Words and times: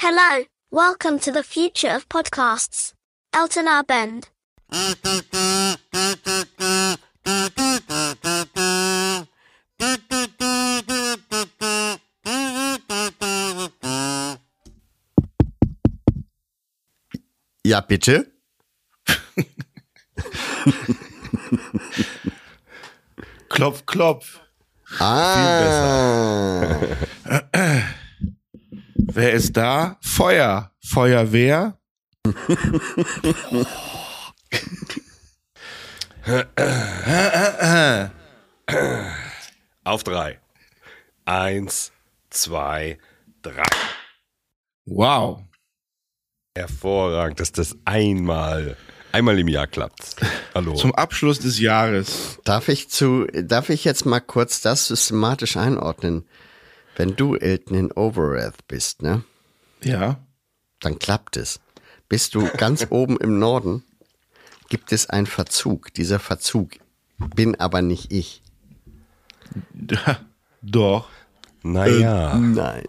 Hello, 0.00 0.44
welcome 0.70 1.18
to 1.20 1.32
the 1.32 1.42
future 1.42 1.88
of 1.88 2.06
podcasts. 2.10 2.92
Elton 3.32 3.66
R. 3.66 3.82
Bend. 3.82 4.28
Ja, 17.62 17.80
bitte? 17.80 18.26
Klopf, 23.48 23.86
klopf. 23.86 24.40
Ah. 25.00 26.78
Wer 29.16 29.32
ist 29.32 29.56
da? 29.56 29.96
Feuer. 30.02 30.72
Feuerwehr. 30.84 31.78
Auf 39.84 40.04
drei. 40.04 40.38
Eins, 41.24 41.92
zwei, 42.28 42.98
drei. 43.40 43.62
Wow. 44.84 45.40
Hervorragend, 46.54 47.40
dass 47.40 47.52
das 47.52 47.74
einmal, 47.86 48.76
einmal 49.12 49.38
im 49.38 49.48
Jahr 49.48 49.66
klappt. 49.66 50.16
Hallo. 50.54 50.74
Zum 50.74 50.94
Abschluss 50.94 51.38
des 51.38 51.58
Jahres. 51.58 52.38
Darf 52.44 52.68
ich 52.68 52.90
zu, 52.90 53.24
darf 53.32 53.70
ich 53.70 53.84
jetzt 53.84 54.04
mal 54.04 54.20
kurz 54.20 54.60
das 54.60 54.88
systematisch 54.88 55.56
einordnen? 55.56 56.26
Wenn 56.96 57.14
du 57.14 57.36
Elton 57.36 57.76
in 57.76 57.92
Overrath 57.92 58.66
bist, 58.66 59.02
ne? 59.02 59.22
Ja. 59.82 60.18
Dann 60.80 60.98
klappt 60.98 61.36
es. 61.36 61.60
Bist 62.08 62.34
du 62.34 62.48
ganz 62.56 62.86
oben 62.90 63.18
im 63.18 63.38
Norden, 63.38 63.84
gibt 64.68 64.92
es 64.92 65.08
einen 65.08 65.26
Verzug. 65.26 65.92
Dieser 65.94 66.18
Verzug 66.18 66.72
bin 67.34 67.54
aber 67.60 67.82
nicht 67.82 68.12
ich. 68.12 68.42
Doch. 70.62 71.08
naja. 71.62 72.34
Nein. 72.36 72.84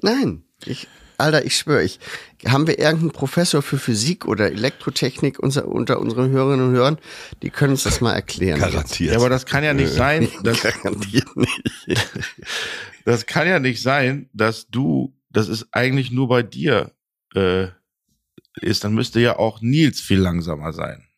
Nein. 0.00 0.42
Ich, 0.64 0.88
Alter, 1.18 1.44
ich 1.44 1.56
schwöre, 1.56 1.82
ich, 1.82 1.98
haben 2.46 2.68
wir 2.68 2.78
irgendeinen 2.78 3.10
Professor 3.10 3.60
für 3.60 3.78
Physik 3.78 4.26
oder 4.26 4.52
Elektrotechnik 4.52 5.40
unser, 5.40 5.66
unter 5.66 5.98
unseren 5.98 6.30
Hörerinnen 6.30 6.68
und 6.68 6.74
Hörern? 6.74 6.98
Die 7.42 7.50
können 7.50 7.72
uns 7.72 7.82
das 7.82 8.00
mal 8.00 8.14
erklären. 8.14 8.60
Garantiert. 8.60 9.12
Ja, 9.12 9.18
aber 9.18 9.28
das 9.28 9.44
kann 9.44 9.64
ja 9.64 9.74
nicht 9.74 9.92
sein. 9.92 10.28
Das, 10.44 10.62
Garantiert 10.62 11.36
nicht. 11.36 11.62
Das 13.08 13.24
kann 13.24 13.48
ja 13.48 13.58
nicht 13.58 13.80
sein, 13.80 14.28
dass 14.34 14.68
du, 14.68 15.16
das 15.30 15.48
ist 15.48 15.68
eigentlich 15.72 16.10
nur 16.10 16.28
bei 16.28 16.42
dir 16.42 16.92
äh, 17.34 17.68
ist. 18.60 18.84
Dann 18.84 18.92
müsste 18.92 19.18
ja 19.18 19.38
auch 19.38 19.62
Nils 19.62 19.98
viel 19.98 20.18
langsamer 20.18 20.74
sein. 20.74 21.08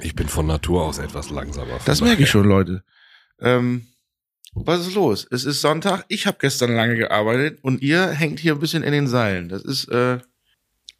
ich 0.00 0.14
bin 0.14 0.28
von 0.28 0.46
Natur 0.46 0.84
aus 0.84 0.98
etwas 0.98 1.30
langsamer. 1.30 1.80
Das 1.86 2.02
merke 2.02 2.22
ich 2.22 2.30
schon, 2.30 2.46
Leute. 2.46 2.84
Ähm, 3.40 3.88
was 4.54 4.86
ist 4.86 4.94
los? 4.94 5.26
Es 5.28 5.44
ist 5.44 5.60
Sonntag. 5.60 6.04
Ich 6.06 6.28
habe 6.28 6.38
gestern 6.40 6.76
lange 6.76 6.94
gearbeitet 6.94 7.58
und 7.62 7.82
ihr 7.82 8.06
hängt 8.06 8.38
hier 8.38 8.52
ein 8.52 8.60
bisschen 8.60 8.84
in 8.84 8.92
den 8.92 9.08
Seilen. 9.08 9.48
Das 9.48 9.64
ist 9.64 9.88
äh, 9.88 10.20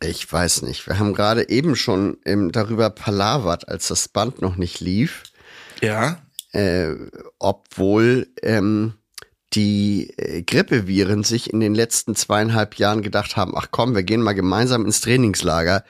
Ich 0.03 0.31
weiß 0.33 0.62
nicht. 0.62 0.84
Wir 0.89 0.98
haben 0.98 1.14
gerade 1.14 1.48
eben 1.48 1.77
schon 1.77 2.19
ähm, 2.25 2.51
darüber 2.51 2.91
palavert, 2.91 3.69
als 3.69 3.87
das 3.87 4.09
Band 4.09 4.42
noch 4.42 4.57
nicht 4.57 4.81
lief, 4.81 5.23
ja. 5.81 6.20
äh, 6.51 6.92
obwohl 7.39 8.27
ähm, 8.42 8.95
die 9.56 10.10
äh, 10.18 10.42
Grippeviren 10.42 11.24
sich 11.24 11.52
in 11.52 11.60
den 11.60 11.74
letzten 11.74 12.14
zweieinhalb 12.14 12.76
Jahren 12.76 13.02
gedacht 13.02 13.36
haben, 13.36 13.54
ach 13.56 13.68
komm, 13.70 13.94
wir 13.94 14.02
gehen 14.04 14.22
mal 14.22 14.34
gemeinsam 14.34 14.84
ins 14.84 15.00
Trainingslager. 15.00 15.82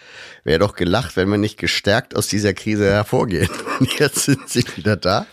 Wäre 0.45 0.61
doch 0.61 0.75
gelacht, 0.77 1.17
wenn 1.17 1.29
wir 1.29 1.37
nicht 1.39 1.59
gestärkt 1.59 2.17
aus 2.17 2.29
dieser 2.29 2.55
Krise 2.55 2.89
hervorgehen. 2.91 3.49
Und 3.81 3.99
jetzt 3.99 4.21
sind 4.25 4.49
sie 4.49 4.65
wieder 4.77 4.97
da. 4.97 5.27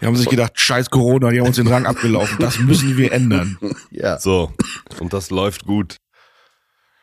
Die 0.00 0.06
haben 0.06 0.16
sich 0.16 0.28
gedacht, 0.28 0.52
scheiß 0.58 0.90
Corona, 0.90 1.30
die 1.30 1.40
haben 1.40 1.48
uns 1.48 1.56
den 1.56 1.66
Rang 1.66 1.84
abgelaufen. 1.86 2.38
Das 2.38 2.58
müssen 2.58 2.96
wir 2.96 3.12
ändern. 3.12 3.58
Ja. 3.90 4.18
So, 4.18 4.52
und 5.00 5.12
das 5.12 5.30
läuft 5.30 5.66
gut. 5.66 5.96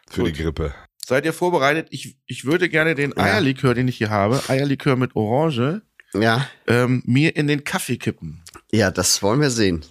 Für 0.10 0.22
Gut. 0.22 0.30
die 0.30 0.42
Grippe. 0.42 0.74
Seid 1.06 1.26
ihr 1.26 1.34
vorbereitet? 1.34 1.88
Ich, 1.92 2.18
ich 2.26 2.46
würde 2.46 2.70
gerne 2.70 2.96
den 2.96 3.16
Eierlikör, 3.18 3.74
den 3.76 3.88
ich 3.88 3.98
hier 3.98 4.10
habe, 4.10 4.42
Eierlikör 4.48 4.96
mit 4.96 5.16
Orange, 5.16 5.82
Ja, 6.14 6.48
ähm, 6.66 7.04
mir 7.06 7.36
in 7.36 7.48
den 7.48 7.64
Kaffee 7.66 7.98
kippen. 7.98 8.42
ja, 8.72 8.90
das 8.90 9.22
wollen 9.22 9.42
wir 9.42 9.50
sehen. 9.52 9.84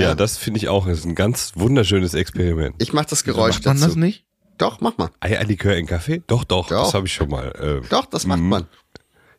Ja, 0.00 0.14
das 0.14 0.36
finde 0.38 0.58
ich 0.58 0.68
auch. 0.68 0.86
Das 0.86 0.98
ist 0.98 1.04
ein 1.04 1.14
ganz 1.14 1.52
wunderschönes 1.56 2.14
Experiment. 2.14 2.76
Ich 2.80 2.92
mach 2.92 3.04
das 3.04 3.24
Geräusch 3.24 3.56
Macht 3.56 3.64
man 3.66 3.76
dazu. 3.76 3.86
das 3.88 3.96
nicht? 3.96 4.24
Doch, 4.58 4.80
mach 4.80 4.96
mal. 4.98 5.10
Eierlikör 5.20 5.76
in 5.76 5.86
Kaffee? 5.86 6.22
Doch, 6.26 6.44
doch, 6.44 6.68
Doch. 6.68 6.84
das 6.84 6.94
habe 6.94 7.06
ich 7.06 7.12
schon 7.14 7.28
mal. 7.28 7.52
Äh, 7.84 7.88
Doch, 7.88 8.06
das 8.06 8.26
macht 8.26 8.40
Mhm. 8.40 8.48
man. 8.48 8.66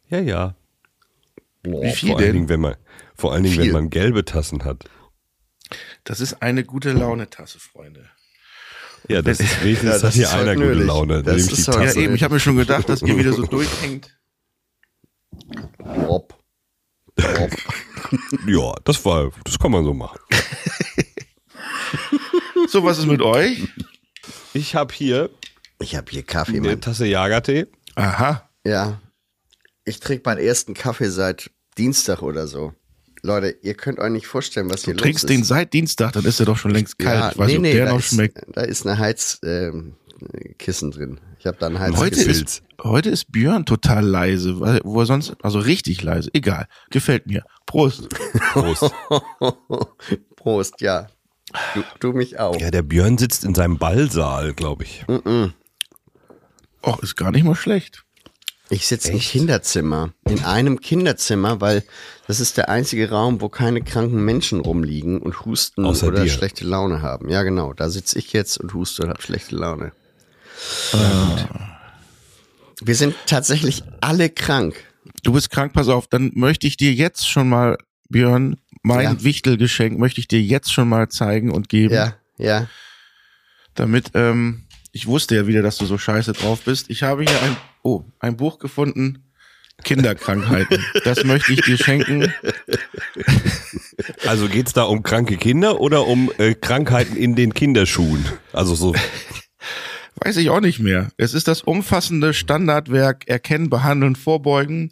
Ja, 0.09 0.19
ja. 0.19 0.55
Wie 1.63 1.91
viel 1.91 2.09
vor 2.09 2.17
allen 2.17 2.25
denn? 2.25 2.33
Dingen, 2.35 2.49
wenn 2.49 2.59
man, 2.61 2.75
vor 3.15 3.33
allen 3.33 3.43
Dingen, 3.43 3.55
Viel. 3.55 3.65
wenn 3.65 3.73
man 3.73 3.89
gelbe 3.89 4.23
Tassen 4.25 4.63
hat. 4.63 4.85
Das 6.03 6.19
ist 6.21 6.41
eine 6.41 6.63
gute 6.63 6.91
Laune-Tasse, 6.93 7.59
Freunde. 7.59 8.05
Ja, 9.09 9.21
das 9.21 9.39
ist 9.41 9.63
wenigstens 9.63 9.89
Ja, 9.89 9.95
hat 9.95 10.03
das 10.03 10.13
hier 10.13 10.23
ist 10.25 10.33
einer 10.33 10.41
heute 10.51 10.55
gute 10.55 10.67
nötig. 10.69 10.85
Laune, 10.87 11.23
Das 11.23 11.35
nämlich 11.35 11.47
die 11.55 11.61
ist 11.61 11.67
heute- 11.67 11.83
Ja, 11.99 12.03
eben, 12.05 12.15
ich 12.15 12.23
habe 12.23 12.33
mir 12.35 12.39
schon 12.39 12.55
gedacht, 12.57 12.87
dass 12.87 13.01
ihr 13.01 13.17
wieder 13.17 13.33
so 13.33 13.43
durchhängt. 13.45 14.17
Rob. 15.79 16.33
Rob. 17.19 17.51
Ja, 18.47 18.73
das 18.83 19.03
war, 19.05 19.31
das 19.43 19.57
kann 19.59 19.71
man 19.71 19.83
so 19.83 19.93
machen. 19.93 20.19
So, 22.69 22.83
was 22.83 22.97
ist 22.97 23.05
mit 23.05 23.21
euch? 23.21 23.67
Ich 24.53 24.75
habe 24.75 24.93
hier 24.93 25.29
Ich 25.79 25.95
habe 25.95 26.07
hier 26.11 26.23
Kaffee, 26.23 26.57
eine 26.57 26.69
Mann. 26.69 26.81
Tasse 26.81 27.05
Jagertee. 27.05 27.67
Aha. 27.95 28.49
Ja. 28.65 28.99
Ich 29.85 29.99
trinke 30.01 30.23
meinen 30.29 30.39
ersten 30.39 30.73
Kaffee 30.73 31.09
seit 31.09 31.49
Dienstag 31.77 32.21
oder 32.21 32.47
so. 32.47 32.73
Leute, 33.23 33.55
ihr 33.61 33.73
könnt 33.73 33.99
euch 33.99 34.09
nicht 34.11 34.27
vorstellen, 34.27 34.69
was 34.69 34.81
Du 34.81 34.85
hier 34.87 34.93
los 34.95 35.01
trinkst 35.03 35.23
ist. 35.23 35.29
den 35.29 35.43
seit 35.43 35.71
Dienstag, 35.73 36.11
dann 36.13 36.25
ist 36.25 36.39
er 36.39 36.45
doch 36.45 36.57
schon 36.57 36.71
längst 36.71 36.99
kalt. 36.99 37.19
ja, 37.19 37.31
ich 37.31 37.37
weiß 37.37 37.47
nee, 37.47 37.53
nicht, 37.53 37.61
nee, 37.61 37.69
ob 37.71 37.75
der 37.75 37.85
da 37.85 37.91
noch 37.93 37.99
ist, 37.99 38.07
schmeckt. 38.09 38.37
da 38.53 38.61
ist 38.61 38.85
eine 38.85 38.97
Heizkissen 38.97 39.95
äh, 40.06 40.06
Kissen 40.57 40.91
drin. 40.91 41.19
Ich 41.39 41.45
habe 41.45 41.57
da 41.59 41.67
ein 41.67 41.79
Heute 41.79 41.97
Heizkissen. 42.17 42.45
ist, 42.45 42.63
heute 42.83 43.09
ist 43.09 43.31
Björn 43.31 43.65
total 43.65 44.05
leise, 44.05 44.59
weil, 44.59 44.81
wo 44.83 44.99
er 44.99 45.05
sonst, 45.05 45.35
also 45.43 45.59
richtig 45.59 46.01
leise. 46.03 46.29
Egal. 46.33 46.67
Gefällt 46.89 47.27
mir. 47.27 47.43
Prost. 47.65 48.09
Prost. 48.53 48.91
Prost, 50.35 50.81
ja. 50.81 51.07
Du, 51.73 51.83
du 51.99 52.13
mich 52.13 52.39
auch. 52.39 52.59
ja, 52.59 52.71
der 52.71 52.81
Björn 52.81 53.17
sitzt 53.17 53.45
in 53.45 53.55
seinem 53.55 53.77
Ballsaal, 53.77 54.53
glaube 54.53 54.83
ich. 54.83 55.05
Oh, 55.07 56.95
ist 57.01 57.15
gar 57.15 57.31
nicht 57.31 57.43
mal 57.43 57.55
schlecht. 57.55 58.03
Ich 58.69 58.85
sitze 58.85 59.11
im 59.13 59.19
Kinderzimmer. 59.19 60.11
In 60.27 60.43
einem 60.43 60.81
Kinderzimmer, 60.81 61.61
weil 61.61 61.83
das 62.27 62.41
ist 62.41 62.57
der 62.57 62.67
einzige 62.67 63.09
Raum, 63.09 63.39
wo 63.39 63.47
keine 63.47 63.81
kranken 63.81 64.25
Menschen 64.25 64.59
rumliegen 64.59 65.21
und 65.21 65.45
husten 65.45 65.85
Außer 65.85 66.07
oder 66.07 66.23
dir. 66.25 66.29
schlechte 66.29 66.65
Laune 66.65 67.01
haben. 67.01 67.29
Ja, 67.29 67.43
genau. 67.43 67.71
Da 67.71 67.89
sitze 67.89 68.19
ich 68.19 68.33
jetzt 68.33 68.57
und 68.57 68.73
huste 68.73 69.03
und 69.03 69.09
habe 69.09 69.21
schlechte 69.21 69.55
Laune. 69.55 69.93
Wir 72.81 72.95
sind 72.95 73.15
tatsächlich 73.25 73.83
alle 74.01 74.29
krank. 74.29 74.75
Du 75.23 75.33
bist 75.33 75.49
krank, 75.49 75.73
pass 75.73 75.87
auf, 75.87 76.07
dann 76.07 76.31
möchte 76.35 76.67
ich 76.67 76.77
dir 76.77 76.93
jetzt 76.93 77.27
schon 77.29 77.49
mal, 77.49 77.77
Björn, 78.09 78.57
mein 78.83 79.03
Ja. 79.03 79.23
Wichtelgeschenk 79.23 79.97
möchte 79.97 80.19
ich 80.21 80.27
dir 80.27 80.41
jetzt 80.41 80.71
schon 80.71 80.87
mal 80.87 81.09
zeigen 81.09 81.51
und 81.51 81.69
geben, 81.69 81.93
Ja, 81.95 82.13
ja. 82.37 82.67
damit, 83.75 84.11
ähm, 84.13 84.63
ich 84.91 85.07
wusste 85.07 85.35
ja 85.35 85.47
wieder, 85.47 85.61
dass 85.61 85.77
du 85.77 85.85
so 85.85 85.97
scheiße 85.97 86.33
drauf 86.33 86.61
bist. 86.61 86.89
Ich 86.89 87.03
habe 87.03 87.23
hier 87.23 87.41
ein, 87.41 87.57
oh, 87.83 88.03
ein 88.19 88.37
Buch 88.37 88.59
gefunden, 88.59 89.23
Kinderkrankheiten. 89.83 90.83
das 91.03 91.23
möchte 91.23 91.53
ich 91.53 91.61
dir 91.61 91.77
schenken. 91.77 92.33
Also 94.25 94.47
geht's 94.47 94.73
da 94.73 94.83
um 94.83 95.03
kranke 95.03 95.37
Kinder 95.37 95.79
oder 95.81 96.07
um 96.07 96.31
äh, 96.37 96.53
Krankheiten 96.55 97.15
in 97.15 97.35
den 97.35 97.53
Kinderschuhen? 97.53 98.25
Also 98.53 98.75
so, 98.75 98.95
Weiß 100.23 100.37
ich 100.37 100.49
auch 100.49 100.61
nicht 100.61 100.79
mehr. 100.79 101.11
Es 101.17 101.33
ist 101.33 101.47
das 101.47 101.61
umfassende 101.61 102.33
Standardwerk 102.33 103.27
Erkennen, 103.27 103.69
Behandeln, 103.69 104.15
Vorbeugen. 104.15 104.91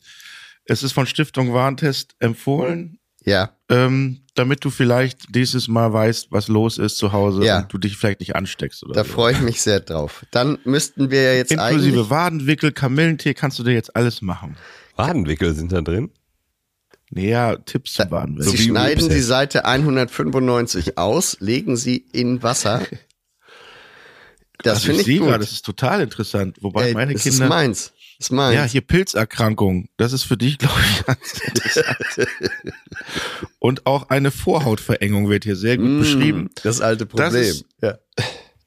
Es 0.65 0.83
ist 0.83 0.91
von 0.93 1.05
Stiftung 1.07 1.53
Warntest 1.53 2.15
empfohlen, 2.19 2.99
Ja, 3.23 3.51
ähm, 3.69 4.21
damit 4.35 4.63
du 4.65 4.69
vielleicht 4.69 5.33
dieses 5.33 5.67
Mal 5.67 5.91
weißt, 5.93 6.27
was 6.31 6.47
los 6.47 6.77
ist 6.77 6.97
zu 6.97 7.11
Hause 7.13 7.43
Ja. 7.45 7.59
und 7.59 7.73
du 7.73 7.77
dich 7.77 7.97
vielleicht 7.97 8.19
nicht 8.19 8.35
ansteckst 8.35 8.83
oder 8.83 8.93
da 8.93 9.03
so. 9.03 9.13
freue 9.13 9.33
ich 9.33 9.41
mich 9.41 9.61
sehr 9.61 9.79
drauf. 9.79 10.25
Dann 10.31 10.57
müssten 10.63 11.09
wir 11.11 11.21
ja 11.23 11.33
jetzt 11.33 11.51
Inklusive 11.51 11.97
eigentlich. 11.99 12.09
Wadenwickel, 12.09 12.71
Kamillentee 12.71 13.33
kannst 13.33 13.57
du 13.59 13.63
dir 13.63 13.73
jetzt 13.73 13.95
alles 13.95 14.21
machen. 14.21 14.55
Wadenwickel 14.95 15.53
sind 15.55 15.71
da 15.71 15.81
drin. 15.81 16.11
Naja, 17.11 17.55
Tipps 17.57 17.93
zum 17.93 18.09
Wadenwickel. 18.11 18.51
Sie 18.51 18.57
wie 18.59 18.63
schneiden 18.69 19.09
die 19.09 19.21
Seite 19.21 19.65
195 19.65 20.97
aus, 20.97 21.37
legen 21.39 21.77
sie 21.77 21.97
in 22.11 22.41
Wasser. 22.43 22.81
Das 24.65 24.75
Also 24.75 24.87
finde 24.87 25.01
ich 25.01 25.07
ich 25.07 25.19
gut. 25.19 25.27
gerade, 25.29 25.43
das 25.43 25.51
ist 25.53 25.65
total 25.65 26.01
interessant. 26.01 26.57
Wobei 26.61 26.87
Ey, 26.89 26.93
meine 26.93 27.13
das 27.13 27.25
ist 27.25 27.33
Kinder. 27.33 27.47
meins. 27.49 27.91
Das 28.17 28.27
ist 28.27 28.31
meins. 28.31 28.55
Ja, 28.55 28.63
hier 28.63 28.81
Pilzerkrankung. 28.81 29.89
Das 29.97 30.13
ist 30.13 30.23
für 30.23 30.37
dich, 30.37 30.57
glaube 30.57 30.79
ich, 30.81 31.05
ganz 31.05 31.39
interessant. 31.45 32.29
Und 33.59 33.85
auch 33.85 34.09
eine 34.09 34.31
Vorhautverengung 34.31 35.29
wird 35.29 35.43
hier 35.43 35.55
sehr 35.55 35.77
gut 35.77 35.87
Mm, 35.89 35.99
beschrieben. 35.99 36.49
Das 36.63 36.81
alte 36.81 37.05
Das 37.05 37.09
Problem. 37.09 37.41
ist- 37.43 37.65
ja. 37.81 37.97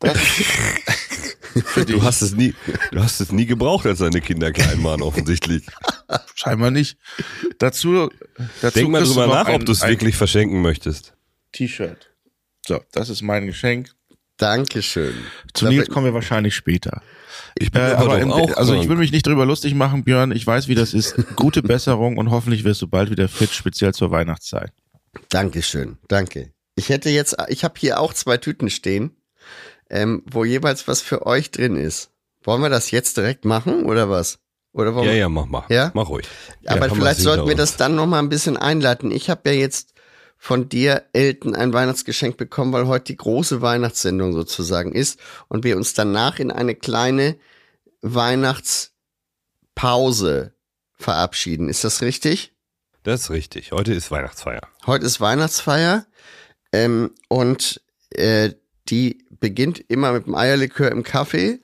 Das, 0.00 0.18
Du 1.86 2.02
hast 2.04 2.22
es 2.22 2.34
nie, 2.36 2.54
du 2.92 3.02
hast 3.02 3.20
es 3.20 3.32
nie 3.32 3.44
gebraucht, 3.46 3.84
als 3.86 3.98
deine 3.98 4.20
Kinder 4.20 4.52
klein 4.52 4.84
waren, 4.84 5.02
offensichtlich. 5.02 5.66
Scheinbar 6.36 6.70
nicht. 6.70 6.98
Dazu, 7.58 8.10
dazu 8.60 8.74
Denk 8.78 8.90
mal 8.90 9.02
drüber 9.02 9.26
nach, 9.26 9.46
ein- 9.46 9.56
ob 9.56 9.64
du 9.66 9.72
es 9.72 9.82
wirklich 9.84 10.14
verschenken 10.14 10.62
möchtest. 10.62 11.14
T-Shirt. 11.52 12.10
So, 12.66 12.80
das 12.92 13.08
ist 13.08 13.22
mein 13.22 13.46
Geschenk. 13.46 13.90
Dankeschön. 14.38 15.14
Zu 15.52 15.66
Da 15.66 15.70
Nils 15.70 15.88
kommen 15.88 16.06
wir 16.06 16.14
wahrscheinlich 16.14 16.54
später. 16.54 17.02
Ich 17.58 17.70
bin 17.72 17.82
Äh, 17.82 17.92
aber 17.92 18.24
auch 18.34 18.56
also 18.56 18.74
ich 18.74 18.88
will 18.88 18.96
mich 18.96 19.12
nicht 19.12 19.26
drüber 19.26 19.44
lustig 19.44 19.74
machen, 19.74 20.04
Björn. 20.04 20.30
Ich 20.32 20.46
weiß, 20.46 20.68
wie 20.68 20.74
das 20.74 20.94
ist. 20.94 21.14
Gute 21.36 21.62
Besserung 21.62 22.16
und 22.16 22.30
hoffentlich 22.30 22.64
wirst 22.64 22.80
du 22.80 22.86
bald 22.88 23.10
wieder 23.10 23.28
fit, 23.28 23.50
speziell 23.50 23.92
zur 23.94 24.10
Weihnachtszeit. 24.10 24.72
Dankeschön, 25.28 25.98
danke. 26.08 26.52
Ich 26.76 26.88
hätte 26.88 27.10
jetzt, 27.10 27.36
ich 27.48 27.64
habe 27.64 27.74
hier 27.78 27.98
auch 28.00 28.14
zwei 28.14 28.36
Tüten 28.36 28.70
stehen, 28.70 29.16
ähm, 29.90 30.22
wo 30.30 30.44
jeweils 30.44 30.86
was 30.86 31.00
für 31.02 31.26
euch 31.26 31.50
drin 31.50 31.76
ist. 31.76 32.10
Wollen 32.44 32.62
wir 32.62 32.70
das 32.70 32.92
jetzt 32.92 33.16
direkt 33.16 33.44
machen 33.44 33.84
oder 33.84 34.08
was? 34.08 34.38
Oder 34.72 34.94
wollen 34.94 35.06
Ja, 35.06 35.12
wir, 35.12 35.18
ja, 35.18 35.28
mach 35.28 35.46
mal. 35.46 35.64
Ja? 35.70 35.90
Mach 35.94 36.08
ruhig. 36.08 36.26
Aber 36.66 36.86
Ja, 36.86 36.94
vielleicht 36.94 37.20
sollten 37.20 37.48
wir 37.48 37.56
das 37.56 37.76
dann 37.76 37.96
noch 37.96 38.06
mal 38.06 38.20
ein 38.20 38.28
bisschen 38.28 38.56
einleiten. 38.56 39.10
Ich 39.10 39.28
habe 39.28 39.50
ja 39.50 39.56
jetzt 39.56 39.94
von 40.38 40.68
dir, 40.68 41.04
Elton, 41.12 41.56
ein 41.56 41.72
Weihnachtsgeschenk 41.72 42.36
bekommen, 42.36 42.72
weil 42.72 42.86
heute 42.86 43.06
die 43.06 43.16
große 43.16 43.60
Weihnachtssendung 43.60 44.32
sozusagen 44.32 44.92
ist 44.92 45.18
und 45.48 45.64
wir 45.64 45.76
uns 45.76 45.94
danach 45.94 46.38
in 46.38 46.52
eine 46.52 46.76
kleine 46.76 47.36
Weihnachtspause 48.00 50.52
verabschieden. 50.94 51.68
Ist 51.68 51.82
das 51.84 52.02
richtig? 52.02 52.52
Das 53.02 53.22
ist 53.22 53.30
richtig. 53.30 53.72
Heute 53.72 53.92
ist 53.92 54.10
Weihnachtsfeier. 54.10 54.60
Heute 54.86 55.06
ist 55.06 55.20
Weihnachtsfeier 55.20 56.06
ähm, 56.72 57.10
und 57.28 57.80
äh, 58.10 58.52
die 58.88 59.24
beginnt 59.40 59.78
immer 59.90 60.12
mit 60.12 60.26
dem 60.26 60.34
Eierlikör 60.34 60.90
im 60.90 61.02
Kaffee 61.02 61.60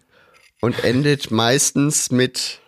und 0.60 0.84
endet 0.84 1.30
meistens 1.30 2.10
mit 2.10 2.60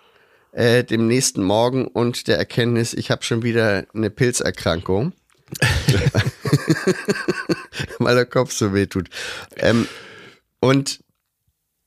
äh, 0.53 0.85
dem 0.85 1.07
nächsten 1.07 1.43
Morgen 1.43 1.87
und 1.87 2.29
der 2.29 2.39
Erkenntnis, 2.39 2.95
ich 2.95 3.11
habe 3.11 3.25
schon 3.25 3.43
wieder 3.43 3.87
eine 3.95 4.11
Pilzerkrankung, 4.11 5.13
weil 7.99 8.15
der 8.15 8.27
Kopf 8.27 8.53
so 8.53 8.75
weh 8.75 8.87
tut. 8.87 9.09
Ähm, 9.57 9.87
und 10.61 11.01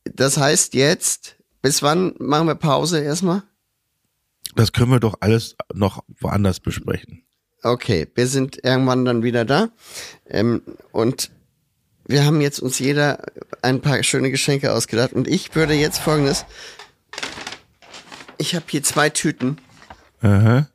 das 0.03 0.38
heißt 0.38 0.73
jetzt, 0.73 1.35
bis 1.61 1.81
wann 1.81 2.15
machen 2.19 2.47
wir 2.47 2.56
Pause 2.56 3.01
erstmal? 3.01 3.44
Das 4.56 4.71
können 4.71 4.91
wir 4.91 5.00
doch 5.00 5.15
alles 5.19 5.56
noch 5.73 6.03
woanders 6.19 6.59
besprechen. 6.59 7.23
Okay, 7.61 8.07
wir 8.15 8.27
sind 8.27 8.63
irgendwann 8.63 9.06
dann 9.06 9.23
wieder 9.23 9.45
da. 9.45 9.69
Ähm, 10.25 10.61
und 10.91 11.31
wir 12.06 12.25
haben 12.25 12.41
jetzt 12.41 12.59
uns 12.59 12.79
jeder 12.79 13.23
ein 13.61 13.81
paar 13.81 14.01
schöne 14.03 14.31
Geschenke 14.31 14.73
ausgedacht. 14.73 15.13
Und 15.13 15.27
ich 15.27 15.53
würde 15.56 15.73
jetzt 15.73 16.00
folgendes. 16.00 16.45
Ich 18.38 18.56
habe 18.56 18.65
hier 18.69 18.81
zwei 18.81 19.09
Tüten 19.09 19.57
Aha. 20.21 20.67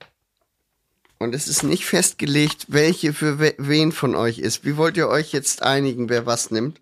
Und 1.24 1.34
es 1.34 1.48
ist 1.48 1.62
nicht 1.64 1.84
festgelegt, 1.86 2.66
welche 2.68 3.12
für 3.12 3.38
we 3.40 3.54
wen 3.58 3.90
von 3.92 4.14
euch 4.14 4.38
ist. 4.38 4.64
Wie 4.64 4.76
wollt 4.76 4.96
ihr 4.96 5.08
euch 5.08 5.32
jetzt 5.32 5.62
einigen, 5.62 6.08
wer 6.08 6.26
was 6.26 6.50
nimmt? 6.50 6.80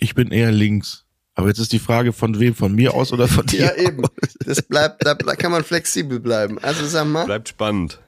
Ich 0.00 0.14
bin 0.14 0.30
eher 0.32 0.50
links. 0.50 1.04
Aber 1.34 1.48
jetzt 1.48 1.58
ist 1.58 1.72
die 1.72 1.78
Frage, 1.78 2.12
von 2.12 2.38
wem? 2.40 2.54
Von 2.54 2.74
mir 2.74 2.94
aus 2.94 3.12
oder 3.12 3.28
von 3.28 3.46
dir? 3.46 3.60
Ja, 3.66 3.74
eben. 3.76 4.02
Das 4.44 4.60
bleibt, 4.62 5.06
da 5.06 5.14
kann 5.14 5.52
man 5.52 5.64
flexibel 5.64 6.18
bleiben. 6.20 6.58
Also 6.58 6.84
sag 6.86 7.06
mal. 7.06 7.24
Bleibt 7.24 7.48
spannend. 7.48 8.00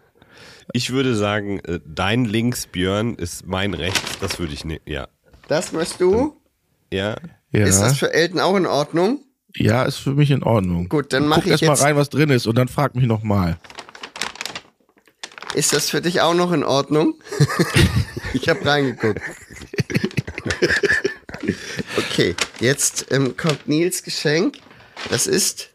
Ich 0.73 0.91
würde 0.91 1.15
sagen, 1.15 1.61
äh, 1.61 1.79
dein 1.87 2.25
links, 2.25 2.67
Björn, 2.67 3.15
ist 3.15 3.47
mein 3.47 3.75
rechts. 3.75 4.19
Das 4.21 4.39
würde 4.39 4.53
ich 4.55 4.65
nehmen. 4.65 4.81
Ja. 4.87 5.09
Das 5.49 5.73
möchtest 5.73 6.01
du? 6.01 6.37
Ja. 6.93 7.17
Ja, 7.53 7.67
Ist 7.67 7.81
das 7.81 7.99
für 7.99 8.13
Elton 8.13 8.41
auch 8.41 8.57
in 8.57 8.67
Ordnung? 8.67 9.21
ja, 9.57 9.85
ist 9.85 9.99
für 9.99 10.15
mich 10.15 10.33
in 10.33 10.43
Ordnung. 10.43 10.89
Gut, 10.89 11.13
dann 11.13 11.29
mach 11.29 11.37
Guck 11.37 11.45
ich 11.47 11.51
erst 11.53 11.63
mal 11.63 11.69
jetzt- 11.75 11.83
rein, 11.85 11.95
was 11.97 12.09
drin 12.11 12.31
ist 12.31 12.47
und 12.49 12.57
dann 12.59 12.67
frag 12.67 12.97
mich 12.97 13.07
nochmal. 13.07 13.59
Ist 15.55 15.73
das 15.73 15.91
für 15.91 16.01
dich 16.01 16.21
auch 16.21 16.35
noch 16.35 16.53
in 16.53 16.65
Ordnung? 16.65 17.15
ich 18.33 18.49
habe 18.49 18.65
reingeguckt. 18.67 19.21
okay, 21.97 22.35
jetzt 22.61 23.07
ähm, 23.11 23.37
kommt 23.37 23.69
Nils 23.69 24.03
Geschenk. 24.03 24.59
Das 25.11 25.27
ist, 25.27 25.71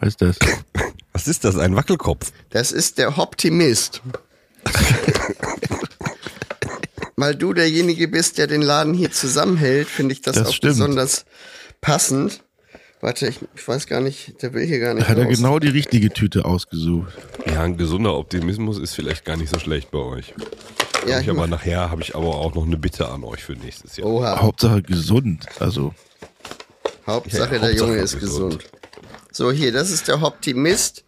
Was 0.00 0.08
ist 0.08 0.22
das? 0.22 0.38
Was 1.12 1.28
ist 1.28 1.44
das? 1.44 1.56
Ein 1.56 1.76
Wackelkopf? 1.76 2.32
das 2.50 2.72
ist 2.72 2.98
der 2.98 3.18
Optimist. 3.18 4.02
Weil 7.16 7.36
du 7.36 7.52
derjenige 7.52 8.08
bist, 8.08 8.38
der 8.38 8.48
den 8.48 8.62
Laden 8.62 8.94
hier 8.94 9.12
zusammenhält, 9.12 9.88
finde 9.88 10.12
ich 10.12 10.22
das, 10.22 10.34
Das 10.36 10.48
auch 10.48 10.52
stimmt. 10.52 10.72
besonders 10.72 11.24
passend. 11.80 12.42
Warte, 13.04 13.26
ich, 13.28 13.38
ich 13.54 13.68
weiß 13.68 13.86
gar 13.86 14.00
nicht, 14.00 14.40
der 14.40 14.54
will 14.54 14.64
hier 14.66 14.78
gar 14.78 14.94
nicht 14.94 15.06
Hat 15.06 15.18
er 15.18 15.26
raus. 15.26 15.36
genau 15.36 15.58
die 15.58 15.68
richtige 15.68 16.08
Tüte 16.08 16.46
ausgesucht. 16.46 17.12
Ja, 17.44 17.60
ein 17.62 17.76
gesunder 17.76 18.16
Optimismus 18.16 18.78
ist 18.78 18.94
vielleicht 18.94 19.26
gar 19.26 19.36
nicht 19.36 19.52
so 19.52 19.58
schlecht 19.60 19.90
bei 19.90 19.98
euch. 19.98 20.32
Ja, 21.06 21.20
ich 21.20 21.28
aber 21.28 21.46
nachher 21.46 21.90
habe 21.90 22.00
ich 22.00 22.16
aber 22.16 22.28
auch 22.34 22.54
noch 22.54 22.64
eine 22.64 22.78
Bitte 22.78 23.06
an 23.10 23.22
euch 23.22 23.44
für 23.44 23.52
nächstes 23.52 23.98
Jahr. 23.98 24.06
oha, 24.06 24.40
Hauptsache 24.40 24.80
gesund. 24.80 25.44
Also, 25.60 25.92
Hauptsache 27.06 27.56
Ja, 27.56 27.60
der 27.60 27.68
Hauptsache 27.72 27.88
Junge 27.90 27.98
ist 27.98 28.18
gesund. 28.18 28.58
gesund. 28.60 28.70
So, 29.32 29.52
hier, 29.52 29.70
das 29.70 29.90
ist 29.90 30.08
der 30.08 30.22
Optimist. 30.22 31.04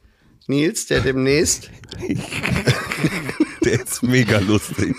Nils, 0.49 0.87
der 0.87 1.00
demnächst 1.00 1.70
Der 3.64 3.81
ist 3.82 4.02
mega 4.02 4.38
lustig. 4.38 4.94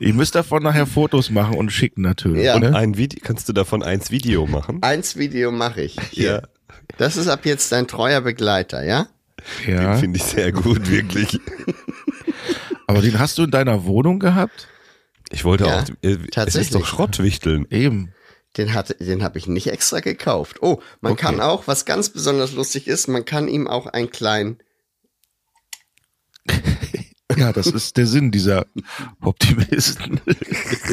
Ihr 0.00 0.14
müsst 0.14 0.34
davon 0.34 0.62
nachher 0.62 0.86
Fotos 0.86 1.30
machen 1.30 1.56
und 1.56 1.70
schicken 1.70 2.02
natürlich. 2.02 2.44
Ja. 2.44 2.56
Oder? 2.56 2.74
Ein 2.74 2.96
Video, 2.96 3.20
kannst 3.22 3.48
du 3.48 3.52
davon 3.52 3.82
eins 3.82 4.10
Video 4.10 4.46
machen? 4.46 4.82
Eins 4.82 5.16
Video 5.16 5.50
mache 5.50 5.82
ich. 5.82 5.96
Hier. 6.10 6.30
Ja. 6.32 6.42
Das 6.96 7.16
ist 7.16 7.28
ab 7.28 7.44
jetzt 7.44 7.70
dein 7.72 7.86
treuer 7.86 8.20
Begleiter, 8.20 8.82
ja? 8.84 9.08
Ja. 9.66 9.96
Finde 9.96 10.16
ich 10.18 10.24
sehr 10.24 10.52
gut, 10.52 10.90
wirklich. 10.90 11.38
Aber 12.86 13.02
den 13.02 13.18
hast 13.18 13.38
du 13.38 13.44
in 13.44 13.50
deiner 13.50 13.84
Wohnung 13.84 14.18
gehabt? 14.18 14.68
Ich 15.30 15.44
wollte 15.44 15.66
Ja, 15.66 15.80
auch, 15.80 15.88
äh, 16.02 16.12
es 16.14 16.18
tatsächlich. 16.30 16.68
ist 16.68 16.74
doch 16.74 16.86
Schrottwichteln. 16.86 17.66
Eben. 17.70 18.12
Den 18.56 18.72
hatte, 18.72 18.94
den 18.94 19.22
habe 19.22 19.38
ich 19.38 19.46
nicht 19.46 19.66
extra 19.68 20.00
gekauft. 20.00 20.56
Oh, 20.62 20.80
man 21.02 21.12
Okay. 21.12 21.22
kann 21.26 21.40
auch, 21.40 21.66
was 21.66 21.84
ganz 21.84 22.08
besonders 22.08 22.52
lustig 22.52 22.86
ist, 22.88 23.06
man 23.06 23.24
kann 23.26 23.46
ihm 23.46 23.68
auch 23.68 23.86
einen 23.86 24.10
kleinen. 24.10 24.58
Ja, 27.38 27.52
das 27.52 27.68
ist 27.68 27.96
der 27.96 28.06
Sinn 28.06 28.32
dieser 28.32 28.66
Optimisten. 29.20 30.20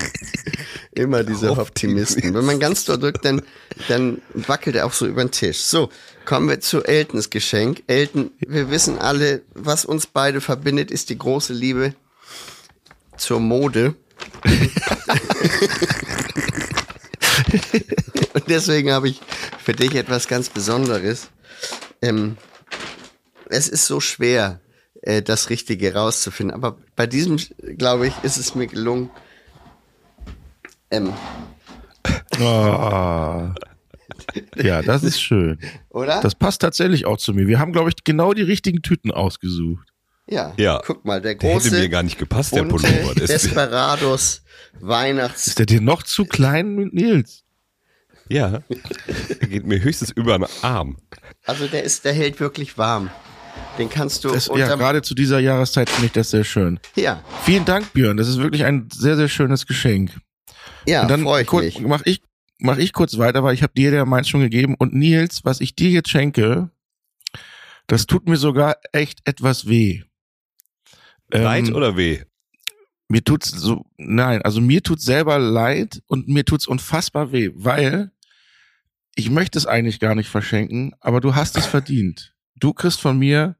Immer 0.91 1.23
diese 1.23 1.57
Optimisten. 1.57 2.35
Wenn 2.35 2.45
man 2.45 2.59
ganz 2.59 2.85
doll 2.85 2.99
drückt, 2.99 3.25
dann, 3.25 3.41
dann 3.87 4.21
wackelt 4.33 4.75
er 4.75 4.85
auch 4.85 4.93
so 4.93 5.07
über 5.07 5.23
den 5.23 5.31
Tisch. 5.31 5.57
So, 5.57 5.89
kommen 6.23 6.47
wir 6.47 6.59
zu 6.59 6.83
Eltons 6.83 7.31
Geschenk. 7.31 7.81
Elton, 7.87 8.29
wir 8.39 8.69
wissen 8.69 8.99
alle, 8.99 9.41
was 9.55 9.85
uns 9.85 10.05
beide 10.05 10.39
verbindet, 10.39 10.91
ist 10.91 11.09
die 11.09 11.17
große 11.17 11.53
Liebe 11.53 11.95
zur 13.17 13.39
Mode. 13.39 13.95
Und 18.33 18.47
deswegen 18.49 18.91
habe 18.91 19.09
ich 19.09 19.19
für 19.63 19.73
dich 19.73 19.95
etwas 19.95 20.27
ganz 20.27 20.49
Besonderes. 20.49 21.29
Ähm, 22.03 22.37
es 23.49 23.67
ist 23.67 23.87
so 23.87 23.99
schwer, 23.99 24.59
äh, 25.05 25.21
das 25.21 25.49
Richtige 25.49 25.93
rauszufinden. 25.93 26.53
Aber 26.55 26.77
bei 26.95 27.07
diesem, 27.07 27.37
glaube 27.77 28.07
ich, 28.07 28.13
ist 28.23 28.37
es 28.37 28.53
mir 28.55 28.67
gelungen. 28.67 29.09
Ähm, 30.91 31.13
Ah. 32.39 33.53
Ja, 34.55 34.81
das 34.81 35.03
ist 35.03 35.19
schön. 35.21 35.59
oder? 35.89 36.19
Das 36.21 36.35
passt 36.35 36.61
tatsächlich 36.61 37.05
auch 37.05 37.17
zu 37.17 37.33
mir. 37.33 37.47
Wir 37.47 37.59
haben, 37.59 37.71
glaube 37.71 37.89
ich, 37.89 38.03
genau 38.03 38.33
die 38.33 38.41
richtigen 38.43 38.81
Tüten 38.81 39.11
ausgesucht. 39.11 39.87
ja. 40.27 40.53
Ja. 40.57 40.81
Guck 40.85 41.05
mal, 41.05 41.21
der 41.21 41.35
Der 41.35 41.49
hätte 41.49 41.69
große 41.69 41.79
mir 41.79 41.89
gar 41.89 42.03
nicht 42.03 42.17
gepasst, 42.19 42.55
der 42.55 42.63
Pullover. 42.63 43.15
Desperados 43.27 44.43
Weihnachts. 44.79 45.47
Ist 45.47 45.59
der 45.59 45.65
dir 45.65 45.81
noch 45.81 46.03
zu 46.03 46.25
klein 46.25 46.75
mit 46.75 46.93
Nils? 46.93 47.43
ja, 48.27 48.63
der 49.39 49.47
geht 49.47 49.65
mir 49.67 49.79
höchstens 49.81 50.09
über 50.11 50.37
den 50.37 50.47
Arm. 50.63 50.97
Also 51.45 51.67
der 51.67 51.83
ist, 51.83 52.05
der 52.05 52.13
hält 52.13 52.39
wirklich 52.39 52.77
warm. 52.77 53.09
Den 53.77 53.89
kannst 53.89 54.23
du 54.23 54.29
Das, 54.29 54.49
ja, 54.55 54.75
gerade 54.75 55.01
zu 55.01 55.13
dieser 55.15 55.39
Jahreszeit 55.39 55.89
finde 55.89 56.07
ich 56.07 56.11
das 56.13 56.29
sehr 56.31 56.43
schön. 56.45 56.79
ja, 56.95 57.21
Vielen 57.43 57.65
Dank, 57.65 57.91
Björn. 57.93 58.15
Das 58.17 58.27
ist 58.27 58.37
wirklich 58.37 58.63
ein 58.63 58.87
sehr, 58.93 59.15
sehr 59.17 59.27
schönes 59.27 59.65
Geschenk. 59.67 60.17
ja, 60.85 61.01
Und 61.01 61.09
dann 61.09 61.23
freue 61.23 61.41
ich 61.41 61.47
kurz, 61.47 61.63
mich. 61.65 61.81
mach 61.81 62.01
ich, 62.05 62.21
mach 62.59 62.77
ich 62.77 62.93
kurz 62.93 63.17
weiter, 63.17 63.43
weil 63.43 63.53
ich 63.53 63.63
habe 63.63 63.73
dir 63.75 63.91
ja 63.93 64.05
meins 64.05 64.29
schon 64.29 64.39
gegeben. 64.41 64.75
Und 64.77 64.93
Nils, 64.93 65.41
was 65.43 65.59
ich 65.59 65.75
dir 65.75 65.89
jetzt 65.89 66.09
schenke, 66.09 66.69
das 67.87 68.05
tut 68.07 68.27
mir 68.29 68.37
sogar 68.37 68.77
echt 68.93 69.19
etwas 69.25 69.67
weh. 69.67 70.03
Leid 71.31 71.67
Ähm, 71.67 71.75
oder 71.75 71.97
weh? 71.97 72.21
Mir 73.07 73.23
tut's 73.23 73.49
so, 73.51 73.85
nein, 73.97 74.41
also 74.41 74.61
mir 74.61 74.81
tut's 74.81 75.03
selber 75.05 75.37
leid 75.37 76.01
und 76.07 76.27
mir 76.27 76.43
tut's 76.45 76.65
unfassbar 76.65 77.31
weh, 77.31 77.51
weil 77.53 78.11
ich 79.15 79.29
möchte 79.29 79.57
es 79.59 79.65
eigentlich 79.67 79.99
gar 79.99 80.15
nicht 80.15 80.29
verschenken, 80.29 80.93
aber 81.01 81.21
du 81.21 81.35
hast 81.35 81.55
es 81.57 81.65
verdient. 81.65 82.34
Du 82.57 82.73
kriegst 82.73 83.01
von 83.01 83.17
mir 83.17 83.55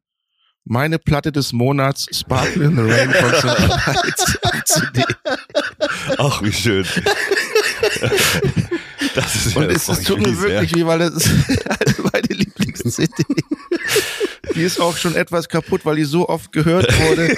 meine 0.64 0.98
Platte 0.98 1.32
des 1.32 1.54
Monats 1.54 2.08
Sparkle 2.12 2.66
in 2.66 2.76
the 2.76 2.82
Rain 2.82 3.12
von 3.12 3.32
CD. 4.66 5.04
Ach, 6.18 6.42
wie 6.42 6.52
schön. 6.52 6.86
Das 9.14 9.36
ist 9.36 9.54
ja, 9.56 9.62
Und 9.62 9.70
es, 9.70 9.86
tut 10.04 10.20
mir 10.20 10.40
wirklich 10.42 10.76
weh, 10.76 10.86
weil 10.86 11.00
das 11.00 11.14
ist 11.14 11.30
meine 12.14 12.28
Lieblings-CD. 12.28 13.12
Die 14.56 14.62
ist 14.64 14.80
auch 14.80 14.96
schon 14.98 15.16
etwas 15.16 15.50
kaputt, 15.50 15.82
weil 15.84 15.98
die 15.98 16.06
so 16.06 16.28
oft 16.30 16.52
gehört 16.52 16.88
wurde. 17.02 17.36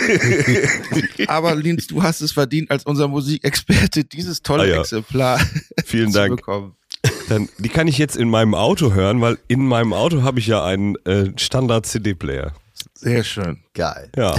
Aber 1.27 1.55
Linz, 1.55 1.87
du 1.87 2.01
hast 2.03 2.21
es 2.21 2.31
verdient, 2.31 2.69
als 2.71 2.83
unser 2.85 3.07
Musikexperte 3.07 4.05
dieses 4.05 4.41
tolle 4.41 4.63
Ah 4.63 4.67
ja. 4.67 4.79
Exemplar 4.81 5.39
Vielen 5.85 6.11
zu 6.11 6.19
Dank. 6.19 6.35
bekommen. 6.37 6.75
Dann, 7.27 7.49
die 7.57 7.69
kann 7.69 7.87
ich 7.87 7.97
jetzt 7.97 8.15
in 8.15 8.29
meinem 8.29 8.55
Auto 8.55 8.93
hören, 8.93 9.19
weil 9.21 9.37
in 9.47 9.65
meinem 9.65 9.93
Auto 9.93 10.23
habe 10.23 10.39
ich 10.39 10.47
ja 10.47 10.63
einen 10.63 10.95
äh, 11.05 11.31
Standard-CD-Player. 11.35 12.53
Sehr 12.93 13.23
schön. 13.23 13.63
Geil. 13.73 14.09
Ja. 14.15 14.37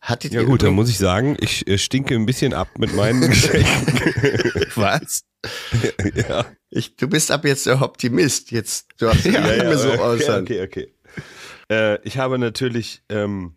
Hattet 0.00 0.32
Ja 0.32 0.42
gut, 0.42 0.62
dann 0.62 0.72
muss 0.72 0.88
ich 0.88 0.96
sagen, 0.96 1.36
ich 1.40 1.66
äh, 1.68 1.76
stinke 1.76 2.14
ein 2.14 2.24
bisschen 2.24 2.54
ab 2.54 2.68
mit 2.78 2.94
meinen 2.94 3.20
Geschenken. 3.28 3.86
Was? 4.74 5.24
ja. 6.14 6.46
ich, 6.70 6.96
du 6.96 7.08
bist 7.08 7.30
ab 7.30 7.44
jetzt 7.44 7.66
der 7.66 7.82
Optimist. 7.82 8.50
Jetzt, 8.50 8.88
du 8.98 9.08
hast 9.08 9.24
ja, 9.26 9.40
nicht 9.40 9.58
mehr 9.58 9.78
so 9.78 9.90
okay, 9.90 10.00
äußern. 10.00 10.42
okay, 10.42 10.62
okay. 10.62 10.94
Äh, 11.70 11.98
ich 12.06 12.16
habe 12.16 12.38
natürlich, 12.38 13.02
ähm, 13.10 13.54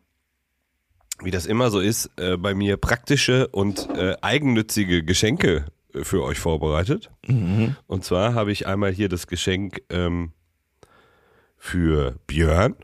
wie 1.21 1.31
das 1.31 1.45
immer 1.45 1.71
so 1.71 1.79
ist, 1.79 2.11
äh, 2.17 2.35
bei 2.35 2.53
mir 2.53 2.75
praktische 2.75 3.47
und 3.47 3.89
äh, 3.95 4.17
eigennützige 4.21 5.03
Geschenke 5.03 5.65
für 6.01 6.23
euch 6.23 6.39
vorbereitet. 6.39 7.11
Mhm. 7.27 7.75
Und 7.87 8.03
zwar 8.03 8.33
habe 8.33 8.51
ich 8.51 8.65
einmal 8.67 8.91
hier 8.91 9.09
das 9.09 9.27
Geschenk 9.27 9.81
ähm, 9.89 10.31
für 11.57 12.15
Björn. 12.27 12.75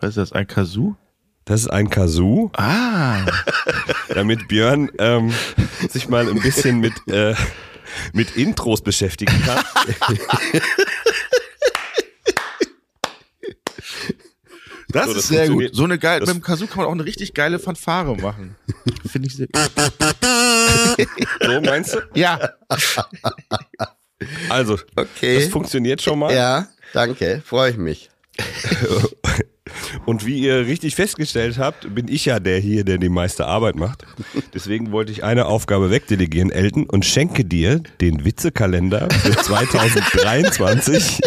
Was 0.00 0.10
ist 0.10 0.16
das, 0.16 0.32
ein 0.32 0.46
Kazoo? 0.46 0.94
Das 1.44 1.62
ist 1.62 1.68
ein 1.68 1.90
Kazoo, 1.90 2.50
Ah, 2.56 3.26
damit 4.14 4.46
Björn 4.48 4.90
ähm, 4.98 5.32
sich 5.88 6.08
mal 6.08 6.28
ein 6.28 6.40
bisschen 6.40 6.78
mit, 6.80 6.92
äh, 7.08 7.34
mit 8.12 8.36
Intros 8.36 8.82
beschäftigen 8.82 9.40
kann. 9.42 9.64
das 14.88 15.04
So, 15.06 15.10
ist 15.10 15.16
das 15.18 15.28
sehr 15.28 15.48
gut. 15.48 15.70
So 15.72 15.84
eine 15.84 15.98
geile, 15.98 16.26
mit 16.26 16.34
dem 16.34 16.42
Kazoo 16.42 16.66
kann 16.66 16.78
man 16.78 16.86
auch 16.86 16.92
eine 16.92 17.04
richtig 17.04 17.34
geile 17.34 17.58
Fanfare 17.58 18.16
machen. 18.16 18.56
Finde 19.06 19.28
ich 19.28 19.36
sehr 19.36 19.48
So 21.40 21.60
meinst 21.60 21.94
du? 21.94 21.98
Ja. 22.14 22.38
Also, 24.50 24.78
Okay. 24.96 25.36
das 25.40 25.48
funktioniert 25.48 26.02
schon 26.02 26.18
mal. 26.18 26.34
Ja, 26.34 26.68
danke. 26.92 27.42
Freue 27.44 27.70
ich 27.70 27.78
mich. 27.78 28.10
Und 30.04 30.26
wie 30.26 30.40
ihr 30.40 30.66
richtig 30.66 30.94
festgestellt 30.94 31.56
habt, 31.56 31.94
bin 31.94 32.06
ich 32.08 32.26
ja 32.26 32.38
der 32.38 32.58
hier, 32.58 32.84
der 32.84 32.98
die 32.98 33.08
meiste 33.08 33.46
Arbeit 33.46 33.76
macht. 33.76 34.04
Deswegen 34.52 34.92
wollte 34.92 35.10
ich 35.12 35.24
eine 35.24 35.46
Aufgabe 35.46 35.90
wegdelegieren, 35.90 36.50
Elton, 36.50 36.84
und 36.84 37.06
schenke 37.06 37.46
dir 37.46 37.82
den 38.02 38.24
Witzekalender 38.26 39.08
für 39.10 39.32
2023, 39.36 41.20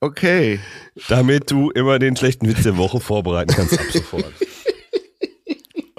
Okay. 0.00 0.60
damit 1.08 1.50
du 1.50 1.70
immer 1.70 1.98
den 1.98 2.16
schlechten 2.16 2.46
Witz 2.48 2.62
der 2.62 2.76
Woche 2.76 3.00
vorbereiten 3.00 3.52
kannst 3.54 3.72
ab 3.78 3.86
sofort. 3.90 4.32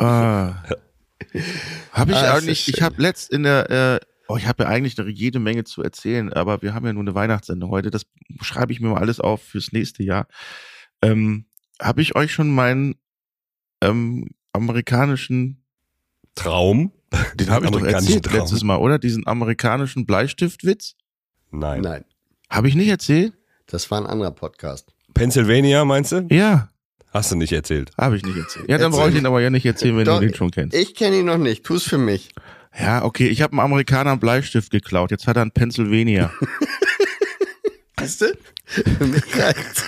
Ah. 0.06 0.64
Habe 1.92 2.12
ich 2.12 2.18
Ah, 2.18 2.36
eigentlich, 2.36 2.66
das 2.66 2.76
ich 2.76 2.82
habe 2.82 3.02
letzt 3.02 3.32
in 3.32 3.44
der, 3.44 3.70
äh, 3.70 4.00
oh, 4.28 4.38
ich 4.38 4.48
habe 4.48 4.64
ja 4.64 4.70
eigentlich 4.70 4.98
noch 4.98 5.06
jede 5.08 5.40
Menge 5.40 5.64
zu 5.64 5.82
erzählen, 5.84 6.32
aber 6.32 6.62
wir 6.62 6.74
haben 6.74 6.86
ja 6.86 6.94
nur 6.94 7.04
eine 7.04 7.16
Weihnachtssendung 7.16 7.70
heute. 7.72 7.92
Das 7.92 8.06
schreibe 8.42 8.72
ich 8.74 8.80
mir 8.80 8.90
mal 8.90 9.00
alles 9.00 9.20
auf 9.20 9.42
fürs 9.42 9.72
nächste 9.72 10.04
Jahr. 10.04 10.28
Ähm, 11.02 11.46
habe 11.82 12.02
ich 12.02 12.16
euch 12.16 12.32
schon 12.32 12.50
meinen 12.54 12.96
ähm, 13.82 14.30
amerikanischen, 14.54 15.64
Traum? 16.36 16.92
den 17.36 17.50
habe 17.50 17.66
ich 17.66 17.72
doch 17.72 17.84
erzählt 17.84 18.26
Traum. 18.26 18.40
letztes 18.40 18.64
Mal, 18.64 18.78
oder? 18.78 19.00
Diesen 19.00 19.26
amerikanischen 19.28 20.06
Bleistiftwitz? 20.06 20.96
Nein. 21.52 21.82
Nein, 21.82 22.04
Habe 22.50 22.68
ich 22.68 22.76
nicht 22.76 22.90
erzählt? 22.90 23.34
das 23.68 23.90
war 23.90 24.00
ein 24.02 24.06
anderer 24.06 24.32
Podcast. 24.32 24.94
Pennsylvania 25.14 25.84
meinst 25.86 26.12
du? 26.12 26.28
Ja, 26.30 26.70
Hast 27.16 27.32
du 27.32 27.38
nicht 27.38 27.54
erzählt. 27.54 27.92
habe 27.98 28.18
ich 28.18 28.26
nicht 28.26 28.36
erzählt. 28.36 28.68
Ja, 28.68 28.78
dann 28.78 28.88
Erzähl. 28.88 29.00
brauche 29.00 29.08
ich 29.08 29.16
den 29.16 29.26
aber 29.26 29.40
ja 29.40 29.50
nicht 29.50 29.66
erzählen, 29.66 29.96
wenn 29.96 30.04
Doch, 30.04 30.20
du 30.20 30.26
den 30.28 30.36
schon 30.36 30.52
kennst. 30.52 30.76
Ich 30.76 30.96
kenne 30.96 31.20
ihn 31.20 31.26
noch 31.26 31.38
nicht. 31.38 31.64
Tu 31.64 31.76
es 31.76 31.84
für 31.84 31.98
mich. 31.98 32.34
Ja, 32.78 33.06
okay, 33.06 33.30
ich 33.30 33.42
habe 33.42 33.54
einem 33.54 33.62
Amerikaner 33.62 34.12
einen 34.12 34.20
Bleistift 34.20 34.70
geklaut. 34.70 35.12
Jetzt 35.12 35.26
hat 35.26 35.38
er 35.38 35.44
einen 35.44 35.52
Pennsylvania. 35.52 36.30
Weißt 37.96 38.20
du? 38.20 38.38
Für 38.66 39.06
mich 39.06 39.24
reicht's. 39.40 39.84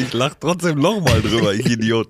Ich 0.00 0.12
lach 0.12 0.34
trotzdem 0.34 0.80
nochmal 0.80 1.22
drüber, 1.22 1.54
ich 1.54 1.64
Idiot. 1.64 2.08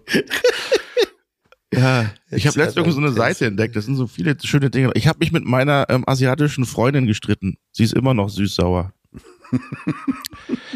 Ja, 1.75 2.11
ich 2.31 2.47
habe 2.47 2.59
letztens 2.59 2.79
irgendwo 2.79 2.95
so 2.95 3.07
eine 3.07 3.13
Seite 3.13 3.45
entdeckt. 3.45 3.77
Das 3.77 3.85
sind 3.85 3.97
so 3.97 4.07
viele 4.07 4.35
schöne 4.43 4.71
Dinge. 4.71 4.93
Ich 4.95 5.07
habe 5.07 5.19
mich 5.19 5.31
mit 5.31 5.45
meiner 5.45 5.85
ähm, 5.91 6.05
asiatischen 6.07 6.65
Freundin 6.65 7.07
gestritten. 7.07 7.59
Sie 7.71 7.85
ist 7.85 7.93
immer 7.93 8.15
noch 8.15 8.31
süß-sauer. 8.31 8.95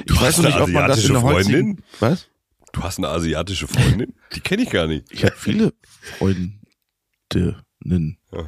Ich 0.05 0.21
weiß 0.21 0.39
noch 0.39 0.45
nicht, 0.45 0.61
ob 0.61 0.69
man 0.69 0.89
das 0.89 1.05
in 1.05 1.07
asiatische 1.07 1.13
der 1.13 1.23
heutigen... 1.23 1.53
Freundin? 1.53 1.85
Was? 2.01 2.29
Du 2.75 2.83
hast 2.83 2.99
eine 2.99 3.09
asiatische 3.09 3.69
Freundin? 3.69 4.15
Die 4.35 4.41
kenne 4.41 4.65
ich 4.65 4.71
gar 4.71 4.89
nicht. 4.89 5.11
Ich 5.11 5.25
habe 5.25 5.37
viele 5.37 5.73
Freundinnen. 6.19 6.61
Ja. 7.33 8.47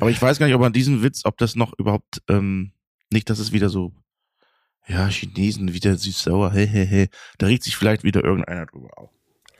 Aber 0.00 0.10
ich 0.10 0.20
weiß 0.20 0.38
gar 0.38 0.46
nicht, 0.46 0.56
ob 0.56 0.62
an 0.62 0.72
diesem 0.72 1.02
Witz, 1.02 1.24
ob 1.24 1.38
das 1.38 1.54
noch 1.54 1.72
überhaupt... 1.78 2.20
Ähm, 2.28 2.72
nicht, 3.10 3.30
dass 3.30 3.38
es 3.38 3.52
wieder 3.52 3.68
so... 3.68 3.94
Ja, 4.88 5.06
Chinesen, 5.06 5.72
wieder 5.72 5.96
süß-sauer. 5.96 6.50
Hey, 6.52 6.66
hey, 6.66 6.86
hey. 6.86 7.08
Da 7.38 7.46
regt 7.46 7.62
sich 7.62 7.76
vielleicht 7.76 8.02
wieder 8.02 8.24
irgendeiner 8.24 8.66
drüber 8.66 8.90
auf. 8.96 9.10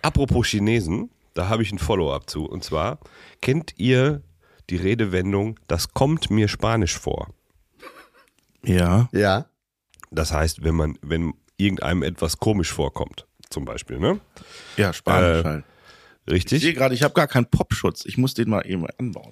Apropos 0.02 0.48
Chinesen, 0.48 1.10
da 1.34 1.48
habe 1.48 1.62
ich 1.62 1.70
ein 1.70 1.78
Follow-up 1.78 2.28
zu. 2.28 2.44
Und 2.44 2.64
zwar, 2.64 2.98
kennt 3.40 3.74
ihr 3.78 4.24
die 4.68 4.76
Redewendung, 4.76 5.60
das 5.68 5.92
kommt 5.92 6.28
mir 6.30 6.48
Spanisch 6.48 6.98
vor? 6.98 7.32
Ja. 8.64 9.08
Ja. 9.12 9.46
Das 10.10 10.32
heißt, 10.32 10.64
wenn 10.64 10.74
man, 10.74 10.98
wenn 11.02 11.34
irgendeinem 11.56 12.02
etwas 12.02 12.38
komisch 12.38 12.72
vorkommt, 12.72 13.27
zum 13.50 13.64
Beispiel, 13.64 13.98
ne? 13.98 14.20
Ja, 14.76 14.92
Spanisch 14.92 15.40
Äh, 15.40 15.44
halt. 15.44 15.64
Ich 16.30 16.42
sehe 16.48 16.52
Richtig? 16.58 16.74
gerade, 16.76 16.94
ich 16.94 17.02
habe 17.02 17.14
gar 17.14 17.26
keinen 17.26 17.46
Popschutz. 17.46 18.04
Ich 18.04 18.18
muss 18.18 18.34
den 18.34 18.50
mal 18.50 18.60
eben 18.66 18.86
anbauen. 18.98 19.30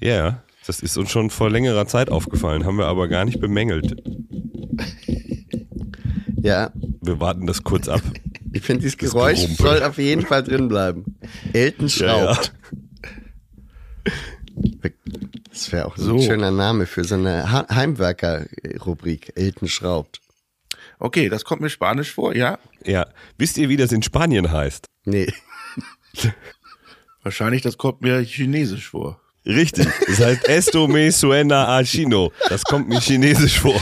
Ja, 0.00 0.42
das 0.66 0.80
ist 0.80 0.98
uns 0.98 1.10
schon 1.10 1.30
vor 1.30 1.48
längerer 1.50 1.86
Zeit 1.86 2.10
aufgefallen, 2.10 2.64
haben 2.66 2.76
wir 2.76 2.86
aber 2.86 3.08
gar 3.08 3.24
nicht 3.24 3.40
bemängelt. 3.40 3.96
Ja. 6.42 6.70
Wir 7.00 7.20
warten 7.20 7.46
das 7.46 7.62
kurz 7.64 7.88
ab. 7.88 8.02
Ich 8.52 8.62
finde, 8.62 8.82
dieses 8.82 8.96
Das 8.98 9.10
Geräusch 9.12 9.40
Gerumpel. 9.42 9.66
soll 9.66 9.82
auf 9.82 9.98
jeden 9.98 10.22
Fall 10.26 10.42
drin 10.42 10.68
bleiben. 10.68 11.16
Elton 11.52 11.88
Ja, 11.88 12.34
schraubt. 12.34 12.52
Das 15.50 15.72
wäre 15.72 15.86
auch 15.86 15.96
So. 15.96 16.14
ein 16.16 16.22
schöner 16.22 16.50
Name 16.50 16.86
für 16.86 17.04
so 17.04 17.14
eine 17.14 17.50
Heimwerker-Rubrik. 17.50 19.32
Elton 19.36 19.68
schraubt. 19.68 20.20
Okay, 20.98 21.28
das 21.28 21.44
kommt 21.44 21.60
mir 21.60 21.70
Spanisch 21.70 22.12
vor, 22.12 22.34
ja. 22.34 22.58
Ja, 22.84 23.06
wisst 23.38 23.58
ihr, 23.58 23.68
wie 23.68 23.76
das 23.76 23.92
in 23.92 24.02
Spanien 24.02 24.50
heißt? 24.50 24.88
Nee. 25.04 25.32
Wahrscheinlich, 27.22 27.62
das 27.62 27.76
kommt 27.76 28.02
mir 28.02 28.20
Chinesisch 28.20 28.88
vor. 28.88 29.20
Richtig. 29.46 29.86
Das 30.06 30.20
heißt, 30.20 30.48
esto 30.48 30.88
me 30.88 31.12
suena 31.12 31.76
a 31.76 31.84
chino. 31.84 32.32
Das 32.48 32.64
kommt 32.64 32.88
mir 32.88 33.00
chinesisch 33.00 33.60
vor. 33.60 33.80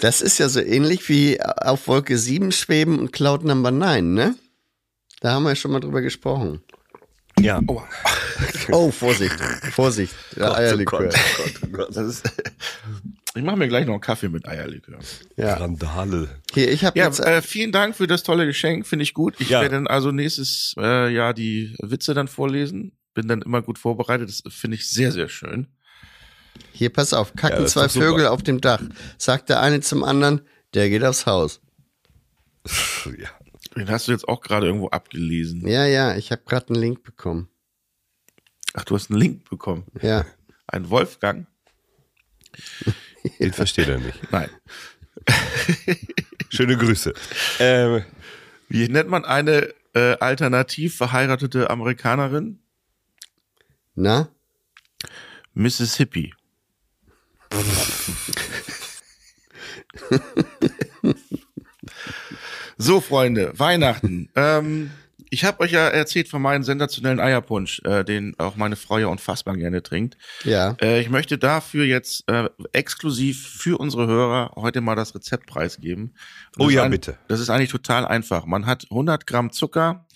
Das 0.00 0.22
ist 0.22 0.38
ja 0.38 0.48
so 0.48 0.60
ähnlich 0.60 1.08
wie 1.10 1.40
auf 1.42 1.86
Wolke 1.88 2.16
7 2.16 2.50
schweben 2.50 2.98
und 2.98 3.12
Cloud 3.12 3.44
Number 3.44 3.70
9, 3.70 4.14
ne? 4.14 4.34
Da 5.20 5.32
haben 5.32 5.42
wir 5.42 5.50
ja 5.50 5.56
schon 5.56 5.72
mal 5.72 5.80
drüber 5.80 6.00
gesprochen. 6.00 6.62
Ja. 7.38 7.60
Oh, 8.70 8.90
Vorsicht. 8.90 9.36
Vorsicht. 9.72 10.14
Der 10.36 10.56
Eierlikör. 10.56 11.10
Das 11.90 12.06
ist, 12.06 12.24
ich 13.34 13.42
mache 13.42 13.56
mir 13.56 13.68
gleich 13.68 13.86
noch 13.86 13.94
einen 13.94 14.00
Kaffee 14.00 14.28
mit 14.28 14.46
Eierlikör. 14.46 14.98
Ja. 15.36 15.54
Randale. 15.54 16.28
Hier, 16.52 16.70
ich 16.70 16.84
habe 16.84 16.98
Ja, 16.98 17.06
jetzt. 17.06 17.20
äh, 17.20 17.42
vielen 17.42 17.72
Dank 17.72 17.96
für 17.96 18.06
das 18.06 18.22
tolle 18.22 18.46
Geschenk, 18.46 18.86
finde 18.86 19.02
ich 19.02 19.14
gut. 19.14 19.34
Ich 19.40 19.50
Ja. 19.50 19.60
werde 19.60 19.74
dann 19.74 19.86
also 19.86 20.10
nächstes 20.12 20.74
äh, 20.78 21.12
Jahr 21.12 21.34
die 21.34 21.74
Witze 21.80 22.14
dann 22.14 22.28
vorlesen. 22.28 22.92
Bin 23.14 23.28
dann 23.28 23.42
immer 23.42 23.62
gut 23.62 23.78
vorbereitet. 23.78 24.28
Das 24.28 24.42
finde 24.52 24.76
ich 24.76 24.88
sehr, 24.88 25.12
sehr 25.12 25.28
schön. 25.28 25.68
Hier, 26.72 26.90
pass 26.90 27.12
auf. 27.12 27.30
Ja, 27.30 27.40
Kacken 27.48 27.64
ist 27.64 27.72
zwei. 27.72 27.88
Vögel 27.88 28.26
auf 28.26 28.42
dem 28.42 28.60
Dach. 28.60 28.82
Sagt 29.18 29.48
der 29.48 29.60
eine 29.60 29.80
zum 29.80 30.04
anderen, 30.04 30.40
der 30.74 30.88
geht 30.88 31.04
aufs 31.04 31.26
Haus. 31.26 31.60
Ja. 33.18 33.28
Den 33.76 33.90
hast 33.90 34.06
du 34.06 34.12
jetzt 34.12 34.28
auch 34.28 34.40
gerade 34.40 34.66
irgendwo 34.66 34.88
abgelesen. 34.88 35.66
Ja, 35.66 35.84
ja, 35.84 36.16
ich 36.16 36.30
habe 36.30 36.42
gerade 36.46 36.68
einen 36.68 36.80
Link 36.80 37.02
bekommen. 37.02 37.48
Ach, 38.72 38.84
du 38.84 38.94
hast 38.94 39.10
einen 39.10 39.18
Link 39.18 39.48
bekommen. 39.50 39.84
Ja. 40.00 40.24
Ein 40.68 40.90
Wolfgang? 40.90 41.46
Den 43.38 43.52
versteht 43.52 43.88
er 43.88 43.98
nicht. 43.98 44.18
Nein. 44.30 44.50
Schöne 46.50 46.76
Grüße. 46.76 47.14
Ähm, 47.58 48.04
Wie 48.68 48.88
nennt 48.88 49.08
man 49.08 49.24
eine 49.24 49.72
äh, 49.94 50.18
alternativ 50.18 50.96
verheiratete 50.96 51.70
Amerikanerin? 51.70 52.58
Na? 53.94 54.28
Mississippi. 55.54 56.34
so, 62.76 63.00
Freunde, 63.00 63.58
Weihnachten. 63.58 64.28
Ähm, 64.34 64.90
Ich 65.34 65.42
habe 65.42 65.58
euch 65.64 65.72
ja 65.72 65.88
erzählt 65.88 66.28
von 66.28 66.40
meinem 66.40 66.62
sensationellen 66.62 67.18
Eierpunsch, 67.18 67.80
äh, 67.84 68.04
den 68.04 68.38
auch 68.38 68.54
meine 68.54 68.76
Frau 68.76 68.98
ja 68.98 69.08
unfassbar 69.08 69.56
gerne 69.56 69.82
trinkt. 69.82 70.16
Ja. 70.44 70.76
Äh, 70.80 71.00
ich 71.00 71.10
möchte 71.10 71.38
dafür 71.38 71.84
jetzt 71.84 72.22
äh, 72.30 72.48
exklusiv 72.72 73.48
für 73.48 73.78
unsere 73.80 74.06
Hörer 74.06 74.52
heute 74.54 74.80
mal 74.80 74.94
das 74.94 75.12
Rezept 75.12 75.46
preisgeben. 75.46 76.14
Oh 76.56 76.62
das 76.62 76.68
ist 76.68 76.74
ja, 76.74 76.82
ein- 76.84 76.90
bitte. 76.92 77.18
Das 77.26 77.40
ist 77.40 77.50
eigentlich 77.50 77.72
total 77.72 78.06
einfach. 78.06 78.46
Man 78.46 78.64
hat 78.64 78.84
100 78.90 79.26
Gramm 79.26 79.50
Zucker, 79.50 80.06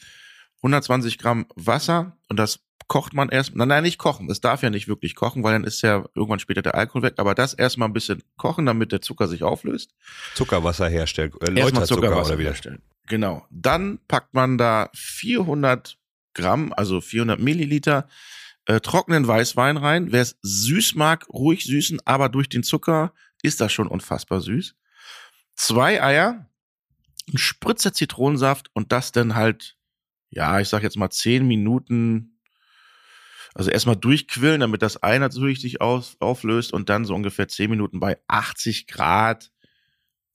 120 0.59 1.19
Gramm 1.19 1.47
Wasser 1.57 2.17
und 2.29 2.37
das 2.39 2.61
kocht 2.87 3.13
man 3.13 3.29
erst, 3.29 3.57
nein, 3.57 3.67
nein, 3.67 3.83
nicht 3.83 3.99
kochen. 3.99 4.31
Es 4.31 4.41
darf 4.41 4.63
ja 4.63 4.71
nicht 4.71 4.87
wirklich 4.87 5.17
kochen, 5.17 5.43
weil 5.43 5.53
dann 5.53 5.65
ist 5.65 5.83
ja 5.83 6.05
irgendwann 6.15 6.39
später 6.39 6.63
der 6.63 6.77
Alkohol 6.77 7.03
weg. 7.03 7.15
Aber 7.17 7.35
das 7.35 7.55
erstmal 7.55 7.89
ein 7.89 7.93
bisschen 7.93 8.23
kochen, 8.37 8.67
damit 8.67 8.93
der 8.93 9.01
Zucker 9.01 9.27
sich 9.27 9.43
auflöst. 9.43 9.91
Zuckerwasser 10.37 10.89
herstellen. 10.89 11.33
Äh, 11.41 11.51
Läuterzucker 11.51 11.87
Zuckerwasser 11.87 12.31
oder 12.31 12.39
wieder. 12.39 12.51
herstellen. 12.51 12.83
Genau. 13.09 13.47
Dann 13.51 13.99
packt 14.07 14.35
man 14.35 14.59
da 14.59 14.91
400 14.95 15.99
Gramm, 16.35 16.73
also 16.77 17.01
400 17.01 17.41
Milliliter 17.41 18.09
äh, 18.67 18.81
trockenen 18.81 19.27
Weißwein 19.27 19.77
rein. 19.77 20.13
Wer 20.13 20.23
es 20.23 20.39
süß 20.43 20.95
mag, 20.95 21.27
ruhig 21.31 21.65
süßen, 21.65 22.01
aber 22.05 22.29
durch 22.29 22.49
den 22.49 22.63
Zucker 22.63 23.13
ist 23.43 23.61
das 23.61 23.73
schon 23.73 23.89
unfassbar 23.89 24.41
süß. 24.41 24.77
Zwei 25.55 26.03
Eier, 26.03 26.47
ein 27.33 27.39
Spritzer 27.39 27.93
Zitronensaft 27.93 28.71
und 28.75 28.93
das 28.93 29.11
dann 29.11 29.35
halt, 29.35 29.77
ja, 30.31 30.61
ich 30.61 30.69
sag 30.69 30.83
jetzt 30.83 30.97
mal 30.97 31.11
10 31.11 31.47
Minuten, 31.47 32.39
also 33.55 33.71
erstmal 33.71 33.97
durchquillen, 33.97 34.61
damit 34.61 34.83
das 34.83 35.03
Ei 35.03 35.19
natürlich 35.19 35.61
sich 35.61 35.81
auf, 35.81 36.17
auflöst 36.21 36.73
und 36.73 36.89
dann 36.91 37.05
so 37.05 37.15
ungefähr 37.15 37.49
10 37.49 37.71
Minuten 37.71 38.01
bei 38.01 38.19
80 38.29 38.87
Grad 38.87 39.51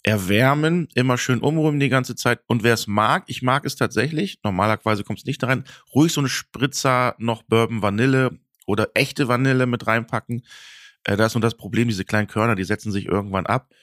erwärmen, 0.03 0.89
immer 0.93 1.17
schön 1.17 1.39
umrühren 1.39 1.79
die 1.79 1.89
ganze 1.89 2.15
Zeit. 2.15 2.41
Und 2.47 2.63
wer 2.63 2.73
es 2.73 2.87
mag, 2.87 3.23
ich 3.27 3.41
mag 3.41 3.65
es 3.65 3.75
tatsächlich, 3.75 4.39
normalerweise 4.43 5.03
kommt 5.03 5.19
es 5.19 5.25
nicht 5.25 5.41
da 5.41 5.47
rein, 5.47 5.63
ruhig 5.95 6.11
so 6.11 6.21
eine 6.21 6.29
Spritzer 6.29 7.15
noch 7.17 7.43
Bourbon 7.43 7.81
Vanille 7.81 8.37
oder 8.65 8.89
echte 8.93 9.27
Vanille 9.29 9.65
mit 9.65 9.87
reinpacken. 9.87 10.43
Äh, 11.05 11.15
da 11.15 11.25
ist 11.25 11.35
nur 11.35 11.41
das 11.41 11.55
Problem, 11.55 11.87
diese 11.87 12.05
kleinen 12.05 12.27
Körner, 12.27 12.55
die 12.55 12.65
setzen 12.65 12.91
sich 12.91 13.05
irgendwann 13.05 13.45
ab. 13.45 13.73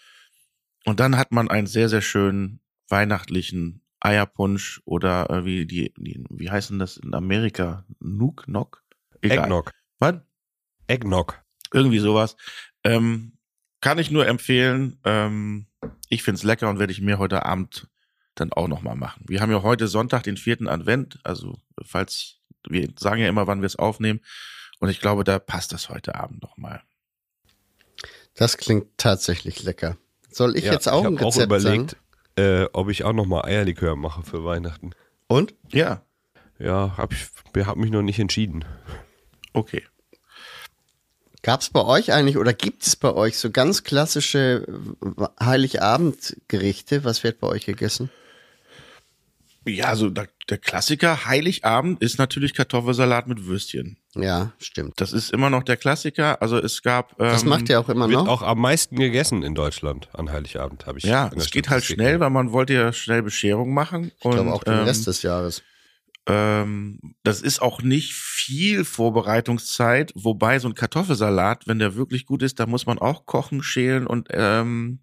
Und 0.84 1.00
dann 1.00 1.16
hat 1.16 1.32
man 1.32 1.50
einen 1.50 1.66
sehr, 1.66 1.88
sehr 1.88 2.02
schönen 2.02 2.60
weihnachtlichen 2.88 3.82
Eierpunsch 4.00 4.80
oder 4.84 5.28
äh, 5.30 5.44
wie 5.44 5.66
die, 5.66 5.92
die, 5.96 6.24
wie 6.30 6.50
heißen 6.50 6.78
das 6.78 6.96
in 6.96 7.14
Amerika? 7.14 7.84
Nook, 7.98 8.48
Nock? 8.48 8.82
Egal. 9.20 9.38
Eggnog. 9.38 9.72
Was? 9.98 10.14
Eggnog. 10.86 11.42
Irgendwie 11.72 11.98
sowas. 11.98 12.36
Ähm, 12.84 13.32
kann 13.80 13.98
ich 13.98 14.10
nur 14.10 14.26
empfehlen. 14.26 14.98
Ähm, 15.04 15.66
ich 16.08 16.22
find's 16.22 16.42
lecker 16.42 16.68
und 16.68 16.78
werde 16.78 16.92
ich 16.92 17.00
mir 17.00 17.18
heute 17.18 17.44
Abend 17.46 17.88
dann 18.34 18.52
auch 18.52 18.68
nochmal 18.68 18.96
machen. 18.96 19.24
Wir 19.28 19.40
haben 19.40 19.50
ja 19.50 19.62
heute 19.62 19.88
Sonntag, 19.88 20.22
den 20.22 20.36
vierten 20.36 20.68
Advent. 20.68 21.18
Also, 21.24 21.58
falls, 21.84 22.36
wir 22.68 22.88
sagen 22.98 23.20
ja 23.20 23.28
immer, 23.28 23.46
wann 23.46 23.60
wir 23.60 23.66
es 23.66 23.76
aufnehmen. 23.76 24.20
Und 24.78 24.88
ich 24.88 25.00
glaube, 25.00 25.24
da 25.24 25.38
passt 25.38 25.72
das 25.72 25.88
heute 25.90 26.14
Abend 26.14 26.42
nochmal. 26.42 26.82
Das 28.34 28.56
klingt 28.56 28.86
tatsächlich 28.96 29.62
lecker. 29.62 29.96
Soll 30.30 30.56
ich 30.56 30.64
Ja, 30.64 30.72
jetzt 30.72 30.88
auch 30.88 31.02
ich 31.02 31.06
ein 31.08 31.16
hab 31.18 31.22
auch 31.24 31.34
Rezept 31.34 31.46
überlegt, 31.46 31.90
sagen? 32.36 32.62
äh, 32.64 32.68
ob 32.72 32.88
ich 32.88 33.04
auch 33.04 33.12
noch 33.12 33.26
mal 33.26 33.44
Eierlikör 33.44 33.96
mache 33.96 34.22
für 34.22 34.44
Weihnachten. 34.44 34.92
Und? 35.26 35.54
Ja, 35.72 36.02
Ja, 36.58 36.94
hab 36.96 37.12
ich 37.12 37.26
hab 37.66 37.76
mich 37.76 37.90
noch 37.90 38.02
nicht 38.02 38.18
entschieden. 38.18 38.64
okay. 39.52 39.82
Gab 41.42 41.60
es 41.62 41.70
bei 41.70 41.82
euch 41.84 42.12
eigentlich 42.12 42.36
oder 42.36 42.52
gibt 42.52 42.86
es 42.86 42.96
bei 42.96 43.12
euch 43.14 43.38
so 43.38 43.50
ganz 43.50 43.82
klassische 43.82 44.66
äh, 45.02 45.44
Heiligabendgerichte? 45.44 47.04
Was 47.04 47.24
wird 47.24 47.40
bei 47.40 47.46
euch 47.48 47.66
gegessen? 47.66 48.10
Ja, 49.66 49.86
also 49.86 50.08
der, 50.08 50.26
der 50.48 50.58
Klassiker 50.58 51.26
Heiligabend 51.26 52.02
ist 52.02 52.18
natürlich 52.18 52.54
Kartoffelsalat 52.54 53.26
mit 53.26 53.44
Würstchen. 53.44 53.98
Ja, 54.14 54.52
stimmt. 54.58 55.00
Das 55.00 55.12
ist 55.12 55.32
immer 55.32 55.50
noch 55.50 55.62
der 55.62 55.76
Klassiker. 55.76 56.40
Also 56.42 56.58
es 56.58 56.82
gab. 56.82 57.12
Ähm, 57.20 57.28
Das 57.28 57.44
macht 57.44 57.68
ihr 57.68 57.78
auch 57.78 57.88
immer 57.88 58.08
Wird 58.08 58.24
noch. 58.24 58.28
auch 58.28 58.42
am 58.42 58.58
meisten 58.60 58.96
gegessen 58.96 59.42
in 59.42 59.54
Deutschland 59.54 60.08
an 60.14 60.32
Heiligabend, 60.32 60.86
habe 60.86 60.98
ich. 60.98 61.04
Ja, 61.04 61.30
es 61.36 61.50
geht 61.50 61.68
halt 61.68 61.84
schnell, 61.84 62.20
weil 62.20 62.30
man 62.30 62.52
wollte 62.52 62.72
ja 62.72 62.92
schnell 62.92 63.22
Bescherung 63.22 63.72
machen. 63.74 64.12
ich 64.16 64.30
glaube 64.30 64.52
auch 64.52 64.64
den 64.64 64.74
ähm, 64.74 64.84
Rest 64.84 65.06
des 65.06 65.22
Jahres. 65.22 65.62
Ähm, 66.26 67.14
das 67.22 67.40
ist 67.40 67.62
auch 67.62 67.82
nicht 67.82 68.12
viel 68.14 68.84
Vorbereitungszeit, 68.84 70.12
wobei 70.14 70.58
so 70.58 70.68
ein 70.68 70.74
Kartoffelsalat, 70.74 71.66
wenn 71.66 71.78
der 71.78 71.94
wirklich 71.96 72.26
gut 72.26 72.42
ist, 72.42 72.60
da 72.60 72.66
muss 72.66 72.86
man 72.86 72.98
auch 72.98 73.26
kochen, 73.26 73.62
schälen 73.62 74.06
und 74.06 74.28
ähm, 74.30 75.00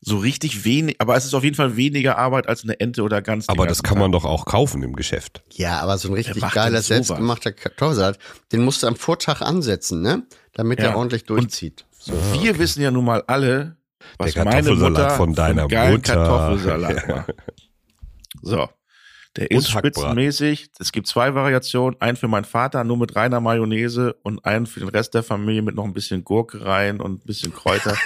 so 0.00 0.16
richtig 0.16 0.64
wenig, 0.64 0.96
aber 0.98 1.14
es 1.14 1.26
ist 1.26 1.34
auf 1.34 1.44
jeden 1.44 1.56
Fall 1.56 1.76
weniger 1.76 2.16
Arbeit 2.16 2.48
als 2.48 2.64
eine 2.64 2.80
Ente 2.80 3.02
oder 3.02 3.20
Gans. 3.20 3.46
den 3.46 3.52
Aber 3.54 3.66
das 3.66 3.82
kann 3.82 3.98
man 3.98 4.10
Tag. 4.12 4.22
doch 4.22 4.28
auch 4.28 4.46
kaufen 4.46 4.82
im 4.82 4.96
Geschäft. 4.96 5.42
Ja, 5.52 5.78
aber 5.80 5.98
so 5.98 6.08
ein 6.08 6.14
richtig 6.14 6.42
geiler, 6.52 6.80
selbstgemachter 6.80 7.52
Kartoffelsalat, 7.52 8.18
den 8.50 8.62
musst 8.64 8.82
du 8.82 8.86
am 8.86 8.96
Vortag 8.96 9.42
ansetzen, 9.42 10.00
ne? 10.00 10.26
Damit 10.54 10.78
Ja. 10.80 10.86
er 10.86 10.96
ordentlich 10.96 11.24
durchzieht. 11.24 11.84
So. 11.98 12.14
Wir 12.32 12.58
wissen 12.58 12.80
ja 12.82 12.90
nun 12.90 13.04
mal 13.04 13.22
alle, 13.26 13.76
was 14.16 14.32
Der 14.32 14.44
meine 14.46 14.56
Kartoffelsalat 14.62 14.90
Mutter 15.02 15.10
von 15.16 15.34
deiner 15.34 15.62
Mutter. 15.64 15.98
Kartoffelsalat 15.98 17.08
macht. 17.08 17.34
So. 18.42 18.68
Der 19.36 19.50
ist 19.50 19.70
spitzenmäßig. 19.70 20.70
Es 20.78 20.90
gibt 20.90 21.06
zwei 21.06 21.34
Variationen. 21.34 22.00
Einen 22.00 22.16
für 22.16 22.26
meinen 22.26 22.44
Vater 22.44 22.82
nur 22.82 22.96
mit 22.96 23.14
reiner 23.14 23.40
Mayonnaise 23.40 24.14
und 24.22 24.44
einen 24.44 24.66
für 24.66 24.80
den 24.80 24.88
Rest 24.88 25.14
der 25.14 25.22
Familie 25.22 25.62
mit 25.62 25.76
noch 25.76 25.84
ein 25.84 25.92
bisschen 25.92 26.24
Gurke 26.24 26.64
rein 26.64 27.00
und 27.00 27.22
ein 27.22 27.26
bisschen 27.26 27.54
Kräuter. 27.54 27.96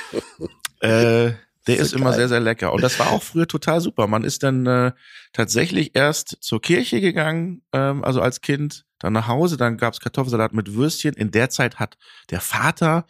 äh, 0.80 1.32
der 1.66 1.78
ist 1.78 1.92
immer 1.92 2.10
geil. 2.10 2.14
sehr, 2.14 2.28
sehr 2.28 2.40
lecker. 2.40 2.72
Und 2.72 2.82
das 2.82 2.98
war 2.98 3.10
auch 3.10 3.22
früher 3.22 3.48
total 3.48 3.80
super. 3.80 4.06
Man 4.06 4.24
ist 4.24 4.42
dann 4.44 4.66
äh, 4.66 4.92
tatsächlich 5.32 5.94
erst 5.94 6.38
zur 6.40 6.62
Kirche 6.62 7.00
gegangen, 7.00 7.62
ähm, 7.72 8.04
also 8.04 8.20
als 8.22 8.40
Kind, 8.40 8.86
dann 8.98 9.12
nach 9.12 9.26
Hause, 9.26 9.56
dann 9.56 9.76
gab's 9.76 10.00
Kartoffelsalat 10.00 10.54
mit 10.54 10.74
Würstchen. 10.74 11.14
In 11.14 11.32
der 11.32 11.50
Zeit 11.50 11.78
hat 11.78 11.98
der 12.30 12.40
Vater 12.40 13.04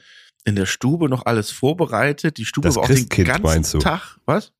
in 0.45 0.57
der 0.57 0.67
Stube 0.67 1.09
noch 1.09 1.27
alles 1.27 1.51
vorbereitet. 1.51 2.39
Die 2.39 2.45
Stube 2.45 2.69
Das 2.69 2.77
war 2.77 2.85
auch 2.85 2.89
den 2.89 3.09
ganzen? 3.09 3.81
Tag. 3.81 4.19
Was? 4.25 4.53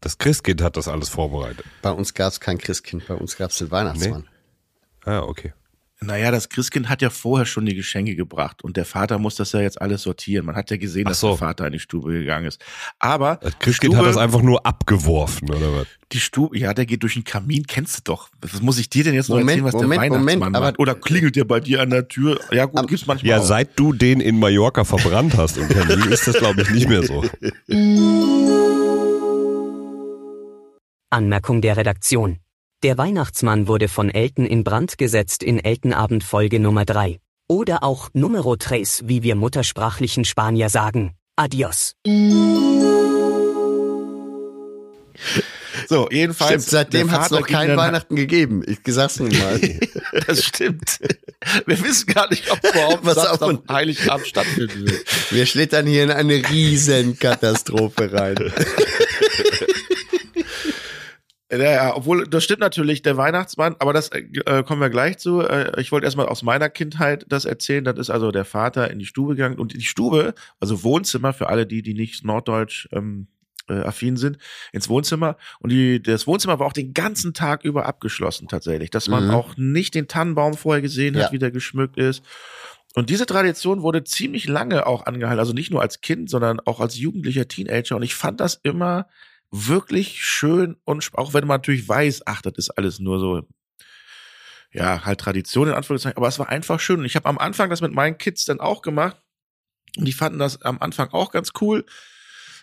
Das 0.00 0.18
Christkind 0.18 0.62
hat 0.62 0.76
das 0.76 0.88
alles 0.88 1.08
vorbereitet. 1.08 1.64
Bei 1.82 1.90
uns 1.90 2.14
gab 2.14 2.32
es 2.32 2.40
kein 2.40 2.58
Christkind, 2.58 3.06
bei 3.08 3.14
uns 3.14 3.36
gab 3.36 3.50
es 3.50 3.58
den 3.58 3.70
Weihnachtsmann. 3.70 4.24
Ah, 5.04 5.20
okay. 5.20 5.52
Naja, 6.02 6.30
das 6.30 6.50
Christkind 6.50 6.90
hat 6.90 7.00
ja 7.00 7.08
vorher 7.08 7.46
schon 7.46 7.64
die 7.64 7.74
Geschenke 7.74 8.14
gebracht 8.16 8.62
und 8.62 8.76
der 8.76 8.84
Vater 8.84 9.18
muss 9.18 9.36
das 9.36 9.52
ja 9.52 9.60
jetzt 9.62 9.80
alles 9.80 10.02
sortieren. 10.02 10.44
Man 10.44 10.54
hat 10.54 10.70
ja 10.70 10.76
gesehen, 10.76 11.04
Ach 11.06 11.12
dass 11.12 11.20
so. 11.20 11.28
der 11.30 11.38
Vater 11.38 11.66
in 11.66 11.72
die 11.72 11.78
Stube 11.78 12.12
gegangen 12.12 12.44
ist. 12.46 12.62
Aber 12.98 13.36
Das 13.36 13.58
Christkind 13.58 13.94
Stube, 13.94 13.96
hat 13.96 14.04
das 14.14 14.18
einfach 14.18 14.42
nur 14.42 14.66
abgeworfen, 14.66 15.48
oder 15.48 15.72
was? 15.74 15.86
die 16.12 16.20
Stube, 16.20 16.58
ja, 16.58 16.74
der 16.74 16.84
geht 16.84 17.02
durch 17.02 17.14
den 17.14 17.24
Kamin, 17.24 17.66
kennst 17.66 17.96
du 17.96 18.02
doch. 18.04 18.28
Was 18.42 18.60
muss 18.60 18.78
ich 18.78 18.90
dir 18.90 19.04
denn 19.04 19.14
jetzt 19.14 19.30
noch 19.30 19.36
Moment, 19.38 19.48
erzählen, 19.62 19.64
was 19.64 19.72
Moment, 19.72 19.92
der 19.92 20.00
Weihnachtsmann 20.02 20.38
Moment, 20.38 20.56
aber- 20.56 20.66
macht? 20.66 20.78
Oder 20.78 20.94
klingelt 20.96 21.34
der 21.34 21.44
bei 21.44 21.60
dir 21.60 21.80
an 21.80 21.88
der 21.88 22.06
Tür? 22.06 22.38
Ja 22.52 22.66
gut, 22.66 22.86
gibt's 22.88 23.06
manchmal 23.06 23.30
Ja, 23.30 23.38
auch. 23.38 23.44
seit 23.46 23.78
du 23.78 23.94
den 23.94 24.20
in 24.20 24.38
Mallorca 24.38 24.84
verbrannt 24.84 25.34
hast 25.38 25.56
im 25.56 25.66
Kamin, 25.66 26.12
ist 26.12 26.26
das, 26.26 26.36
glaube 26.36 26.60
ich, 26.60 26.70
nicht 26.70 26.90
mehr 26.90 27.04
so. 27.04 27.24
Anmerkung 31.16 31.62
der 31.62 31.78
Redaktion. 31.78 32.36
Der 32.82 32.98
Weihnachtsmann 32.98 33.68
wurde 33.68 33.88
von 33.88 34.10
Elton 34.10 34.44
in 34.44 34.64
Brand 34.64 34.98
gesetzt 34.98 35.42
in 35.42 35.58
Eltenabend 35.58 36.22
Folge 36.22 36.60
Nummer 36.60 36.84
3. 36.84 37.18
Oder 37.48 37.82
auch 37.82 38.10
Numero 38.12 38.56
tres, 38.56 39.02
wie 39.06 39.22
wir 39.22 39.34
muttersprachlichen 39.34 40.26
Spanier 40.26 40.68
sagen. 40.68 41.12
Adios. 41.36 41.94
So, 45.88 46.08
jedenfalls. 46.10 46.50
Stimmt, 46.50 46.64
seitdem 46.64 47.10
hat 47.12 47.26
es 47.26 47.30
noch 47.30 47.46
kein 47.46 47.76
Weihnachten 47.78 48.14
gegeben. 48.16 48.62
Ich 48.66 48.80
sag's 48.86 49.18
nun 49.18 49.30
mal. 49.30 49.58
Das 50.26 50.44
stimmt. 50.44 50.98
Wir 51.66 51.82
wissen 51.84 52.06
gar 52.06 52.28
nicht, 52.30 52.50
ob 52.50 52.58
überhaupt 52.64 53.04
Was 53.04 53.18
auf 53.18 53.40
und- 53.42 53.68
Heiligabend 53.70 54.26
stattfinden 54.26 54.86
wird. 54.86 55.04
Wir 55.32 55.44
schlittern 55.46 55.86
hier 55.86 56.04
in 56.04 56.10
eine 56.10 56.34
Riesenkatastrophe 56.48 58.12
rein. 58.12 58.36
Ja, 61.50 61.58
ja, 61.58 61.96
obwohl, 61.96 62.26
das 62.26 62.42
stimmt 62.42 62.58
natürlich, 62.60 63.02
der 63.02 63.16
Weihnachtsmann, 63.16 63.76
aber 63.78 63.92
das 63.92 64.08
äh, 64.10 64.64
kommen 64.64 64.80
wir 64.80 64.90
gleich 64.90 65.18
zu. 65.18 65.42
Äh, 65.42 65.80
ich 65.80 65.92
wollte 65.92 66.04
erstmal 66.04 66.26
aus 66.26 66.42
meiner 66.42 66.68
Kindheit 66.68 67.24
das 67.28 67.44
erzählen. 67.44 67.84
Das 67.84 67.96
ist 67.98 68.10
also 68.10 68.32
der 68.32 68.44
Vater 68.44 68.90
in 68.90 68.98
die 68.98 69.06
Stube 69.06 69.36
gegangen 69.36 69.58
und 69.58 69.72
die 69.72 69.80
Stube, 69.82 70.34
also 70.58 70.82
Wohnzimmer 70.82 71.32
für 71.32 71.48
alle 71.48 71.64
die, 71.64 71.82
die 71.82 71.94
nicht 71.94 72.24
norddeutsch 72.24 72.88
ähm, 72.92 73.28
äh, 73.68 73.74
affin 73.74 74.16
sind, 74.16 74.38
ins 74.72 74.88
Wohnzimmer. 74.88 75.36
Und 75.60 75.70
die, 75.70 76.02
das 76.02 76.26
Wohnzimmer 76.26 76.58
war 76.58 76.66
auch 76.66 76.72
den 76.72 76.94
ganzen 76.94 77.32
Tag 77.32 77.62
über 77.64 77.86
abgeschlossen 77.86 78.48
tatsächlich, 78.48 78.90
dass 78.90 79.06
man 79.06 79.26
Mhm. 79.28 79.30
auch 79.30 79.56
nicht 79.56 79.94
den 79.94 80.08
Tannenbaum 80.08 80.54
vorher 80.54 80.82
gesehen 80.82 81.14
hat, 81.16 81.26
Ja. 81.26 81.32
wie 81.32 81.38
der 81.38 81.52
geschmückt 81.52 81.96
ist. 81.96 82.24
Und 82.96 83.08
diese 83.08 83.26
Tradition 83.26 83.82
wurde 83.82 84.02
ziemlich 84.02 84.48
lange 84.48 84.86
auch 84.86 85.06
angehalten, 85.06 85.38
also 85.38 85.52
nicht 85.52 85.70
nur 85.70 85.82
als 85.82 86.00
Kind, 86.00 86.28
sondern 86.28 86.58
auch 86.60 86.80
als 86.80 86.98
jugendlicher 86.98 87.46
Teenager. 87.46 87.94
Und 87.94 88.02
ich 88.02 88.16
fand 88.16 88.40
das 88.40 88.58
immer 88.64 89.06
wirklich 89.50 90.24
schön 90.24 90.76
und 90.84 91.08
auch 91.14 91.34
wenn 91.34 91.46
man 91.46 91.58
natürlich 91.58 91.88
weiß, 91.88 92.22
ach, 92.26 92.42
das 92.42 92.54
ist 92.56 92.70
alles 92.70 92.98
nur 92.98 93.18
so, 93.18 93.42
ja, 94.72 95.04
halt 95.04 95.20
Tradition 95.20 95.68
in 95.68 95.74
Anführungszeichen, 95.74 96.16
aber 96.16 96.28
es 96.28 96.38
war 96.38 96.48
einfach 96.48 96.80
schön. 96.80 97.00
Und 97.00 97.06
ich 97.06 97.16
habe 97.16 97.28
am 97.28 97.38
Anfang 97.38 97.70
das 97.70 97.80
mit 97.80 97.92
meinen 97.92 98.18
Kids 98.18 98.44
dann 98.44 98.60
auch 98.60 98.82
gemacht 98.82 99.16
und 99.96 100.04
die 100.04 100.12
fanden 100.12 100.38
das 100.38 100.62
am 100.62 100.78
Anfang 100.80 101.10
auch 101.10 101.30
ganz 101.30 101.52
cool. 101.60 101.84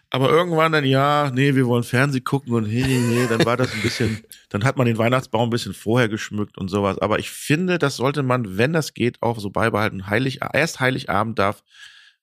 Aber 0.09 0.29
irgendwann 0.29 0.71
dann, 0.71 0.85
ja, 0.85 1.31
nee, 1.33 1.55
wir 1.55 1.65
wollen 1.65 1.83
Fernsehen 1.83 2.23
gucken 2.23 2.53
und 2.53 2.67
nee, 2.67 2.83
nee, 2.85 2.99
nee, 2.99 3.25
dann 3.27 3.43
war 3.45 3.57
das 3.57 3.73
ein 3.73 3.81
bisschen, 3.81 4.23
dann 4.49 4.63
hat 4.63 4.77
man 4.77 4.85
den 4.85 4.99
Weihnachtsbaum 4.99 5.47
ein 5.47 5.49
bisschen 5.49 5.73
vorher 5.73 6.07
geschmückt 6.07 6.55
und 6.59 6.67
sowas. 6.67 6.99
Aber 6.99 7.17
ich 7.17 7.31
finde, 7.31 7.79
das 7.79 7.95
sollte 7.95 8.21
man, 8.21 8.57
wenn 8.57 8.73
das 8.73 8.93
geht, 8.93 9.23
auch 9.23 9.39
so 9.39 9.49
beibehalten. 9.49 10.07
Heilig, 10.07 10.41
erst 10.53 10.79
Heiligabend 10.79 11.39
darf 11.39 11.63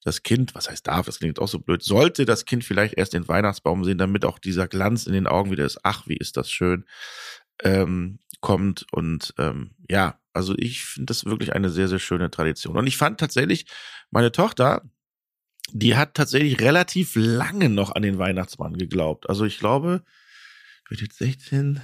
das 0.02 0.22
Kind, 0.22 0.54
was 0.54 0.70
heißt 0.70 0.86
darf, 0.86 1.06
das 1.06 1.18
klingt 1.18 1.38
auch 1.38 1.48
so 1.48 1.58
blöd, 1.58 1.82
sollte 1.82 2.24
das 2.24 2.44
Kind 2.44 2.64
vielleicht 2.64 2.94
erst 2.94 3.12
den 3.12 3.28
Weihnachtsbaum 3.28 3.84
sehen, 3.84 3.98
damit 3.98 4.24
auch 4.24 4.38
dieser 4.38 4.66
Glanz 4.66 5.06
in 5.06 5.12
den 5.12 5.26
Augen 5.26 5.50
wieder 5.50 5.64
ist, 5.64 5.80
ach, 5.82 6.06
wie 6.06 6.16
ist 6.16 6.36
das 6.36 6.50
schön, 6.50 6.84
ähm, 7.62 8.18
kommt. 8.40 8.86
Und 8.92 9.34
ähm, 9.38 9.72
ja, 9.90 10.18
also 10.32 10.54
ich 10.56 10.84
finde 10.84 11.06
das 11.06 11.24
wirklich 11.26 11.52
eine 11.52 11.70
sehr, 11.70 11.88
sehr 11.88 11.98
schöne 11.98 12.30
Tradition. 12.30 12.76
Und 12.76 12.86
ich 12.86 12.96
fand 12.96 13.20
tatsächlich, 13.20 13.66
meine 14.10 14.32
Tochter, 14.32 14.82
die 15.72 15.96
hat 15.96 16.14
tatsächlich 16.14 16.60
relativ 16.60 17.12
lange 17.14 17.68
noch 17.68 17.92
an 17.94 18.02
den 18.02 18.18
Weihnachtsmann 18.18 18.76
geglaubt. 18.78 19.28
Also 19.28 19.44
ich 19.44 19.58
glaube, 19.58 20.02
wird 20.88 21.02
jetzt 21.02 21.18
16. 21.18 21.80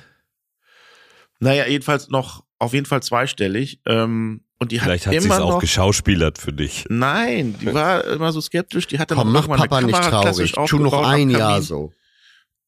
Naja, 1.38 1.66
jedenfalls 1.66 2.08
noch 2.08 2.45
auf 2.58 2.72
jeden 2.72 2.86
Fall 2.86 3.02
zweistellig. 3.02 3.80
Ähm, 3.86 4.42
und 4.58 4.72
die 4.72 4.78
Vielleicht 4.78 5.06
hat 5.06 5.14
hat 5.14 5.20
sie 5.22 5.28
es 5.28 5.34
immer 5.34 5.44
auch 5.44 5.50
noch. 5.54 5.60
geschauspielert 5.60 6.38
für 6.38 6.52
dich. 6.52 6.86
Nein, 6.88 7.56
die 7.60 7.74
war 7.74 8.04
immer 8.04 8.32
so 8.32 8.40
skeptisch. 8.40 8.86
Die 8.86 8.98
hatte 8.98 9.14
Komm, 9.14 9.32
noch 9.32 9.48
mach 9.48 9.58
Papa 9.58 9.76
eine 9.78 9.86
nicht 9.88 9.94
Kamera 10.00 10.22
traurig. 10.22 10.52
klassisch 10.52 10.70
Tu 10.70 10.78
noch 10.78 11.06
ein 11.06 11.28
Jahr 11.28 11.50
Kamin 11.50 11.62
so. 11.62 11.92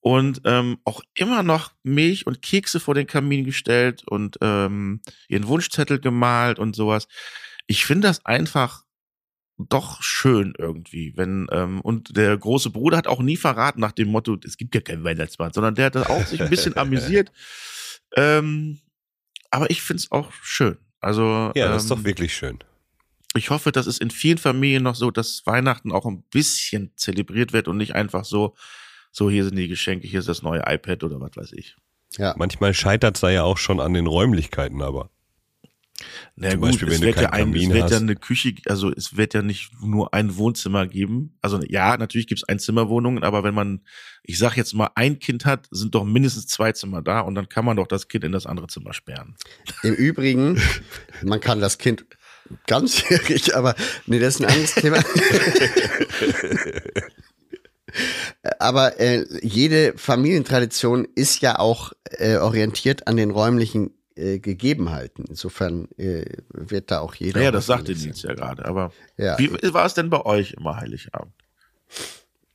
und 0.00 0.42
ähm, 0.44 0.78
auch 0.84 1.00
immer 1.14 1.42
noch 1.42 1.72
Milch 1.82 2.26
und 2.26 2.42
Kekse 2.42 2.78
vor 2.80 2.94
den 2.94 3.06
Kamin 3.06 3.44
gestellt 3.44 4.02
und 4.06 4.36
ähm, 4.42 5.00
ihren 5.28 5.48
Wunschzettel 5.48 5.98
gemalt 5.98 6.58
und 6.58 6.76
sowas. 6.76 7.08
Ich 7.66 7.86
finde 7.86 8.08
das 8.08 8.24
einfach 8.26 8.84
doch 9.56 10.02
schön 10.02 10.52
irgendwie, 10.58 11.14
wenn 11.16 11.46
ähm, 11.50 11.80
und 11.80 12.16
der 12.16 12.36
große 12.36 12.68
Bruder 12.70 12.98
hat 12.98 13.06
auch 13.08 13.20
nie 13.22 13.36
verraten 13.38 13.80
nach 13.80 13.92
dem 13.92 14.08
Motto, 14.08 14.36
es 14.44 14.56
gibt 14.58 14.74
ja 14.74 14.80
keinen 14.82 15.04
Weihnachtsmann, 15.04 15.52
sondern 15.54 15.74
der 15.74 15.86
hat 15.86 15.94
da 15.96 16.02
auch 16.02 16.24
sich 16.26 16.40
ein 16.42 16.50
bisschen 16.50 16.76
amüsiert. 16.76 17.32
Ähm, 18.14 18.78
aber 19.50 19.70
ich 19.70 19.82
finde 19.82 20.02
es 20.02 20.12
auch 20.12 20.32
schön. 20.42 20.78
Also 21.00 21.52
Ja, 21.54 21.68
das 21.68 21.84
ist 21.84 21.90
ähm, 21.90 21.98
doch 21.98 22.04
wirklich 22.04 22.34
schön. 22.34 22.58
ich 23.36 23.50
hoffe, 23.50 23.72
dass 23.72 23.86
es 23.86 23.98
in 23.98 24.10
vielen 24.10 24.38
Familien 24.38 24.82
noch 24.82 24.94
so, 24.94 25.10
dass 25.10 25.46
Weihnachten 25.46 25.92
auch 25.92 26.06
ein 26.06 26.22
bisschen 26.30 26.92
zelebriert 26.96 27.52
wird 27.52 27.68
und 27.68 27.76
nicht 27.76 27.94
einfach 27.94 28.24
so, 28.24 28.54
so 29.12 29.30
hier 29.30 29.44
sind 29.44 29.56
die 29.56 29.68
Geschenke, 29.68 30.06
hier 30.06 30.20
ist 30.20 30.28
das 30.28 30.42
neue 30.42 30.62
iPad 30.66 31.04
oder 31.04 31.20
was 31.20 31.36
weiß 31.36 31.52
ich. 31.52 31.76
Ja. 32.16 32.34
Manchmal 32.36 32.74
scheitert 32.74 33.16
es 33.16 33.20
da 33.20 33.30
ja 33.30 33.42
auch 33.42 33.58
schon 33.58 33.80
an 33.80 33.94
den 33.94 34.06
Räumlichkeiten, 34.06 34.82
aber. 34.82 35.10
Na 36.36 36.50
Zum 36.50 36.60
gut, 36.60 36.70
Beispiel, 36.70 36.92
es 36.92 37.00
wird 37.00 37.20
ja 37.20 37.30
ein, 37.30 37.54
es 37.54 37.70
wird 37.70 37.90
ja 37.90 37.96
eine 37.96 38.14
Küche, 38.14 38.54
also 38.66 38.92
es 38.92 39.16
wird 39.16 39.34
ja 39.34 39.42
nicht 39.42 39.70
nur 39.82 40.14
ein 40.14 40.36
Wohnzimmer 40.36 40.86
geben. 40.86 41.36
Also 41.42 41.60
ja, 41.66 41.96
natürlich 41.96 42.28
gibt 42.28 42.40
es 42.40 42.48
Einzimmerwohnungen, 42.48 43.24
aber 43.24 43.42
wenn 43.42 43.54
man, 43.54 43.80
ich 44.22 44.38
sag 44.38 44.56
jetzt 44.56 44.74
mal, 44.74 44.90
ein 44.94 45.18
Kind 45.18 45.44
hat, 45.44 45.66
sind 45.70 45.94
doch 45.94 46.04
mindestens 46.04 46.46
zwei 46.46 46.72
Zimmer 46.72 47.02
da 47.02 47.20
und 47.20 47.34
dann 47.34 47.48
kann 47.48 47.64
man 47.64 47.76
doch 47.76 47.88
das 47.88 48.08
Kind 48.08 48.24
in 48.24 48.32
das 48.32 48.46
andere 48.46 48.68
Zimmer 48.68 48.92
sperren. 48.92 49.34
Im 49.82 49.94
Übrigen, 49.94 50.62
man 51.22 51.40
kann 51.40 51.60
das 51.60 51.78
Kind 51.78 52.06
ganzjährig, 52.66 53.54
aber 53.56 53.74
nee, 54.06 54.20
das 54.20 54.36
ist 54.36 54.40
ein 54.40 54.50
anderes 54.50 54.74
Thema. 54.74 54.98
aber 58.58 59.00
äh, 59.00 59.24
jede 59.42 59.94
Familientradition 59.96 61.08
ist 61.14 61.40
ja 61.40 61.58
auch 61.58 61.92
äh, 62.04 62.36
orientiert 62.36 63.08
an 63.08 63.16
den 63.16 63.30
räumlichen 63.30 63.97
äh, 64.18 64.38
Gegebenheiten. 64.38 65.24
Insofern 65.28 65.88
äh, 65.96 66.24
wird 66.52 66.90
da 66.90 67.00
auch 67.00 67.14
jeder. 67.14 67.38
Naja, 67.40 67.50
das 67.52 67.66
sagte 67.66 67.92
Nils 67.94 68.22
ja 68.22 68.34
gerade, 68.34 68.64
aber 68.66 68.92
Ja. 69.16 69.38
wie 69.38 69.50
war 69.72 69.86
es 69.86 69.94
denn 69.94 70.10
bei 70.10 70.24
euch 70.24 70.52
immer 70.52 70.76
Heiligabend? 70.76 71.32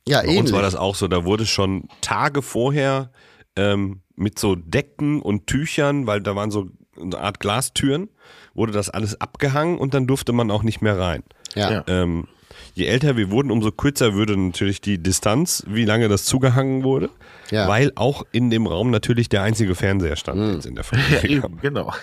Ja, 0.06 0.20
Bei 0.20 0.28
uns 0.28 0.36
ähnlich. 0.36 0.52
war 0.52 0.62
das 0.62 0.74
auch 0.76 0.94
so, 0.94 1.08
da 1.08 1.24
wurde 1.24 1.46
schon 1.46 1.88
Tage 2.02 2.42
vorher 2.42 3.10
ähm, 3.56 4.00
mit 4.16 4.38
so 4.38 4.54
Decken 4.54 5.22
und 5.22 5.46
Tüchern, 5.46 6.06
weil 6.06 6.20
da 6.20 6.36
waren 6.36 6.50
so 6.50 6.68
eine 7.00 7.18
Art 7.18 7.40
Glastüren, 7.40 8.08
wurde 8.54 8.72
das 8.72 8.90
alles 8.90 9.20
abgehangen 9.20 9.78
und 9.78 9.94
dann 9.94 10.06
durfte 10.06 10.32
man 10.32 10.50
auch 10.50 10.62
nicht 10.62 10.82
mehr 10.82 10.98
rein. 10.98 11.22
ja. 11.54 11.70
Ja. 11.72 11.84
Ähm, 11.88 12.28
je 12.74 12.86
älter 12.86 13.16
wir 13.16 13.30
wurden, 13.30 13.50
umso 13.50 13.70
kürzer 13.72 14.14
würde 14.14 14.36
natürlich 14.36 14.80
die 14.80 15.02
Distanz, 15.02 15.64
wie 15.66 15.84
lange 15.84 16.08
das 16.08 16.24
zugehangen 16.24 16.82
wurde, 16.84 17.08
Ja. 17.50 17.66
weil 17.68 17.92
auch 17.94 18.24
in 18.32 18.50
dem 18.50 18.66
Raum 18.66 18.90
natürlich 18.90 19.28
der 19.28 19.42
einzige 19.42 19.74
Fernseher 19.74 20.16
stand 20.16 20.40
Mhm. 20.40 20.52
jetzt 20.54 20.66
in 20.66 20.74
der 20.74 20.84
Ja, 20.92 20.98
Familie. 20.98 21.38
eben, 21.38 21.60
genau. 21.60 21.92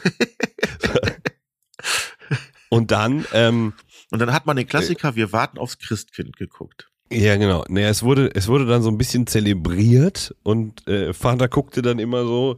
Und 2.70 2.92
dann, 2.92 3.26
ähm, 3.34 3.74
Und 4.12 4.20
dann 4.20 4.32
hat 4.34 4.46
man 4.46 4.56
den 4.56 4.68
Klassiker, 4.68 5.16
wir 5.16 5.32
warten 5.34 5.58
aufs 5.58 5.78
Christkind 5.78 6.38
geguckt. 6.38 6.90
ja 7.12 7.36
genau, 7.36 7.66
naja, 7.68 7.90
es 7.90 8.04
wurde, 8.04 8.32
es 8.34 8.48
wurde 8.48 8.66
dann 8.66 8.82
so 8.82 8.90
ein 8.90 8.98
bisschen 8.98 9.28
zelebriert 9.28 10.34
und 10.44 10.88
äh, 10.88 11.14
Vater 11.14 11.50
guckte 11.50 11.82
dann 11.82 12.00
immer 12.00 12.24
so 12.24 12.58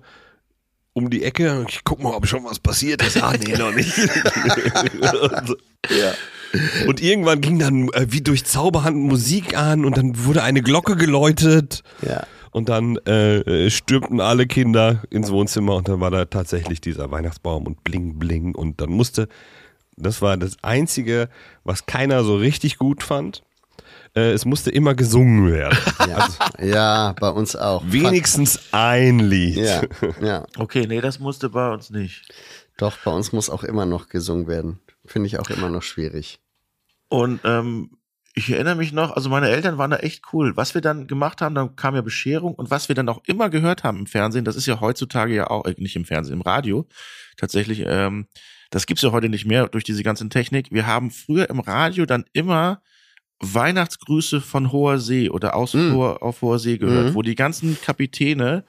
um 0.94 1.10
die 1.10 1.24
Ecke, 1.24 1.66
ich 1.68 1.84
guck 1.84 2.02
mal, 2.02 2.14
ob 2.14 2.28
schon 2.28 2.44
was 2.44 2.60
passiert 2.60 3.02
ist. 3.02 3.22
Ah, 3.22 3.34
nee, 3.44 3.56
noch 3.58 3.74
nicht. 3.74 3.98
und. 3.98 5.58
Ja. 5.90 6.14
und 6.88 7.02
irgendwann 7.02 7.42
ging 7.42 7.60
dann 7.60 7.90
äh, 7.90 8.06
wie 8.10 8.22
durch 8.22 8.46
Zauberhand 8.46 8.96
Musik 8.96 9.58
an 9.58 9.84
und 9.84 9.98
dann 9.98 10.24
wurde 10.24 10.44
eine 10.44 10.62
Glocke 10.62 10.96
geläutet. 10.96 11.84
ja. 12.02 12.24
Und 12.52 12.70
dann 12.70 12.98
äh, 13.08 13.70
stürmten 13.72 14.22
alle 14.22 14.46
Kinder 14.46 15.02
ins 15.10 15.30
Wohnzimmer 15.32 15.76
und 15.76 15.90
dann 15.90 16.00
war 16.00 16.12
da 16.12 16.24
tatsächlich 16.26 16.80
dieser 16.80 17.10
Weihnachtsbaum 17.12 17.66
und 17.66 17.84
bling 17.84 18.20
bling 18.20 18.54
und 18.56 18.80
dann 18.80 18.92
musste, 18.92 19.28
das 19.98 20.22
war 20.22 20.38
das 20.38 20.56
Einzige, 20.62 21.28
was 21.64 21.88
keiner 21.88 22.24
so 22.24 22.36
richtig 22.38 22.78
gut 22.78 23.02
fand, 23.04 23.42
äh, 24.16 24.32
es 24.32 24.46
musste 24.46 24.72
immer 24.72 24.96
gesungen 24.96 25.52
werden. 25.52 25.78
Ja. 26.04 26.28
ja, 26.60 27.16
bei 27.20 27.30
uns 27.30 27.56
auch. 27.56 27.82
Wenigstens 27.86 28.60
ein 28.72 29.20
Lied. 29.20 29.56
Ja, 29.56 29.82
ja. 30.22 30.46
Okay, 30.58 30.86
nee, 30.86 31.00
das 31.02 31.20
musste 31.20 31.50
bei 31.50 31.72
uns 31.72 31.90
nicht. 31.90 32.30
Doch, 32.78 32.98
bei 33.06 33.12
uns 33.12 33.32
muss 33.32 33.50
auch 33.50 33.64
immer 33.64 33.86
noch 33.86 34.10
gesungen 34.10 34.48
werden. 34.48 34.80
Finde 35.06 35.28
ich 35.28 35.40
auch 35.40 35.50
immer 35.50 35.70
noch 35.70 35.82
schwierig. 35.82 36.40
Und 37.08 37.40
ähm, 37.46 37.92
ich 38.36 38.50
erinnere 38.50 38.76
mich 38.76 38.92
noch, 38.92 39.16
also 39.16 39.30
meine 39.30 39.50
Eltern 39.50 39.78
waren 39.78 39.92
da 39.92 39.98
echt 39.98 40.24
cool. 40.34 40.58
Was 40.58 40.74
wir 40.74 40.82
dann 40.82 41.08
gemacht 41.08 41.42
haben, 41.42 41.56
dann 41.56 41.76
kam 41.76 41.96
ja 41.96 42.02
Bescherung 42.02 42.56
und 42.56 42.72
was 42.72 42.90
wir 42.90 42.96
dann 42.96 43.10
auch 43.10 43.22
immer 43.26 43.50
gehört 43.50 43.84
haben 43.84 44.00
im 44.00 44.08
Fernsehen, 44.08 44.46
das 44.46 44.56
ist 44.56 44.66
ja 44.66 44.82
heutzutage 44.82 45.34
ja 45.36 45.50
auch, 45.50 45.66
äh, 45.66 45.76
nicht 45.78 45.96
im 45.96 46.06
Fernsehen, 46.06 46.34
im 46.34 46.42
Radio 46.42 46.88
tatsächlich, 47.38 47.84
ähm, 47.86 48.28
das 48.72 48.88
gibt's 48.88 49.04
ja 49.04 49.12
heute 49.12 49.30
nicht 49.30 49.46
mehr 49.46 49.68
durch 49.68 49.84
diese 49.84 50.04
ganze 50.04 50.28
Technik. 50.30 50.72
Wir 50.72 50.88
haben 50.88 51.12
früher 51.12 51.50
im 51.50 51.60
Radio 51.60 52.06
dann 52.06 52.26
immer 52.34 52.82
Weihnachtsgrüße 53.44 54.42
von 54.42 54.72
hoher 54.72 55.00
See 55.00 55.30
oder 55.30 55.56
aus 55.56 55.74
Mm. 55.74 55.94
hoher, 55.94 56.24
auf 56.24 56.42
hoher 56.42 56.60
See 56.60 56.78
gehört, 56.78 57.10
Mhm. 57.10 57.16
wo 57.16 57.22
die 57.22 57.36
ganzen 57.36 57.78
Kapitäne 57.82 58.64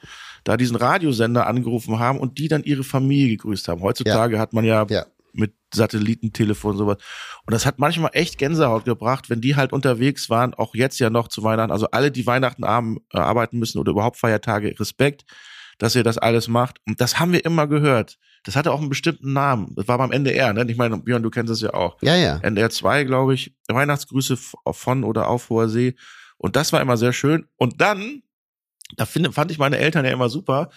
da 0.44 0.56
diesen 0.56 0.76
Radiosender 0.76 1.46
angerufen 1.46 1.98
haben 1.98 2.18
und 2.18 2.38
die 2.38 2.48
dann 2.48 2.64
ihre 2.64 2.84
Familie 2.84 3.28
gegrüßt 3.36 3.68
haben. 3.68 3.80
Heutzutage 3.82 4.38
hat 4.38 4.52
man 4.52 4.64
ja, 4.64 4.84
Ja. 4.90 5.06
mit 5.32 5.52
Satellitentelefon 5.72 6.72
und 6.72 6.78
sowas. 6.78 6.98
Und 7.46 7.52
das 7.52 7.66
hat 7.66 7.78
manchmal 7.78 8.10
echt 8.12 8.38
Gänsehaut 8.38 8.84
gebracht, 8.84 9.30
wenn 9.30 9.40
die 9.40 9.56
halt 9.56 9.72
unterwegs 9.72 10.28
waren, 10.30 10.54
auch 10.54 10.74
jetzt 10.74 10.98
ja 11.00 11.10
noch 11.10 11.28
zu 11.28 11.42
Weihnachten. 11.42 11.72
Also 11.72 11.86
alle, 11.90 12.10
die 12.10 12.26
Weihnachten 12.26 12.62
äh, 12.64 13.18
arbeiten 13.18 13.58
müssen 13.58 13.78
oder 13.78 13.92
überhaupt 13.92 14.16
Feiertage, 14.16 14.78
Respekt, 14.78 15.24
dass 15.78 15.94
ihr 15.96 16.02
das 16.04 16.18
alles 16.18 16.46
macht. 16.48 16.78
Und 16.86 17.00
das 17.00 17.18
haben 17.18 17.32
wir 17.32 17.44
immer 17.44 17.66
gehört. 17.66 18.18
Das 18.44 18.56
hatte 18.56 18.72
auch 18.72 18.80
einen 18.80 18.90
bestimmten 18.90 19.32
Namen. 19.32 19.74
Das 19.74 19.88
war 19.88 19.98
beim 19.98 20.12
NDR, 20.12 20.52
ne? 20.52 20.66
Ich 20.68 20.76
meine, 20.76 20.98
Björn, 20.98 21.22
du 21.22 21.30
kennst 21.30 21.50
es 21.50 21.62
ja 21.62 21.72
auch. 21.72 21.96
Ja, 22.02 22.14
ja. 22.14 22.36
NDR 22.38 22.70
2, 22.70 23.04
glaube 23.04 23.34
ich, 23.34 23.54
Weihnachtsgrüße 23.68 24.36
von 24.70 25.04
oder 25.04 25.28
auf 25.28 25.48
hoher 25.48 25.68
See. 25.68 25.96
Und 26.36 26.56
das 26.56 26.72
war 26.72 26.80
immer 26.82 26.98
sehr 26.98 27.14
schön. 27.14 27.46
Und 27.56 27.80
dann, 27.80 28.22
da 28.96 29.06
finde, 29.06 29.32
fand 29.32 29.50
ich 29.50 29.58
meine 29.58 29.78
Eltern 29.78 30.04
ja 30.04 30.12
immer 30.12 30.28
super. 30.28 30.70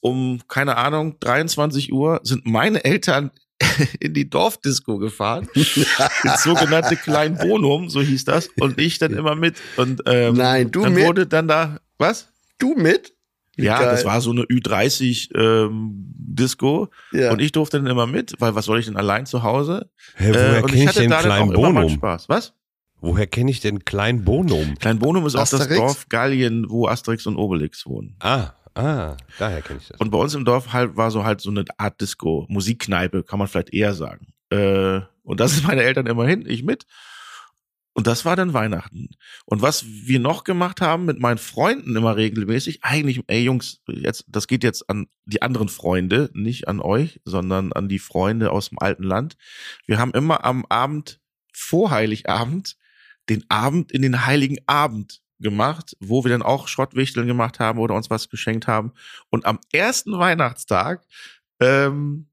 Um, 0.00 0.40
keine 0.46 0.76
Ahnung, 0.76 1.18
23 1.18 1.92
Uhr 1.92 2.20
sind 2.22 2.46
meine 2.46 2.84
Eltern 2.84 3.32
in 4.00 4.14
die 4.14 4.30
Dorfdisco 4.30 4.98
gefahren. 4.98 5.48
ins 5.54 6.42
sogenannte 6.44 6.94
Kleinwohnum, 6.94 7.90
so 7.90 8.00
hieß 8.00 8.26
das. 8.26 8.48
Und 8.60 8.78
ich 8.78 8.98
dann 8.98 9.12
immer 9.12 9.34
mit. 9.34 9.56
Und 9.76 10.02
ähm, 10.06 10.34
Nein, 10.34 10.70
du 10.70 10.82
dann 10.82 10.94
mit? 10.94 11.04
wurde 11.04 11.26
dann 11.26 11.48
da, 11.48 11.80
was? 11.98 12.28
Du 12.58 12.76
mit? 12.76 13.17
Ja, 13.58 13.78
geil. 13.80 13.90
das 13.90 14.04
war 14.04 14.20
so 14.20 14.30
eine 14.30 14.42
Ü30 14.42 15.34
ähm, 15.36 16.04
Disco. 16.16 16.88
Ja. 17.12 17.32
Und 17.32 17.40
ich 17.40 17.52
durfte 17.52 17.78
dann 17.78 17.86
immer 17.86 18.06
mit, 18.06 18.34
weil 18.38 18.54
was 18.54 18.64
soll 18.66 18.78
ich 18.78 18.86
denn 18.86 18.96
allein 18.96 19.26
zu 19.26 19.42
Hause? 19.42 19.90
Hä, 20.16 20.28
woher 20.30 20.58
Äh, 20.58 20.62
kenne 20.62 20.84
ich 20.84 20.90
den 20.92 21.10
da 21.10 21.16
dann 21.16 21.24
kleinen 21.24 21.50
auch 21.50 21.54
immer 21.54 21.72
meinen 21.72 21.74
Bonum? 21.86 21.90
Spaß. 21.98 22.28
Was? 22.28 22.54
Woher 23.00 23.26
kenne 23.26 23.50
ich 23.50 23.60
den 23.60 23.84
kleinen 23.84 24.24
Bonum? 24.24 24.74
Klein 24.78 24.98
Bonum 24.98 25.24
ist 25.26 25.36
auch 25.36 25.48
das? 25.48 25.68
Dorf 25.68 26.08
Gallien, 26.08 26.66
wo 26.68 26.88
Asterix 26.88 27.26
und 27.26 27.36
Obelix 27.36 27.86
wohnen. 27.86 28.16
Ah, 28.20 28.50
ah, 28.74 29.16
daher 29.38 29.62
kenne 29.62 29.78
ich 29.80 29.88
das. 29.88 30.00
Und 30.00 30.10
bei 30.10 30.18
uns 30.18 30.34
im 30.34 30.44
Dorf 30.44 30.72
halt 30.72 30.96
war 30.96 31.10
so 31.10 31.24
halt 31.24 31.40
so 31.40 31.50
eine 31.50 31.64
Art 31.76 32.00
Disco, 32.00 32.44
Musikkneipe, 32.48 33.22
kann 33.22 33.38
man 33.38 33.46
vielleicht 33.48 33.72
eher 33.72 33.94
sagen. 33.94 34.28
Äh, 34.50 35.00
und 35.22 35.38
das 35.40 35.52
sind 35.54 35.66
meine 35.66 35.82
Eltern 35.82 36.06
immer 36.06 36.26
hin, 36.26 36.44
ich 36.46 36.64
mit. 36.64 36.86
Und 37.98 38.06
das 38.06 38.24
war 38.24 38.36
dann 38.36 38.54
Weihnachten. 38.54 39.08
Und 39.44 39.60
was 39.60 39.84
wir 39.84 40.20
noch 40.20 40.44
gemacht 40.44 40.80
haben 40.80 41.04
mit 41.04 41.18
meinen 41.18 41.36
Freunden 41.36 41.96
immer 41.96 42.14
regelmäßig, 42.14 42.84
eigentlich, 42.84 43.24
ey 43.26 43.42
Jungs, 43.42 43.80
jetzt, 43.88 44.24
das 44.28 44.46
geht 44.46 44.62
jetzt 44.62 44.88
an 44.88 45.08
die 45.24 45.42
anderen 45.42 45.68
Freunde, 45.68 46.30
nicht 46.32 46.68
an 46.68 46.78
euch, 46.78 47.20
sondern 47.24 47.72
an 47.72 47.88
die 47.88 47.98
Freunde 47.98 48.52
aus 48.52 48.68
dem 48.68 48.78
alten 48.78 49.02
Land. 49.02 49.36
Wir 49.84 49.98
haben 49.98 50.12
immer 50.12 50.44
am 50.44 50.64
Abend 50.68 51.18
vor 51.52 51.90
Heiligabend 51.90 52.76
den 53.28 53.44
Abend 53.48 53.90
in 53.90 54.02
den 54.02 54.26
Heiligen 54.26 54.58
Abend 54.68 55.20
gemacht, 55.40 55.96
wo 55.98 56.22
wir 56.22 56.30
dann 56.30 56.42
auch 56.42 56.68
Schrottwichteln 56.68 57.26
gemacht 57.26 57.58
haben 57.58 57.80
oder 57.80 57.96
uns 57.96 58.10
was 58.10 58.28
geschenkt 58.28 58.68
haben. 58.68 58.92
Und 59.28 59.44
am 59.44 59.58
ersten 59.72 60.16
Weihnachtstag 60.16 61.04
ähm, 61.58 62.28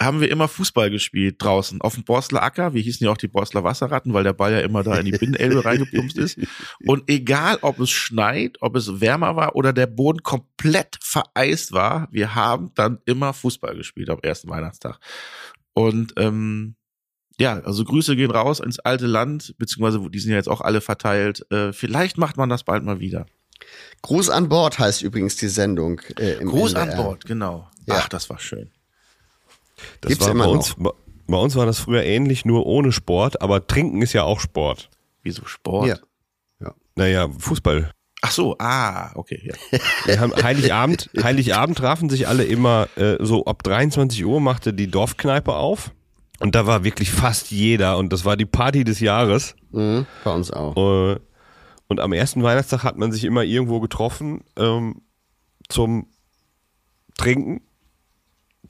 haben 0.00 0.20
wir 0.20 0.30
immer 0.30 0.48
Fußball 0.48 0.90
gespielt 0.90 1.36
draußen 1.38 1.80
auf 1.80 1.94
dem 1.94 2.04
Borstler 2.04 2.42
Acker. 2.42 2.74
Wir 2.74 2.82
hießen 2.82 3.04
ja 3.04 3.10
auch 3.10 3.16
die 3.16 3.28
Borstler 3.28 3.62
Wasserratten, 3.62 4.14
weil 4.14 4.24
der 4.24 4.32
Ball 4.32 4.52
ja 4.52 4.60
immer 4.60 4.82
da 4.82 4.96
in 4.96 5.04
die 5.04 5.12
Binnenelbe 5.12 5.64
reingeplumpst 5.64 6.16
ist. 6.18 6.38
Und 6.86 7.08
egal, 7.08 7.58
ob 7.60 7.78
es 7.78 7.90
schneit, 7.90 8.56
ob 8.60 8.74
es 8.76 9.00
wärmer 9.00 9.36
war 9.36 9.54
oder 9.54 9.72
der 9.72 9.86
Boden 9.86 10.22
komplett 10.22 10.98
vereist 11.02 11.72
war, 11.72 12.08
wir 12.10 12.34
haben 12.34 12.70
dann 12.74 13.00
immer 13.04 13.32
Fußball 13.32 13.76
gespielt 13.76 14.08
am 14.08 14.18
ersten 14.22 14.48
Weihnachtstag. 14.48 14.98
Und 15.74 16.14
ähm, 16.16 16.76
ja, 17.38 17.60
also 17.60 17.84
Grüße 17.84 18.16
gehen 18.16 18.30
raus 18.30 18.60
ins 18.60 18.78
alte 18.78 19.06
Land, 19.06 19.54
beziehungsweise 19.58 20.08
die 20.10 20.18
sind 20.18 20.30
ja 20.30 20.36
jetzt 20.36 20.48
auch 20.48 20.60
alle 20.60 20.80
verteilt. 20.80 21.46
Äh, 21.50 21.72
vielleicht 21.72 22.18
macht 22.18 22.36
man 22.36 22.48
das 22.48 22.64
bald 22.64 22.84
mal 22.84 23.00
wieder. 23.00 23.26
Gruß 24.02 24.30
an 24.30 24.48
Bord 24.48 24.78
heißt 24.78 25.02
übrigens 25.02 25.36
die 25.36 25.48
Sendung. 25.48 26.00
Äh, 26.18 26.34
im 26.34 26.48
Gruß 26.48 26.74
NDR. 26.74 26.98
an 26.98 27.04
Bord, 27.04 27.24
genau. 27.24 27.68
Ja. 27.86 27.96
Ach, 27.98 28.08
das 28.08 28.28
war 28.30 28.38
schön. 28.38 28.70
Das 30.00 30.10
Gibt's 30.10 30.24
war 30.24 30.32
immer 30.32 30.44
bei 30.44 30.50
uns, 30.50 30.74
bei, 30.78 30.90
bei 31.26 31.36
uns 31.36 31.56
war 31.56 31.66
das 31.66 31.78
früher 31.78 32.02
ähnlich, 32.04 32.44
nur 32.44 32.66
ohne 32.66 32.92
Sport, 32.92 33.40
aber 33.42 33.66
Trinken 33.66 34.02
ist 34.02 34.12
ja 34.12 34.24
auch 34.24 34.40
Sport. 34.40 34.90
Wieso 35.22 35.44
Sport? 35.46 35.88
Ja. 35.88 35.96
Naja, 36.94 37.28
Fußball. 37.38 37.90
Ach 38.20 38.30
so, 38.30 38.54
ah, 38.58 39.10
okay, 39.14 39.40
ja. 39.72 39.78
Wir 40.04 40.20
haben 40.20 40.32
Heiligabend, 40.34 41.08
Heiligabend 41.22 41.78
trafen 41.78 42.10
sich 42.10 42.28
alle 42.28 42.44
immer 42.44 42.86
äh, 42.96 43.16
so 43.20 43.46
ab 43.46 43.62
23 43.62 44.24
Uhr 44.26 44.40
machte 44.40 44.74
die 44.74 44.88
Dorfkneipe 44.88 45.54
auf. 45.54 45.90
Und 46.38 46.54
da 46.54 46.66
war 46.66 46.84
wirklich 46.84 47.10
fast 47.10 47.50
jeder 47.50 47.96
und 47.98 48.12
das 48.12 48.24
war 48.24 48.36
die 48.36 48.46
Party 48.46 48.84
des 48.84 49.00
Jahres. 49.00 49.54
Mhm, 49.70 50.06
bei 50.22 50.32
uns 50.34 50.50
auch. 50.50 50.76
Äh, 50.76 51.18
Und 51.88 52.00
am 52.00 52.12
ersten 52.12 52.42
Weihnachtstag 52.42 52.84
hat 52.84 52.98
man 52.98 53.10
sich 53.10 53.24
immer 53.24 53.42
irgendwo 53.42 53.80
getroffen 53.80 54.44
ähm, 54.56 55.02
zum 55.68 56.08
Trinken, 57.16 57.60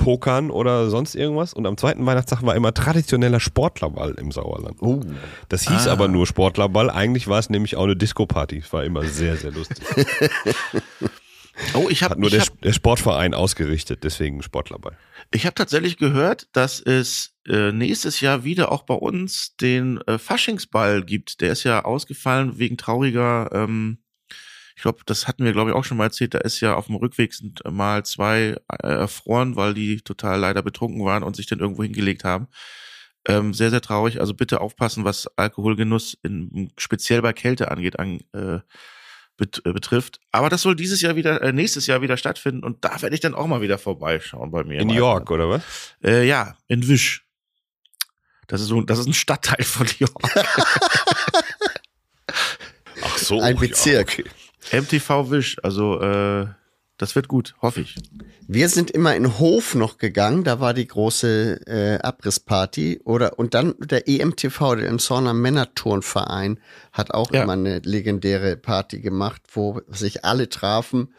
Pokern 0.02 0.50
oder 0.50 0.90
sonst 0.90 1.14
irgendwas. 1.14 1.54
Und 1.54 1.66
am 1.66 1.76
zweiten 1.76 2.04
Weihnachtstag 2.04 2.42
war 2.42 2.56
immer 2.56 2.74
traditioneller 2.74 3.38
Sportlerball 3.40 4.14
im 4.18 4.32
Sauerland. 4.32 4.76
Oh. 4.80 5.00
Das 5.48 5.68
hieß 5.68 5.86
aber 5.86 6.08
nur 6.08 6.26
Sportlerball. 6.26 6.90
Eigentlich 6.90 7.28
war 7.28 7.38
es 7.38 7.50
nämlich 7.50 7.76
auch 7.76 7.84
eine 7.84 7.96
Disco-Party. 7.96 8.58
Es 8.58 8.72
war 8.72 8.84
immer 8.84 9.04
sehr, 9.04 9.36
sehr 9.36 9.52
lustig. 9.52 9.78
Oh, 11.74 11.88
ich 11.90 12.02
habe 12.02 12.12
Hat 12.12 12.18
nur 12.18 12.28
ich 12.28 12.34
der, 12.34 12.42
hab, 12.46 12.60
der 12.62 12.72
Sportverein 12.72 13.34
ausgerichtet, 13.34 14.04
deswegen 14.04 14.42
Sportlerball. 14.42 14.96
ich 15.32 15.46
hab 15.46 15.54
tatsächlich 15.54 15.98
gehört, 15.98 16.48
dass 16.52 16.80
es 16.80 17.34
äh, 17.46 17.72
nächstes 17.72 18.20
Jahr 18.20 18.42
wieder 18.42 18.72
auch 18.72 18.84
bei 18.84 18.94
uns 18.94 19.54
den 19.56 20.00
äh, 20.06 20.18
Faschingsball 20.18 21.04
gibt. 21.04 21.42
Der 21.42 21.52
ist 21.52 21.64
ja 21.64 21.84
ausgefallen 21.84 22.58
wegen 22.58 22.78
trauriger, 22.78 23.50
ähm, 23.52 23.98
ich 24.76 24.82
glaube, 24.82 25.00
das 25.06 25.28
hatten 25.28 25.44
wir, 25.44 25.52
glaube 25.52 25.70
ich, 25.70 25.76
auch 25.76 25.84
schon 25.84 25.96
mal 25.96 26.04
erzählt, 26.04 26.34
da 26.34 26.38
ist 26.38 26.60
ja 26.60 26.74
auf 26.74 26.86
dem 26.86 26.96
Rückweg 26.96 27.34
sind 27.34 27.62
mal 27.70 28.04
zwei 28.04 28.56
äh, 28.68 28.86
erfroren, 28.86 29.56
weil 29.56 29.74
die 29.74 30.00
total 30.00 30.40
leider 30.40 30.62
betrunken 30.62 31.04
waren 31.04 31.22
und 31.22 31.36
sich 31.36 31.46
dann 31.46 31.60
irgendwo 31.60 31.82
hingelegt 31.82 32.24
haben. 32.24 32.48
Ähm, 33.28 33.54
sehr, 33.54 33.70
sehr 33.70 33.80
traurig. 33.80 34.20
Also 34.20 34.34
bitte 34.34 34.60
aufpassen, 34.60 35.04
was 35.04 35.28
Alkoholgenuss 35.36 36.16
in, 36.22 36.72
speziell 36.76 37.22
bei 37.22 37.32
Kälte 37.32 37.70
angeht, 37.70 37.98
an, 37.98 38.20
äh, 38.32 38.58
bet, 39.36 39.62
äh, 39.64 39.72
betrifft. 39.72 40.20
Aber 40.32 40.48
das 40.48 40.62
soll 40.62 40.74
dieses 40.74 41.00
Jahr 41.00 41.14
wieder, 41.16 41.40
äh, 41.42 41.52
nächstes 41.52 41.86
Jahr 41.86 42.02
wieder 42.02 42.16
stattfinden 42.16 42.64
und 42.64 42.84
da 42.84 43.00
werde 43.00 43.14
ich 43.14 43.20
dann 43.20 43.34
auch 43.34 43.46
mal 43.46 43.60
wieder 43.60 43.78
vorbeischauen 43.78 44.50
bei 44.50 44.64
mir. 44.64 44.80
In 44.80 44.88
New 44.88 44.94
York, 44.94 45.30
oder 45.30 45.48
was? 45.48 45.62
Äh, 46.02 46.26
ja, 46.26 46.56
in 46.66 46.88
Wisch. 46.88 47.24
Das 48.48 48.60
ist 48.60 48.68
so, 48.68 48.82
das 48.82 48.98
ist 48.98 49.06
ein 49.06 49.14
Stadtteil 49.14 49.64
von 49.64 49.86
New 49.86 50.06
York. 50.06 50.30
Ach 53.02 53.18
so. 53.18 53.40
Ein 53.40 53.56
Bezirk. 53.56 54.24
MTV 54.70 55.30
Wisch. 55.30 55.56
Also 55.62 56.00
äh, 56.00 56.46
das 56.98 57.16
wird 57.16 57.26
gut, 57.26 57.54
hoffe 57.60 57.80
ich. 57.80 57.96
Wir 58.46 58.68
sind 58.68 58.90
immer 58.90 59.16
in 59.16 59.38
Hof 59.38 59.74
noch 59.74 59.98
gegangen, 59.98 60.44
da 60.44 60.60
war 60.60 60.72
die 60.72 60.86
große 60.86 61.66
äh, 61.66 61.98
Abrissparty 62.00 63.00
oder 63.04 63.38
und 63.40 63.54
dann 63.54 63.74
der 63.80 64.06
EMTV, 64.08 64.76
der 64.76 64.88
Emsonner 64.88 65.34
Männerturnverein, 65.34 66.60
hat 66.92 67.12
auch 67.12 67.32
Ja. 67.32 67.42
immer 67.42 67.54
eine 67.54 67.80
legendäre 67.80 68.56
Party 68.56 69.00
gemacht, 69.00 69.42
wo 69.52 69.80
sich 69.88 70.24
alle 70.24 70.48
trafen, 70.48 71.12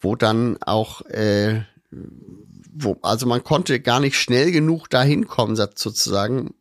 wo 0.00 0.16
dann 0.16 0.56
auch 0.62 1.02
äh, 1.06 1.62
wo, 2.72 2.96
also 3.02 3.26
man 3.26 3.42
konnte 3.42 3.80
gar 3.80 3.98
nicht 4.00 4.16
schnell 4.16 4.52
genug 4.52 4.88
dahin 4.88 5.26
kommen, 5.26 5.56
so- 5.56 5.66
sozusagen. 5.74 6.54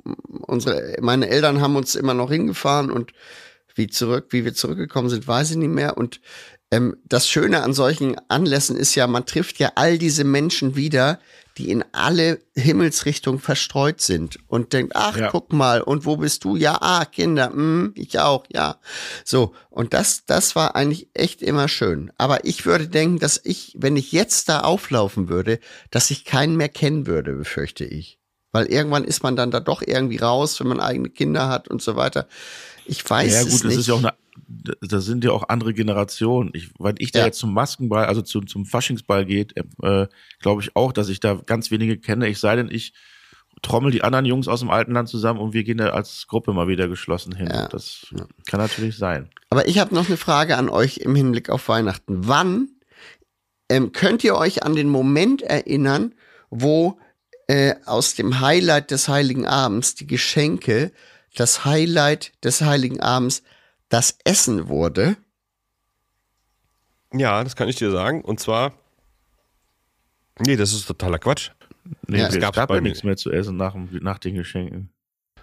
Unsere, 0.48 0.98
meine 1.02 1.30
Eltern 1.30 1.62
haben 1.62 1.76
uns 1.76 1.94
immer 1.96 2.16
noch 2.16 2.32
hingefahren 2.32 2.90
und 2.92 3.12
wie 3.80 3.88
zurück, 3.88 4.28
wie 4.30 4.46
wir 4.46 4.54
zurückgekommen 4.54 5.10
sind, 5.10 5.28
weiß 5.28 5.50
ich 5.52 5.58
nicht 5.58 5.70
mehr. 5.70 5.98
Und 5.98 6.22
ähm, 6.70 6.98
das 7.06 7.28
Schöne 7.28 7.64
an 7.64 7.74
solchen 7.74 8.16
Anlässen 8.30 8.76
ist 8.76 8.94
ja, 8.94 9.08
man 9.08 9.26
trifft 9.26 9.58
ja 9.58 9.72
all 9.74 9.98
diese 9.98 10.24
Menschen 10.24 10.76
wieder, 10.76 11.20
die 11.58 11.72
in 11.72 11.84
alle 11.94 12.40
Himmelsrichtungen 12.56 13.40
verstreut 13.40 14.00
sind 14.00 14.38
und 14.48 14.72
denkt, 14.72 14.94
ach, 14.96 15.18
Ja. 15.18 15.30
guck 15.30 15.52
mal, 15.52 15.82
und 15.82 16.06
wo 16.06 16.16
bist 16.18 16.44
du? 16.44 16.56
Ja, 16.56 16.78
ah, 16.80 17.06
Kinder, 17.06 17.50
mm, 17.50 17.94
ich 17.96 18.20
auch, 18.20 18.46
ja. 18.54 18.78
So, 19.26 19.54
und 19.70 19.94
das, 19.94 20.26
das 20.26 20.56
war 20.56 20.76
eigentlich 20.76 21.10
echt 21.14 21.42
immer 21.42 21.68
schön. 21.68 22.12
Aber 22.18 22.46
ich 22.46 22.66
würde 22.66 22.88
denken, 22.88 23.20
dass 23.20 23.42
ich, 23.44 23.76
wenn 23.78 23.98
ich 23.98 24.12
jetzt 24.12 24.48
da 24.48 24.62
auflaufen 24.62 25.28
würde, 25.28 25.60
dass 25.92 26.12
ich 26.12 26.24
keinen 26.24 26.56
mehr 26.56 26.70
kennen 26.70 27.08
würde, 27.08 27.34
befürchte 27.34 27.84
ich. 27.84 28.20
Weil 28.52 28.66
irgendwann 28.68 29.04
ist 29.04 29.22
man 29.22 29.36
dann 29.36 29.52
da 29.52 29.60
doch 29.60 29.82
irgendwie 29.86 30.18
raus, 30.18 30.60
wenn 30.60 30.68
man 30.68 30.80
eigene 30.80 31.10
Kinder 31.10 31.50
hat 31.50 31.68
und 31.68 31.82
so 31.82 31.96
weiter. 31.96 32.28
Ich 32.90 33.08
weiß 33.10 33.32
ja 33.34 33.42
es 33.42 33.46
gut, 33.52 33.64
das 33.66 33.70
nicht. 33.72 33.78
ist 33.80 33.88
ja 33.88 33.94
auch 33.94 34.00
eine, 34.00 34.14
das 34.82 35.06
sind 35.06 35.24
ja 35.24 35.32
auch 35.32 35.48
andere 35.50 35.74
Generationen. 35.74 36.52
Ich, 36.54 36.70
weil 36.80 36.96
ich 37.00 37.12
da 37.12 37.20
Ja. 37.20 37.26
jetzt 37.26 37.40
zum 37.40 37.54
Maskenball, 37.54 38.06
also 38.06 38.22
zum, 38.22 38.48
zum 38.48 38.66
Faschingsball 38.66 39.26
geht, 39.26 39.56
äh, 39.84 40.08
glaube 40.42 40.62
ich 40.62 40.76
auch, 40.76 40.92
dass 40.92 41.10
ich 41.10 41.20
da 41.20 41.36
ganz 41.36 41.72
wenige 41.72 41.98
kenne. 41.98 42.28
Ich 42.28 42.40
sei 42.40 42.56
denn, 42.56 42.70
ich 42.72 42.94
trommel 43.62 43.92
die 43.92 44.04
anderen 44.04 44.26
Jungs 44.26 44.48
aus 44.48 44.62
dem 44.62 44.70
alten 44.70 44.94
Land 44.94 45.10
zusammen 45.10 45.40
und 45.40 45.54
wir 45.54 45.64
gehen 45.64 45.78
da 45.80 45.90
als 45.90 46.28
Gruppe 46.28 46.54
mal 46.54 46.68
wieder 46.68 46.88
geschlossen 46.88 47.36
hin. 47.36 47.50
Ja. 47.52 47.68
Das 47.68 48.06
kann 48.48 48.60
natürlich 48.60 48.98
sein. 48.98 49.30
Aber 49.50 49.68
ich 49.68 49.80
habe 49.80 49.94
noch 49.94 50.08
eine 50.08 50.18
Frage 50.18 50.56
an 50.58 50.70
euch 50.70 50.98
im 50.98 51.14
Hinblick 51.16 51.50
auf 51.50 51.68
Weihnachten. 51.68 52.28
Wann 52.28 52.70
ähm, 53.70 53.92
könnt 53.92 54.24
ihr 54.24 54.36
euch 54.36 54.64
an 54.64 54.76
den 54.76 54.88
Moment 54.90 55.42
erinnern, 55.42 56.14
wo 56.50 57.00
äh, 57.48 57.76
aus 57.86 58.16
dem 58.16 58.40
Highlight 58.40 58.92
des 58.92 59.10
Heiligen 59.10 59.46
Abends 59.46 59.96
die 59.96 60.08
Geschenke, 60.08 60.92
das 61.36 61.66
Highlight 61.66 62.32
des 62.44 62.62
Heiligen 62.62 63.00
Abends, 63.00 63.44
das 63.90 64.18
Essen 64.24 64.68
wurde? 64.68 65.18
Ja, 67.14 67.44
das 67.44 67.56
kann 67.56 67.70
ich 67.70 67.76
dir 67.76 67.92
sagen. 67.92 68.22
Und 68.22 68.40
zwar, 68.40 68.74
nee, 70.40 70.56
das 70.56 70.74
ist 70.74 70.86
totaler 70.86 71.20
Quatsch. 71.20 71.52
Nee, 72.08 72.20
Ja, 72.20 72.28
es 72.28 72.36
es 72.36 72.42
gab 72.42 72.56
gab's 72.56 72.74
ja 72.74 72.82
nichts 72.82 73.04
mehr 73.04 73.18
zu 73.18 73.32
essen 73.32 73.58
nach, 73.58 73.76
nach 73.76 74.20
den 74.20 74.36
Geschenken. 74.36 74.90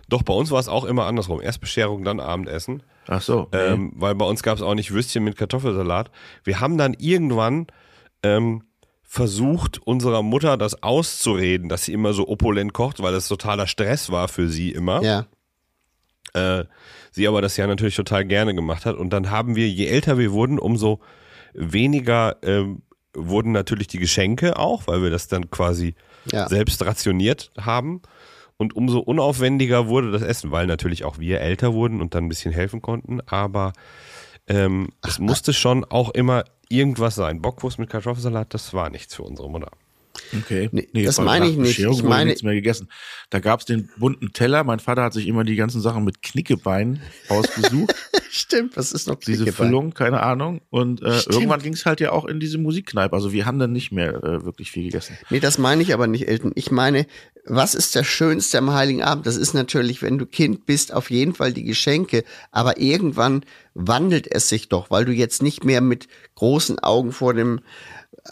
Doch, 0.09 0.23
bei 0.23 0.33
uns 0.33 0.53
war 0.53 0.61
es 0.61 0.69
auch 0.69 0.85
immer 0.85 1.07
andersrum. 1.07 1.41
Erst 1.41 1.61
Bescherung, 1.61 2.05
dann 2.05 2.21
Abendessen. 2.21 2.85
Ach 3.09 3.21
so. 3.21 3.49
nee. 3.53 3.59
Ähm, 3.59 3.93
weil 3.97 4.15
bei 4.15 4.25
uns 4.25 4.43
gab 4.45 4.57
es 4.57 4.63
auch 4.63 4.75
nicht 4.75 4.93
Würstchen 4.93 5.25
mit 5.25 5.37
Kartoffelsalat. 5.37 6.13
Wir 6.45 6.61
haben 6.61 6.79
dann 6.79 6.95
irgendwann 6.95 7.67
ähm, 8.23 8.63
versucht, 9.03 9.79
unserer 9.85 10.23
Mutter 10.23 10.57
das 10.57 10.83
auszureden, 10.83 11.69
dass 11.69 11.85
sie 11.85 11.93
immer 11.93 12.13
so 12.13 12.29
opulent 12.29 12.73
kocht, 12.73 13.03
weil 13.03 13.13
das 13.13 13.27
totaler 13.27 13.67
Stress 13.67 14.11
war 14.11 14.29
für 14.29 14.49
sie 14.49 14.71
immer. 14.71 15.03
Ja. 15.03 15.27
Äh, 16.37 16.65
sie 17.11 17.27
aber 17.27 17.41
das 17.41 17.57
ja 17.57 17.67
natürlich 17.67 17.97
total 17.97 18.25
gerne 18.27 18.55
gemacht 18.55 18.85
hat. 18.87 18.97
Und 18.97 19.11
dann 19.11 19.31
haben 19.31 19.57
wir, 19.57 19.69
je 19.69 19.87
älter 19.87 20.19
wir 20.19 20.33
wurden, 20.33 20.59
umso 20.59 21.01
weniger 21.55 22.37
ähm, 22.43 22.83
wurden 23.15 23.53
natürlich 23.53 23.87
die 23.87 23.99
Geschenke 23.99 24.59
auch, 24.59 24.87
weil 24.87 25.03
wir 25.03 25.11
das 25.11 25.27
dann 25.29 25.51
quasi 25.51 25.95
Ja. 26.31 26.49
selbst 26.49 26.85
rationiert 26.85 27.51
haben. 27.59 28.03
Und 28.59 28.75
umso 28.77 29.01
unaufwendiger 29.01 29.87
wurde 29.89 30.11
das 30.13 30.23
Essen, 30.23 30.51
weil 30.51 30.67
natürlich 30.67 31.05
auch 31.05 31.19
wir 31.19 31.41
älter 31.41 31.73
wurden 31.75 32.01
und 32.01 32.15
dann 32.15 32.25
ein 32.25 32.29
bisschen 32.29 32.53
helfen 32.53 32.81
konnten. 32.83 33.21
Aber 33.27 33.73
ähm, 34.49 34.89
es 35.07 35.19
musste 35.19 35.53
schon 35.53 35.85
auch 35.85 36.11
immer 36.11 36.45
irgendwas 36.69 37.15
sein. 37.15 37.43
Bockwurst 37.43 37.79
mit 37.79 37.91
Kartoffelsalat, 37.91 38.53
das 38.55 38.73
war 38.75 38.91
nichts 38.91 39.15
für 39.15 39.23
unsere 39.23 39.49
Mutter. 39.51 39.71
Okay. 40.37 40.69
Nee, 40.73 41.05
das 41.05 41.19
weil 41.19 41.25
meine 41.25 41.49
ich 41.49 41.57
nicht. 41.57 41.79
Ich 41.79 42.03
meine- 42.03 42.27
nichts 42.27 42.43
mehr 42.43 42.55
gegessen. 42.55 42.89
Da 43.31 43.41
gab's 43.41 43.65
den 43.65 43.89
bunten 43.99 44.33
Teller. 44.33 44.63
Mein 44.65 44.79
Vater 44.81 45.03
hat 45.03 45.13
sich 45.13 45.27
immer 45.27 45.45
die 45.45 45.57
ganzen 45.57 45.81
Sachen 45.81 46.05
mit 46.05 46.23
Knickebein 46.23 47.01
ausgesucht. 47.29 47.95
Stimmt, 48.31 48.77
was 48.77 48.93
ist 48.93 49.07
noch 49.09 49.17
diese 49.17 49.45
Knickebein? 49.45 49.67
Füllung, 49.69 49.95
keine 49.95 50.23
Ahnung. 50.23 50.61
Und 50.71 51.03
äh, 51.03 51.19
Stimmt. 51.21 51.37
irgendwann 51.37 51.63
ging's 51.63 51.87
halt 51.87 52.01
ja 52.01 52.13
auch 52.13 52.25
in 52.27 52.39
diese 52.39 52.59
Musikkneipe. 52.59 53.15
Also 53.15 53.33
wir 53.33 53.47
haben 53.47 53.59
dann 53.59 53.73
nicht 53.73 53.93
mehr 53.93 54.15
äh, 54.23 54.45
wirklich 54.45 54.71
viel 54.71 54.85
gegessen. 54.85 55.17
Nee, 55.31 55.41
das 55.41 55.59
meine 55.59 55.83
ich 55.83 55.95
aber 55.95 56.07
nicht, 56.07 56.29
Elton. 56.29 56.53
Ich 56.55 56.71
meine, 56.71 57.07
was 57.47 57.75
ist 57.75 57.97
das 57.97 58.07
Schönste 58.07 58.59
am 58.59 58.73
Heiligen 58.73 59.03
Abend? 59.03 59.27
Das 59.27 59.37
ist 59.37 59.55
natürlich, 59.55 60.03
wenn 60.03 60.19
du 60.19 60.27
Kind 60.27 60.67
bist, 60.67 60.93
auf 60.93 61.11
jeden 61.11 61.35
Fall 61.35 61.53
die 61.53 61.65
Geschenke. 61.65 62.25
Aber 62.51 62.79
irgendwann 62.79 63.45
wandelt 63.75 64.31
es 64.31 64.49
sich 64.49 64.69
doch, 64.69 64.91
weil 64.91 65.05
du 65.05 65.13
jetzt 65.13 65.43
nicht 65.43 65.65
mehr 65.65 65.81
mit 65.81 66.09
großen 66.35 66.79
Augen 66.81 67.13
vor 67.13 67.35
dem 67.35 67.61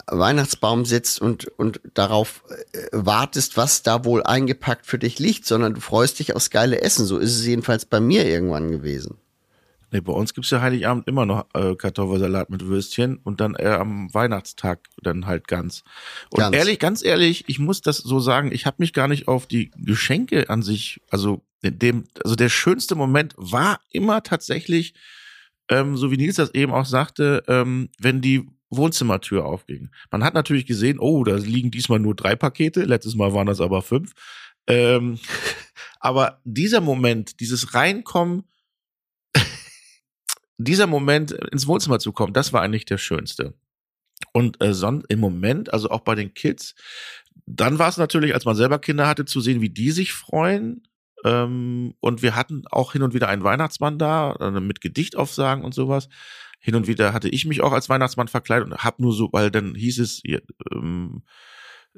Weihnachtsbaum 0.07 0.85
sitzt 0.85 1.21
und, 1.21 1.47
und 1.57 1.81
darauf 1.93 2.43
äh, 2.73 2.87
wartest, 2.91 3.57
was 3.57 3.83
da 3.83 4.05
wohl 4.05 4.23
eingepackt 4.23 4.85
für 4.85 4.99
dich 4.99 5.19
liegt, 5.19 5.45
sondern 5.45 5.75
du 5.75 5.81
freust 5.81 6.19
dich 6.19 6.35
aufs 6.35 6.49
geile 6.49 6.81
Essen. 6.81 7.05
So 7.05 7.17
ist 7.17 7.35
es 7.35 7.45
jedenfalls 7.45 7.85
bei 7.85 7.99
mir 7.99 8.25
irgendwann 8.25 8.71
gewesen. 8.71 9.17
Nee, 9.91 10.01
bei 10.01 10.11
uns 10.11 10.33
gibt's 10.33 10.49
ja 10.49 10.61
Heiligabend 10.61 11.07
immer 11.07 11.25
noch 11.25 11.45
äh, 11.53 11.75
Kartoffelsalat 11.75 12.49
mit 12.49 12.65
Würstchen 12.65 13.17
und 13.23 13.39
dann 13.39 13.55
äh, 13.55 13.67
am 13.67 14.13
Weihnachtstag 14.13 14.79
dann 15.01 15.25
halt 15.25 15.47
ganz. 15.47 15.83
Und 16.31 16.39
Ganz. 16.39 16.55
ehrlich, 16.55 16.79
ganz 16.79 17.03
ehrlich, 17.03 17.45
ich 17.47 17.59
muss 17.59 17.81
das 17.81 17.97
so 17.97 18.19
sagen, 18.19 18.51
ich 18.51 18.65
habe 18.65 18.77
mich 18.79 18.91
gar 18.91 19.07
nicht 19.07 19.27
auf 19.27 19.47
die 19.47 19.71
Geschenke 19.77 20.49
an 20.49 20.63
sich, 20.63 21.01
also 21.09 21.43
dem, 21.63 22.05
also 22.23 22.35
der 22.35 22.49
schönste 22.49 22.95
Moment 22.95 23.33
war 23.37 23.79
immer 23.89 24.21
tatsächlich, 24.23 24.95
ähm, 25.69 25.97
so 25.97 26.11
wie 26.11 26.17
Nils 26.17 26.35
das 26.35 26.53
eben 26.53 26.73
auch 26.73 26.85
sagte, 26.85 27.43
ähm, 27.47 27.89
wenn 27.97 28.21
die 28.21 28.49
Wohnzimmertür 28.69 29.45
aufging. 29.45 29.89
Man 30.11 30.23
hat 30.23 30.33
natürlich 30.33 30.65
gesehen, 30.65 30.99
oh, 30.99 31.23
da 31.23 31.35
liegen 31.35 31.71
diesmal 31.71 31.99
nur 31.99 32.15
drei 32.15 32.35
Pakete, 32.35 32.83
letztes 32.83 33.15
Mal 33.15 33.33
waren 33.33 33.47
das 33.47 33.61
aber 33.61 33.81
fünf. 33.81 34.13
Ähm, 34.67 35.19
aber 35.99 36.41
dieser 36.43 36.81
Moment, 36.81 37.39
dieses 37.39 37.73
Reinkommen, 37.73 38.43
dieser 40.57 40.87
Moment 40.87 41.31
ins 41.31 41.67
Wohnzimmer 41.67 41.99
zu 41.99 42.11
kommen, 42.11 42.33
das 42.33 42.53
war 42.53 42.61
eigentlich 42.61 42.85
der 42.85 42.97
schönste. 42.97 43.53
Und 44.31 44.61
äh, 44.61 44.73
im 45.09 45.19
Moment, 45.19 45.73
also 45.73 45.89
auch 45.89 46.01
bei 46.01 46.15
den 46.15 46.33
Kids, 46.33 46.75
dann 47.45 47.79
war 47.79 47.89
es 47.89 47.97
natürlich, 47.97 48.33
als 48.33 48.45
man 48.45 48.55
selber 48.55 48.79
Kinder 48.79 49.07
hatte, 49.07 49.25
zu 49.25 49.39
sehen, 49.39 49.61
wie 49.61 49.69
die 49.69 49.91
sich 49.91 50.13
freuen. 50.13 50.83
Ähm, 51.23 51.95
und 51.99 52.21
wir 52.21 52.35
hatten 52.35 52.63
auch 52.69 52.93
hin 52.93 53.03
und 53.03 53.13
wieder 53.13 53.29
einen 53.29 53.43
Weihnachtsmann 53.43 53.99
da, 53.99 54.33
äh, 54.39 54.51
mit 54.59 54.81
Gedichtaufsagen 54.81 55.63
und 55.63 55.73
sowas. 55.73 56.09
Hin 56.59 56.75
und 56.75 56.87
wieder 56.87 57.13
hatte 57.13 57.29
ich 57.29 57.45
mich 57.45 57.61
auch 57.61 57.71
als 57.73 57.89
Weihnachtsmann 57.89 58.27
verkleidet 58.27 58.67
und 58.67 58.77
hab 58.77 58.99
nur 58.99 59.13
so, 59.13 59.29
weil 59.31 59.51
dann 59.51 59.75
hieß 59.75 59.99
es, 59.99 60.21
ähm, 60.71 61.23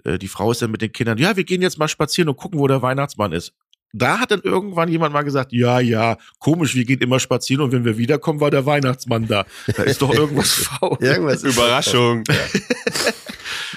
äh, 0.03 0.17
die 0.17 0.27
Frau 0.27 0.51
ist 0.51 0.61
dann 0.61 0.71
mit 0.71 0.81
den 0.81 0.91
Kindern, 0.91 1.17
ja, 1.17 1.35
wir 1.35 1.43
gehen 1.43 1.61
jetzt 1.61 1.77
mal 1.77 1.87
spazieren 1.87 2.29
und 2.29 2.37
gucken, 2.37 2.59
wo 2.59 2.67
der 2.67 2.81
Weihnachtsmann 2.81 3.31
ist. 3.31 3.53
Da 3.93 4.19
hat 4.19 4.31
dann 4.31 4.41
irgendwann 4.41 4.89
jemand 4.89 5.13
mal 5.13 5.23
gesagt, 5.23 5.53
ja, 5.53 5.79
ja, 5.79 6.17
komisch, 6.39 6.75
wir 6.75 6.83
gehen 6.83 6.99
immer 6.99 7.19
spazieren 7.19 7.63
und 7.63 7.71
wenn 7.71 7.85
wir 7.85 7.97
wiederkommen, 7.97 8.41
war 8.41 8.51
der 8.51 8.65
Weihnachtsmann 8.65 9.27
da. 9.27 9.45
Da 9.75 9.83
ist 9.83 10.01
doch 10.01 10.13
irgendwas 10.13 10.51
faul. 10.53 10.97
Irgendwas 10.99 11.43
Überraschung. 11.43 12.23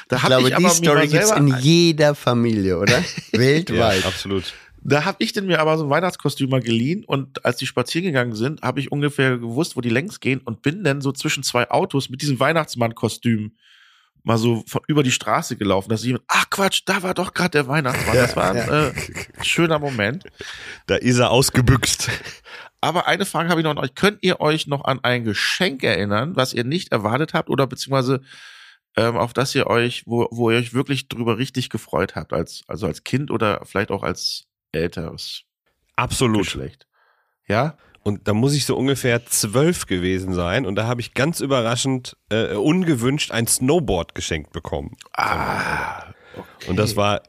Da 0.08 0.16
Ich 0.16 0.22
glaube, 0.24 0.48
ich 0.48 0.56
die 0.56 0.68
Story 0.68 1.06
gibt's 1.06 1.30
in 1.30 1.56
jeder 1.60 2.14
Familie, 2.16 2.78
oder? 2.78 2.98
Ja, 3.32 3.38
Weltweit. 3.38 4.04
absolut. 4.04 4.52
Da 4.82 5.04
habe 5.04 5.22
ich 5.22 5.32
denn 5.32 5.46
mir 5.46 5.60
aber 5.60 5.76
so 5.76 5.84
ein 5.84 5.90
Weihnachtskostüm 5.90 6.50
mal 6.50 6.62
geliehen 6.62 7.04
und 7.04 7.44
als 7.44 7.58
die 7.58 7.66
spazieren 7.66 8.06
gegangen 8.06 8.34
sind, 8.34 8.62
habe 8.62 8.80
ich 8.80 8.90
ungefähr 8.90 9.38
gewusst, 9.38 9.76
wo 9.76 9.80
die 9.80 9.90
längs 9.90 10.20
gehen 10.20 10.40
und 10.40 10.62
bin 10.62 10.84
dann 10.84 11.00
so 11.00 11.12
zwischen 11.12 11.42
zwei 11.42 11.70
Autos 11.70 12.08
mit 12.08 12.22
diesem 12.22 12.40
Weihnachtsmann-Kostüm 12.40 13.52
mal 14.22 14.38
so 14.38 14.64
von, 14.66 14.82
über 14.86 15.02
die 15.02 15.12
Straße 15.12 15.56
gelaufen, 15.56 15.88
dass 15.88 16.04
jemand, 16.04 16.24
ach 16.28 16.48
Quatsch, 16.50 16.82
da 16.84 17.02
war 17.02 17.14
doch 17.14 17.34
gerade 17.34 17.50
der 17.50 17.68
Weihnachtsmann. 17.68 18.16
Das 18.16 18.36
war 18.36 18.50
ein 18.50 18.56
äh, 18.56 18.92
schöner 19.42 19.78
Moment. 19.78 20.24
Da 20.86 20.96
ist 20.96 21.18
er 21.18 21.30
ausgebüxt. 21.30 22.10
Aber 22.80 23.06
eine 23.06 23.26
Frage 23.26 23.48
habe 23.50 23.60
ich 23.60 23.64
noch 23.64 23.72
an 23.72 23.78
euch. 23.78 23.94
Könnt 23.94 24.18
ihr 24.22 24.40
euch 24.40 24.66
noch 24.66 24.84
an 24.84 25.00
ein 25.02 25.24
Geschenk 25.24 25.82
erinnern, 25.82 26.36
was 26.36 26.54
ihr 26.54 26.64
nicht 26.64 26.92
erwartet 26.92 27.34
habt 27.34 27.50
oder 27.50 27.66
beziehungsweise 27.66 28.20
ähm, 28.96 29.16
auf 29.16 29.32
das 29.32 29.54
ihr 29.54 29.66
euch, 29.66 30.04
wo, 30.06 30.28
wo 30.30 30.50
ihr 30.50 30.58
euch 30.58 30.74
wirklich 30.74 31.08
drüber 31.08 31.38
richtig 31.38 31.68
gefreut 31.70 32.16
habt, 32.16 32.32
als, 32.32 32.62
also 32.66 32.86
als 32.86 33.04
Kind 33.04 33.30
oder 33.30 33.62
vielleicht 33.64 33.90
auch 33.90 34.02
als 34.02 34.46
älteres 34.72 35.42
Absolut. 35.96 36.44
Geschlecht? 36.44 36.86
Ja? 37.46 37.76
Und 38.02 38.26
da 38.28 38.32
muss 38.32 38.54
ich 38.54 38.64
so 38.64 38.76
ungefähr 38.76 39.26
zwölf 39.26 39.86
gewesen 39.86 40.32
sein 40.32 40.64
und 40.64 40.76
da 40.76 40.86
habe 40.86 41.02
ich 41.02 41.12
ganz 41.12 41.40
überraschend, 41.40 42.16
äh, 42.30 42.54
ungewünscht 42.54 43.30
ein 43.30 43.46
Snowboard 43.46 44.14
geschenkt 44.14 44.52
bekommen. 44.52 44.96
Ah, 45.12 46.14
Und 46.66 46.76
das 46.76 46.96
war, 46.96 47.22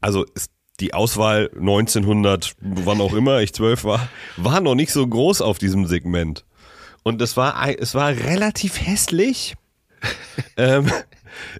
also 0.00 0.24
die 0.80 0.94
Auswahl 0.94 1.50
1900, 1.54 2.56
wann 2.60 3.00
auch 3.00 3.14
immer 3.14 3.40
ich 3.40 3.52
zwölf 3.54 3.84
war, 3.84 4.08
war 4.36 4.60
noch 4.60 4.74
nicht 4.74 4.90
so 4.92 5.06
groß 5.06 5.40
auf 5.40 5.58
diesem 5.58 5.86
Segment. 5.86 6.44
Und 7.04 7.22
es 7.22 7.36
war, 7.36 7.68
es 7.78 7.94
war 7.94 8.10
relativ 8.10 8.80
hässlich. 8.80 9.54
ähm, 10.56 10.90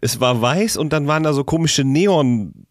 es 0.00 0.18
war 0.20 0.40
weiß 0.40 0.76
und 0.76 0.92
dann 0.92 1.06
waren 1.06 1.22
da 1.22 1.32
so 1.32 1.44
komische 1.44 1.84
Neon 1.84 2.66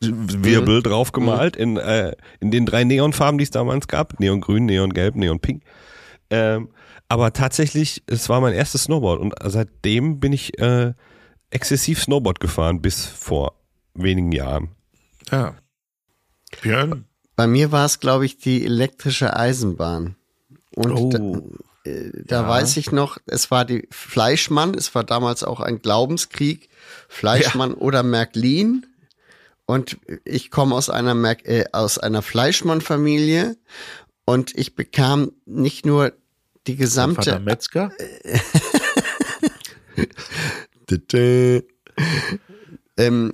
Wirbel 0.00 0.82
drauf 0.82 1.12
gemalt 1.12 1.56
in, 1.56 1.76
äh, 1.76 2.14
in 2.40 2.50
den 2.50 2.66
drei 2.66 2.84
Neonfarben, 2.84 3.38
die 3.38 3.44
es 3.44 3.50
damals 3.50 3.88
gab. 3.88 4.18
Neongrün, 4.20 4.66
Neongelb, 4.66 5.14
Neonpink. 5.16 5.62
Ähm, 6.30 6.68
aber 7.08 7.32
tatsächlich, 7.32 8.02
es 8.06 8.28
war 8.28 8.40
mein 8.40 8.52
erstes 8.52 8.84
Snowboard 8.84 9.20
und 9.20 9.34
seitdem 9.44 10.20
bin 10.20 10.32
ich 10.32 10.58
äh, 10.58 10.92
exzessiv 11.50 12.02
Snowboard 12.02 12.40
gefahren 12.40 12.82
bis 12.82 13.04
vor 13.06 13.54
wenigen 13.94 14.32
Jahren. 14.32 14.70
ja. 15.30 15.54
Björn? 16.62 17.04
Bei 17.36 17.46
mir 17.46 17.72
war 17.72 17.84
es, 17.84 18.00
glaube 18.00 18.24
ich, 18.24 18.38
die 18.38 18.64
elektrische 18.64 19.36
Eisenbahn. 19.36 20.16
Und 20.74 20.92
Oh. 20.92 21.10
da, 21.84 21.90
äh, 21.90 22.10
da 22.24 22.48
weiß 22.48 22.76
ich 22.78 22.90
noch, 22.90 23.18
es 23.26 23.50
war 23.50 23.64
die 23.64 23.86
Fleischmann, 23.90 24.74
es 24.74 24.94
war 24.94 25.04
damals 25.04 25.44
auch 25.44 25.60
ein 25.60 25.82
Glaubenskrieg, 25.82 26.68
Fleischmann 27.08 27.74
oder 27.74 28.02
Märklin. 28.02 28.86
Und 29.70 29.98
ich 30.24 30.50
komme 30.50 30.74
aus 30.74 30.88
einer 30.88 31.14
Merk 31.14 31.46
äh, 31.46 31.66
aus 31.72 31.98
einer 31.98 32.22
Fleischmann-Familie 32.22 33.58
und 34.24 34.56
ich 34.56 34.74
bekam 34.74 35.32
nicht 35.44 35.84
nur 35.84 36.14
die 36.66 36.72
Vater 36.72 36.84
gesamte 36.84 37.38
Metzger? 37.40 37.92
ähm, 42.96 43.32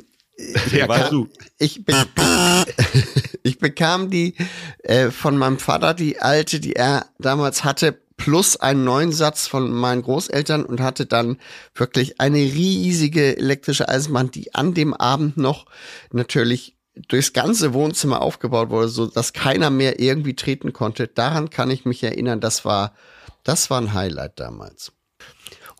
Ja, 0.72 0.88
war 0.88 1.08
du. 1.08 1.28
ich, 1.58 1.84
be 1.84 1.94
ich 3.44 3.60
bekam 3.60 4.10
die 4.10 4.34
äh, 4.82 5.12
von 5.12 5.36
meinem 5.36 5.60
Vater, 5.60 5.94
die 5.94 6.18
alte, 6.20 6.58
die 6.58 6.74
er 6.74 7.06
damals 7.20 7.62
hatte, 7.62 8.00
plus 8.16 8.56
einen 8.56 8.84
neuen 8.84 9.12
Satz 9.12 9.46
von 9.46 9.70
meinen 9.72 10.02
Großeltern 10.02 10.64
und 10.64 10.80
hatte 10.80 11.06
dann 11.06 11.38
wirklich 11.74 12.20
eine 12.20 12.38
riesige 12.38 13.36
elektrische 13.36 13.88
Eisenbahn, 13.88 14.30
die 14.30 14.54
an 14.54 14.74
dem 14.74 14.94
Abend 14.94 15.36
noch 15.36 15.66
natürlich 16.12 16.76
durchs 17.08 17.32
ganze 17.32 17.74
Wohnzimmer 17.74 18.22
aufgebaut 18.22 18.70
wurde, 18.70 18.88
so 18.88 19.06
dass 19.06 19.32
keiner 19.32 19.70
mehr 19.70 19.98
irgendwie 19.98 20.36
treten 20.36 20.72
konnte. 20.72 21.08
Daran 21.08 21.50
kann 21.50 21.70
ich 21.70 21.84
mich 21.84 22.02
erinnern. 22.04 22.40
Das 22.40 22.64
war, 22.64 22.94
das 23.42 23.68
war 23.68 23.80
ein 23.80 23.94
Highlight 23.94 24.38
damals. 24.38 24.92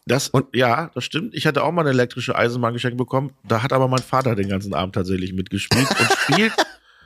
Das, 0.07 0.29
Und- 0.29 0.55
ja, 0.55 0.91
das 0.95 1.05
stimmt. 1.05 1.35
Ich 1.35 1.47
hatte 1.47 1.63
auch 1.63 1.73
mal 1.73 1.83
eine 1.83 1.91
elektrische 1.91 2.35
Eisenbahn 2.37 2.75
geschenkt 2.75 2.99
bekommen. 2.99 3.33
Da 3.47 3.63
hat 3.63 3.73
aber 3.73 3.89
mein 3.89 4.03
Vater 4.03 4.35
den 4.35 4.49
ganzen 4.49 4.75
Abend 4.75 4.95
tatsächlich 4.97 5.33
mitgespielt 5.33 5.89
und 5.89 6.13
spielt 6.35 6.53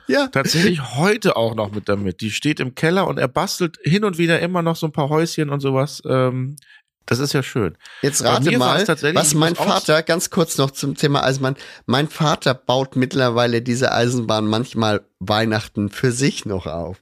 Ja. 0.09 0.27
tatsächlich 0.27 0.95
heute 0.95 1.35
auch 1.35 1.55
noch 1.55 1.71
mit 1.71 1.87
damit. 1.87 2.21
Die 2.21 2.31
steht 2.31 2.59
im 2.59 2.75
Keller 2.75 3.07
und 3.07 3.17
er 3.19 3.27
bastelt 3.27 3.77
hin 3.83 4.03
und 4.03 4.17
wieder 4.17 4.39
immer 4.39 4.61
noch 4.61 4.75
so 4.75 4.87
ein 4.87 4.91
paar 4.91 5.09
Häuschen 5.09 5.49
und 5.49 5.59
sowas. 5.59 6.01
Ähm, 6.05 6.57
das 7.05 7.19
ist 7.19 7.33
ja 7.33 7.41
schön. 7.41 7.75
Jetzt 8.03 8.23
rate 8.23 8.55
mal, 8.57 8.87
was 8.87 9.33
mein 9.33 9.55
Vater, 9.55 10.03
ganz 10.03 10.29
kurz 10.29 10.57
noch 10.59 10.69
zum 10.69 10.95
Thema 10.95 11.23
Eisenbahn, 11.23 11.55
mein 11.87 12.07
Vater 12.07 12.53
baut 12.53 12.95
mittlerweile 12.95 13.63
diese 13.63 13.91
Eisenbahn 13.91 14.45
manchmal 14.45 15.01
Weihnachten 15.19 15.89
für 15.89 16.11
sich 16.11 16.45
noch 16.45 16.67
auf. 16.67 16.97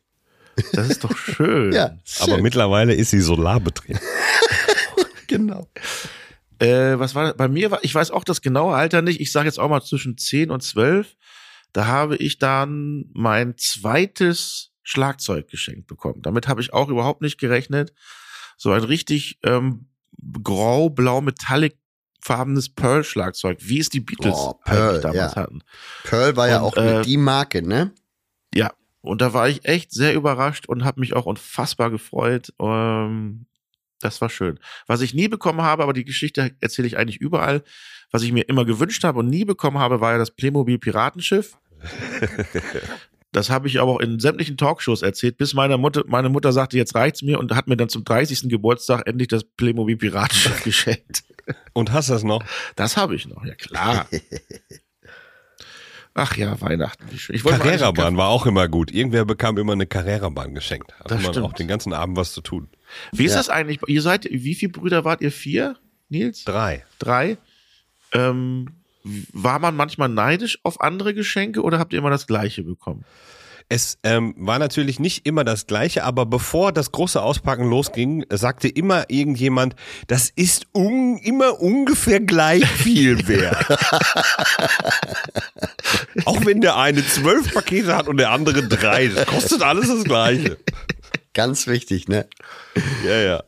Das 0.71 0.89
ist 0.89 1.03
doch 1.03 1.15
schön. 1.17 1.71
Ja, 1.73 1.97
Aber 2.19 2.35
schön. 2.35 2.41
mittlerweile 2.41 2.93
ist 2.93 3.11
sie 3.11 3.19
solarbetrieben. 3.19 4.01
genau. 5.27 5.67
Äh, 6.59 6.97
was 6.97 7.13
war 7.13 7.25
das? 7.25 7.37
Bei 7.37 7.47
mir 7.47 7.69
war, 7.71 7.83
ich 7.83 7.93
weiß 7.93 8.11
auch 8.11 8.23
das 8.23 8.41
genaue 8.41 8.75
Alter 8.75 9.01
nicht. 9.01 9.19
Ich 9.19 9.31
sage 9.31 9.47
jetzt 9.47 9.59
auch 9.59 9.69
mal 9.69 9.81
zwischen 9.81 10.17
10 10.17 10.49
und 10.51 10.63
12. 10.63 11.15
Da 11.73 11.88
habe 11.88 12.15
ich 12.17 12.39
dann 12.39 13.06
mein 13.13 13.58
zweites 13.58 14.71
Schlagzeug 14.84 15.49
geschenkt 15.49 15.88
bekommen. 15.88 16.21
Damit 16.21 16.47
habe 16.47 16.62
ich 16.62 16.73
auch 16.73 16.89
überhaupt 16.89 17.21
nicht 17.21 17.39
gerechnet. 17.39 17.93
So 18.58 18.71
ein 18.71 18.84
richtig 18.84 19.39
ähm, 19.43 19.88
grau-blau 20.43 21.21
metallic 21.21 21.77
farbenes 22.21 22.69
Pearl-Schlagzeug, 22.69 23.60
wie 23.62 23.80
es 23.80 23.89
die 23.89 23.99
Beatles 23.99 24.36
Oh, 24.36 24.53
Pearl, 24.65 25.01
damals 25.01 25.36
ja. 25.36 25.41
hatten. 25.41 25.62
Pearl 26.03 26.36
war 26.36 26.47
ja 26.47 26.60
Und, 26.62 26.77
auch 26.77 26.77
äh, 26.77 27.01
die 27.03 27.17
Marke, 27.17 27.62
ne? 27.62 27.91
Ja, 28.53 28.71
und 29.01 29.21
da 29.21 29.34
war 29.34 29.47
ich 29.47 29.65
echt 29.65 29.91
sehr 29.91 30.13
überrascht 30.13 30.67
und 30.67 30.84
habe 30.84 30.99
mich 30.99 31.15
auch 31.15 31.25
unfassbar 31.25 31.91
gefreut. 31.91 32.53
Ähm, 32.60 33.45
das 33.99 34.21
war 34.21 34.30
schön. 34.30 34.60
Was 34.86 35.01
ich 35.01 35.13
nie 35.13 35.27
bekommen 35.27 35.62
habe, 35.62 35.84
aber 35.84 35.93
die 35.93 36.06
Geschichte 36.06 36.56
erzähle 36.60 36.87
ich 36.87 36.98
eigentlich 36.98 37.17
überall, 37.17 37.63
was 38.12 38.23
ich 38.23 38.31
mir 38.31 38.48
immer 38.48 38.65
gewünscht 38.65 39.04
habe 39.04 39.19
und 39.19 39.29
nie 39.29 39.46
bekommen 39.46 39.79
habe, 39.79 40.02
war 40.02 40.13
ja 40.13 40.17
das 40.17 40.31
Playmobil 40.31 40.77
Piratenschiff. 40.77 41.58
Das 43.34 43.50
habe 43.50 43.67
ich 43.67 43.80
aber 43.82 43.92
auch 43.92 44.00
in 44.00 44.19
sämtlichen 44.19 44.56
Talkshows 44.58 45.02
erzählt, 45.02 45.38
bis 45.38 45.54
meine 45.54 45.78
Mutter, 45.78 46.04
meine 46.08 46.30
Mutter 46.30 46.54
sagte, 46.54 46.78
jetzt 46.78 46.96
reicht's 46.96 47.21
mir 47.21 47.38
und 47.38 47.54
hat 47.54 47.67
mir 47.67 47.75
dann 47.75 47.90
zum 47.90 48.04
30. 48.06 48.48
Geburtstag 48.50 49.04
endlich 49.06 49.28
das 49.28 49.44
Playmobil 49.44 49.98
Piratenschiff 49.98 50.63
geschenkt. 50.63 51.23
Und 51.73 51.92
hast 51.92 52.10
das 52.10 52.23
noch? 52.23 52.42
Das 52.78 52.96
habe 52.98 53.15
ich 53.15 53.28
noch, 53.28 53.44
ja 53.46 53.54
klar. 53.54 54.08
Ach 56.13 56.36
ja, 56.36 56.60
Weihnachten. 56.62 57.06
Ich 57.13 57.44
Carrera-Bahn 57.44 58.17
war 58.17 58.30
auch 58.30 58.48
immer 58.48 58.67
gut. 58.67 58.92
Irgendwer 58.92 59.23
bekam 59.25 59.58
immer 59.60 59.73
eine 59.73 59.86
Carrera-Bahn 59.86 60.56
geschenkt. 60.56 60.94
Hatte 60.98 61.10
Das 61.10 61.21
man 61.23 61.34
stimmt. 61.34 61.46
auch 61.46 61.54
den 61.54 61.67
ganzen 61.67 61.94
Abend 61.94 62.17
was 62.17 62.34
zu 62.34 62.42
tun. 62.42 62.69
Wie 63.12 63.25
ist 63.25 63.34
Ja. 63.34 63.38
das 63.38 63.50
eigentlich? 63.50 63.80
Ihr 63.88 64.02
seid, 64.02 64.28
wie 64.32 64.56
viele 64.56 64.71
Brüder 64.71 65.06
wart 65.06 65.21
ihr? 65.21 65.32
Vier, 65.32 65.75
Nils? 66.10 66.44
Drei. 66.44 66.84
Drei? 66.98 67.38
Ähm, 68.13 68.69
war 69.33 69.60
man 69.60 69.75
manchmal 69.75 70.10
neidisch 70.10 70.60
auf 70.63 70.81
andere 70.81 71.13
Geschenke 71.13 71.62
oder 71.62 71.79
habt 71.79 71.93
ihr 71.93 71.99
immer 71.99 72.10
das 72.10 72.27
gleiche 72.27 72.63
bekommen? 72.63 73.05
Es 73.69 73.99
ähm, 74.03 74.33
war 74.37 74.60
natürlich 74.60 74.97
nicht 74.97 75.25
immer 75.25 75.43
das 75.43 75.67
Gleiche, 75.67 76.05
aber 76.05 76.25
bevor 76.25 76.71
das 76.71 76.93
große 76.93 77.21
Auspacken 77.21 77.69
losging, 77.69 78.25
sagte 78.29 78.69
immer 78.69 79.10
irgendjemand, 79.10 79.75
das 80.08 80.29
ist 80.29 80.67
un 80.73 81.17
immer 81.17 81.60
ungefähr 81.60 82.21
gleich 82.21 82.65
viel 82.65 83.27
wert. 83.27 83.65
Auch 86.25 86.45
wenn 86.45 86.62
der 86.62 86.77
eine 86.77 87.05
zwölf 87.05 87.53
Pakete 87.53 87.93
hat 87.93 88.08
und 88.08 88.15
der 88.17 88.31
andere 88.31 88.65
drei, 88.65 89.10
das 89.10 89.25
kostet 89.25 89.62
alles 89.62 89.89
das 89.89 90.05
Gleiche. 90.05 90.58
Ganz 91.33 91.67
wichtig, 91.67 92.08
ne? 92.08 92.25
Ja, 93.05 93.17
ja. 93.19 93.43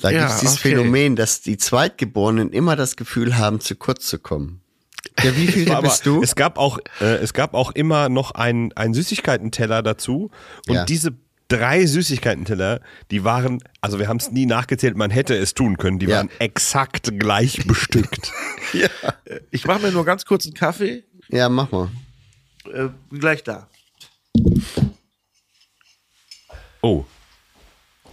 Da 0.00 0.10
Ja, 0.10 0.18
gibt 0.20 0.30
es 0.32 0.40
dieses 0.40 0.58
okay. 0.58 0.70
Phänomen, 0.70 1.16
dass 1.16 1.40
die 1.42 1.56
Zweitgeborenen 1.56 2.50
immer 2.52 2.76
das 2.76 2.96
Gefühl 2.96 3.36
haben, 3.38 3.60
zu 3.60 3.74
kurz 3.76 4.06
zu 4.06 4.18
kommen. 4.18 4.60
Ja, 5.22 5.36
wie 5.36 5.46
viel 5.52 5.74
bist 5.80 6.06
du? 6.06 6.22
es 6.22 6.34
gab 6.36 6.58
auch, 6.58 6.78
äh, 7.00 7.16
es 7.16 7.32
gab 7.34 7.54
auch 7.54 7.72
immer 7.72 8.08
noch 8.08 8.32
einen, 8.32 8.72
einen 8.74 8.94
Süßigkeitenteller 8.94 9.82
dazu. 9.82 10.30
Und 10.68 10.74
Ja. 10.74 10.84
diese 10.84 11.14
drei 11.48 11.84
Süßigkeitenteller, 11.84 12.80
die 13.10 13.24
waren, 13.24 13.62
also 13.82 13.98
wir 13.98 14.08
haben 14.08 14.16
es 14.16 14.30
nie 14.30 14.46
nachgezählt, 14.46 14.96
man 14.96 15.10
hätte 15.10 15.34
es 15.36 15.52
tun 15.52 15.76
können, 15.76 15.98
die 15.98 16.06
Ja. 16.06 16.16
waren 16.18 16.30
exakt 16.38 17.18
gleich 17.18 17.66
bestückt. 17.66 18.32
Ich 19.50 19.66
mache 19.66 19.80
mir 19.82 19.92
nur 19.92 20.04
ganz 20.06 20.24
kurz 20.24 20.46
einen 20.46 20.54
Kaffee. 20.54 21.04
Ja, 21.28 21.48
mach 21.50 21.70
mal. 21.72 21.90
Äh, 22.72 22.88
gleich 23.10 23.42
da. 23.44 23.68
Oh. 26.80 27.04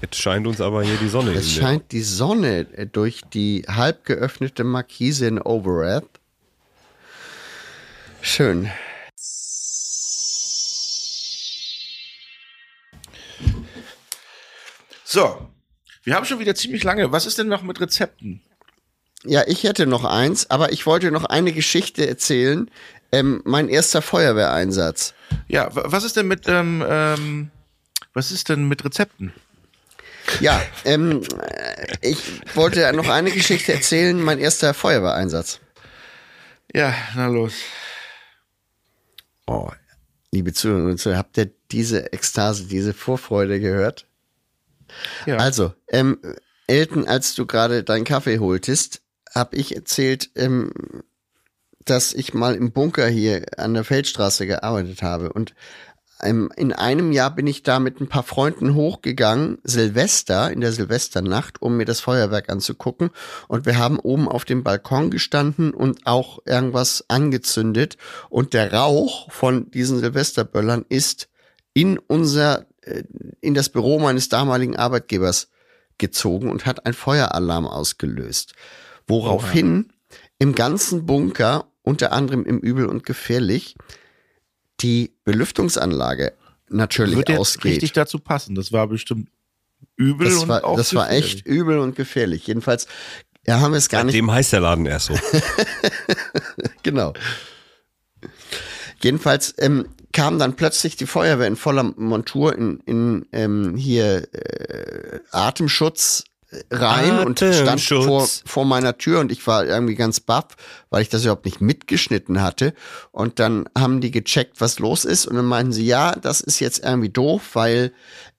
Jetzt 0.02 0.16
scheint 0.18 0.48
uns 0.48 0.62
aber 0.62 0.84
hier 0.84 0.96
die 0.98 1.10
Sonne 1.10 1.34
Es 1.34 1.52
scheint 1.52 1.92
die 1.92 2.02
Sonne 2.02 2.68
äh, 2.74 2.86
durch 2.88 3.22
die 3.34 3.66
halb 3.68 4.06
geöffnete 4.06 4.64
Markise 4.64 5.28
in 5.28 5.42
Overath. 5.42 6.08
Schön. 8.22 8.70
So. 15.04 15.48
Wir 16.04 16.16
haben 16.16 16.26
schon 16.26 16.40
wieder 16.40 16.56
ziemlich 16.56 16.84
lange. 16.84 17.12
Was 17.12 17.26
ist 17.26 17.38
denn 17.38 17.48
noch 17.48 17.62
mit 17.62 17.80
Rezepten? 17.82 18.42
Ja, 19.26 19.44
ich 19.48 19.64
hätte 19.64 19.86
noch 19.86 20.06
eins, 20.06 20.50
aber 20.50 20.72
ich 20.72 20.86
wollte 20.86 21.12
noch 21.12 21.26
eine 21.26 21.52
Geschichte 21.52 22.08
erzählen. 22.08 22.72
Ähm, 23.12 23.42
mein 23.44 23.68
erster 23.68 24.02
Feuerwehreinsatz. 24.02 25.14
Ja, 25.48 25.76
wa- 25.76 25.84
was 25.88 26.04
ist 26.04 26.16
denn 26.16 26.28
mit, 26.28 26.48
ähm, 26.48 26.84
ähm, 26.88 27.52
was 28.14 28.32
ist 28.32 28.50
denn 28.50 28.68
mit 28.68 28.86
Rezepten? 28.86 29.34
Ja, 30.40 30.62
ähm, 30.86 31.22
äh, 31.42 31.98
ich 32.02 32.42
wollte 32.56 32.92
noch 32.94 33.10
eine 33.10 33.32
Geschichte 33.32 33.74
erzählen. 33.74 34.22
Mein 34.22 34.40
erster 34.40 34.74
Feuerwehreinsatz. 34.74 35.60
Ja, 36.74 36.94
na 37.16 37.28
los. 37.28 37.54
Oh, 39.48 39.72
liebe 40.32 40.54
Zuhörerinnen 40.54 40.92
und 40.92 40.98
Zuhörer, 41.00 41.20
habt 41.20 41.38
ihr 41.38 41.52
diese 41.72 42.14
Ekstase, 42.14 42.66
diese 42.66 42.94
Vorfreude 42.94 43.60
gehört? 43.60 44.08
Ja. 45.26 45.38
Also, 45.38 45.74
ähm, 45.90 46.20
Elton, 46.68 47.08
als 47.08 47.34
du 47.34 47.46
gerade 47.46 47.84
deinen 47.84 48.06
Kaffee 48.06 48.40
holtest, 48.40 49.02
habe 49.34 49.56
ich 49.56 49.76
erzählt, 49.76 50.30
ähm, 50.36 50.72
dass 51.86 52.14
ich 52.14 52.34
mal 52.34 52.56
im 52.56 52.72
Bunker 52.72 53.08
hier 53.08 53.46
an 53.58 53.74
der 53.74 53.84
Feldstraße 53.84 54.46
gearbeitet 54.46 55.02
habe. 55.02 55.34
Und 55.34 55.56
in 56.22 56.74
einem 56.74 57.12
Jahr 57.12 57.34
bin 57.34 57.48
ich 57.48 57.64
da 57.64 57.80
mit 57.80 58.02
ein 58.02 58.10
paar 58.10 58.24
Freunden 58.24 58.76
hochgegangen, 58.76 59.60
Silvester, 59.64 60.52
in 60.52 60.60
der 60.60 60.74
Silvesternacht, 60.74 61.62
um 61.62 61.78
mir 61.78 61.86
das 61.86 62.02
Feuerwerk 62.02 62.50
anzugucken. 62.50 63.10
Und 63.48 63.66
wir 63.66 63.78
haben 63.78 64.00
oben 64.00 64.28
auf 64.28 64.44
dem 64.44 64.64
Balkon 64.64 65.12
gestanden 65.12 65.74
und 65.74 66.06
auch 66.06 66.40
irgendwas 66.46 67.06
angezündet. 67.08 67.98
Und 68.30 68.54
der 68.54 68.74
Rauch 68.74 69.32
von 69.32 69.72
diesen 69.72 70.00
Silvesterböllern 70.00 70.86
ist 70.90 71.30
in 71.74 71.98
unser, 71.98 72.66
äh, 72.82 73.04
in 73.40 73.54
das 73.54 73.70
Büro 73.70 74.00
meines 74.00 74.28
damaligen 74.28 74.76
Arbeitgebers 74.76 75.50
gezogen 75.98 76.50
und 76.50 76.66
hat 76.66 76.86
ein 76.86 76.94
Feueralarm 76.94 77.66
ausgelöst. 77.68 78.54
Woraufhin 79.08 79.94
im 80.38 80.54
ganzen 80.54 81.06
Bunker, 81.06 81.68
unter 81.82 82.12
anderem 82.12 82.46
im 82.46 82.60
Übel 82.60 82.88
und 82.88 83.06
Gefährlich, 83.06 83.76
die 84.82 85.12
Belüftungsanlage 85.24 86.34
natürlich 86.70 87.18
Wird 87.18 87.30
jetzt 87.30 87.40
ausgeht. 87.40 87.66
richtig 87.74 87.94
dazu 87.94 88.20
passen. 88.20 88.56
Das 88.56 88.72
war 88.72 88.88
bestimmt 88.88 89.30
übel 89.96 90.30
das 90.30 90.44
und 90.44 90.50
war, 90.50 90.64
auch 90.64 90.78
das 90.78 90.94
war 90.94 91.06
gefährlich. 91.08 91.36
echt 91.36 91.46
übel 91.46 91.80
und 91.80 91.96
gefährlich. 91.96 92.48
Jedenfalls, 92.48 92.88
ja, 93.46 93.60
haben 93.60 93.72
wir 93.72 93.78
es 93.78 93.90
gar 93.90 94.04
nicht 94.04 94.16
Dem 94.16 94.32
heißt 94.32 94.54
der 94.54 94.62
Laden 94.62 94.86
erst 94.86 95.08
so. 95.08 95.20
Genau. 96.84 97.14
Jedenfalls 99.02 99.56
ähm, 99.60 99.88
kam 100.12 100.40
dann 100.40 100.56
plötzlich 100.56 100.96
die 100.98 101.06
Feuerwehr 101.06 101.48
in 101.48 101.56
voller 101.56 101.84
Montur 101.84 102.56
in, 102.56 102.80
in 102.86 103.26
ähm, 103.32 103.76
hier 103.76 104.28
äh, 104.34 105.20
Atemschutz 105.32 106.24
rein 106.72 107.20
und 107.20 107.40
stand 107.40 107.82
vor, 107.82 108.28
vor 108.46 108.66
meiner 108.66 108.98
Tür 108.98 109.20
und 109.20 109.32
ich 109.32 109.46
war 109.46 109.66
irgendwie 109.66 109.96
ganz 109.96 110.20
baff, 110.20 110.46
weil 110.90 111.02
ich 111.02 111.10
das 111.10 111.22
überhaupt 111.22 111.46
nicht 111.46 111.62
mitgeschnitten 111.62 112.42
hatte. 112.42 112.74
Und 113.12 113.40
dann 113.40 113.70
haben 113.78 114.02
die 114.02 114.12
gecheckt, 114.12 114.60
was 114.60 114.80
los 114.80 115.06
ist 115.06 115.28
und 115.28 115.36
dann 115.36 115.46
meinten 115.46 115.72
sie, 115.74 115.86
ja, 115.86 116.14
das 116.16 116.42
ist 116.42 116.60
jetzt 116.60 116.84
irgendwie 116.84 117.10
doof, 117.10 117.52
weil 117.54 117.94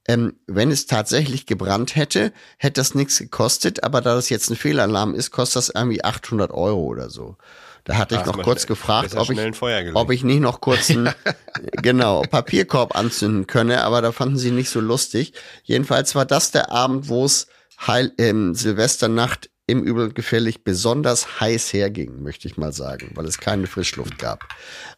ähm, 0.08 0.34
wenn 0.46 0.70
es 0.72 0.86
tatsächlich 0.86 1.46
gebrannt 1.46 1.94
hätte, 1.94 2.32
hätte 2.58 2.80
das 2.80 2.94
nichts 2.94 3.18
gekostet, 3.18 3.84
aber 3.84 4.00
da 4.00 4.14
das 4.14 4.28
jetzt 4.28 4.50
ein 4.50 4.56
Fehlalarm 4.56 5.14
ist, 5.14 5.30
kostet 5.30 5.56
das 5.56 5.68
irgendwie 5.74 6.02
800 6.02 6.50
Euro 6.50 6.80
oder 6.82 7.10
so. 7.10 7.36
Da 7.84 7.96
hatte 7.96 8.14
ich 8.14 8.20
Ach, 8.22 8.26
noch 8.26 8.36
mal 8.36 8.42
kurz 8.42 8.62
schnell- 8.62 8.76
gefragt, 8.76 9.14
ob 9.16 9.30
ich, 9.30 9.94
ob 9.94 10.10
ich 10.10 10.24
nicht 10.24 10.40
noch 10.40 10.60
kurz 10.60 10.90
einen 10.90 11.10
genau, 11.82 12.22
Papierkorb 12.22 12.96
anzünden 12.96 13.46
könne, 13.46 13.84
aber 13.84 14.02
da 14.02 14.12
fanden 14.12 14.36
sie 14.36 14.50
nicht 14.50 14.68
so 14.70 14.80
lustig. 14.80 15.32
Jedenfalls 15.62 16.14
war 16.14 16.24
das 16.26 16.50
der 16.50 16.70
Abend, 16.72 17.08
wo 17.08 17.24
es 17.24 17.46
Heil, 17.86 18.12
ähm, 18.18 18.54
Silvesternacht 18.54 19.50
im 19.66 19.82
Übel 19.84 20.04
und 20.04 20.14
Gefährlich 20.14 20.64
besonders 20.64 21.40
heiß 21.40 21.72
herging, 21.72 22.22
möchte 22.22 22.48
ich 22.48 22.56
mal 22.56 22.72
sagen, 22.72 23.12
weil 23.14 23.24
es 23.26 23.38
keine 23.38 23.66
Frischluft 23.66 24.18
gab. 24.18 24.44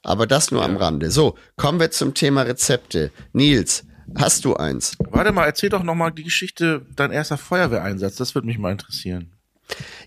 Aber 0.02 0.26
das 0.26 0.50
nur 0.50 0.64
am 0.64 0.76
Rande. 0.76 1.10
So, 1.10 1.36
kommen 1.56 1.78
wir 1.78 1.90
zum 1.90 2.14
Thema 2.14 2.42
Rezepte. 2.42 3.10
Nils, 3.32 3.84
hast 4.16 4.44
du 4.44 4.56
eins? 4.56 4.96
Warte 5.10 5.30
mal, 5.32 5.44
erzähl 5.44 5.68
doch 5.68 5.82
noch 5.82 5.94
mal 5.94 6.10
die 6.10 6.24
Geschichte, 6.24 6.86
dein 6.96 7.12
erster 7.12 7.36
Feuerwehreinsatz. 7.36 8.16
Das 8.16 8.34
würde 8.34 8.46
mich 8.46 8.58
mal 8.58 8.72
interessieren. 8.72 9.32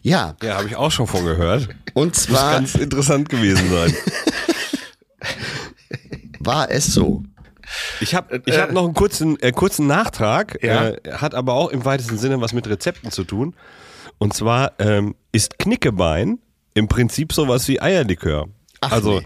Ja, 0.01 0.35
Ja, 0.43 0.57
habe 0.57 0.67
ich 0.67 0.75
auch 0.75 0.91
schon 0.91 1.07
von 1.07 1.23
gehört. 1.25 1.69
und 1.93 2.15
Muss 2.15 2.23
zwar 2.23 2.53
ganz 2.53 2.75
interessant 2.75 3.29
gewesen 3.29 3.69
sein. 3.69 3.93
war 6.39 6.69
es 6.71 6.85
so. 6.87 7.23
Ich 8.01 8.13
habe 8.15 8.41
ich 8.45 8.57
hab 8.57 8.71
noch 8.71 8.85
einen 8.85 8.93
kurzen, 8.93 9.39
äh, 9.41 9.51
kurzen 9.51 9.87
Nachtrag, 9.87 10.61
Ja. 10.63 10.89
äh, 10.89 10.97
hat 11.13 11.33
aber 11.35 11.53
auch 11.53 11.69
im 11.69 11.85
weitesten 11.85 12.17
Sinne 12.17 12.41
was 12.41 12.53
mit 12.53 12.67
Rezepten 12.67 13.11
zu 13.11 13.23
tun. 13.23 13.55
Und 14.17 14.33
zwar 14.33 14.73
ähm, 14.79 15.15
ist 15.31 15.59
Knickebein 15.59 16.39
im 16.73 16.87
Prinzip 16.87 17.33
sowas 17.33 17.67
wie 17.67 17.81
Eierlikör. 17.81 18.47
Ach, 18.81 18.91
also 18.91 19.21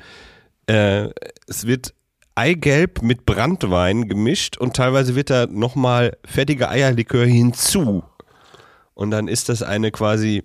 äh, 0.68 1.10
es 1.48 1.66
wird 1.68 1.94
Eigelb 2.36 3.02
mit 3.02 3.26
Brandwein 3.26 4.08
gemischt 4.08 4.58
und 4.58 4.76
teilweise 4.76 5.16
wird 5.16 5.30
da 5.30 5.46
nochmal 5.48 6.18
fertiger 6.26 6.70
Eierlikör 6.70 7.26
hinzu. 7.26 8.04
Und 8.94 9.12
dann 9.12 9.28
ist 9.28 9.50
das 9.50 9.62
eine 9.64 9.92
quasi 9.92 10.44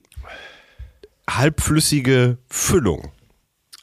halbflüssige 1.29 2.39
Füllung. 2.49 3.13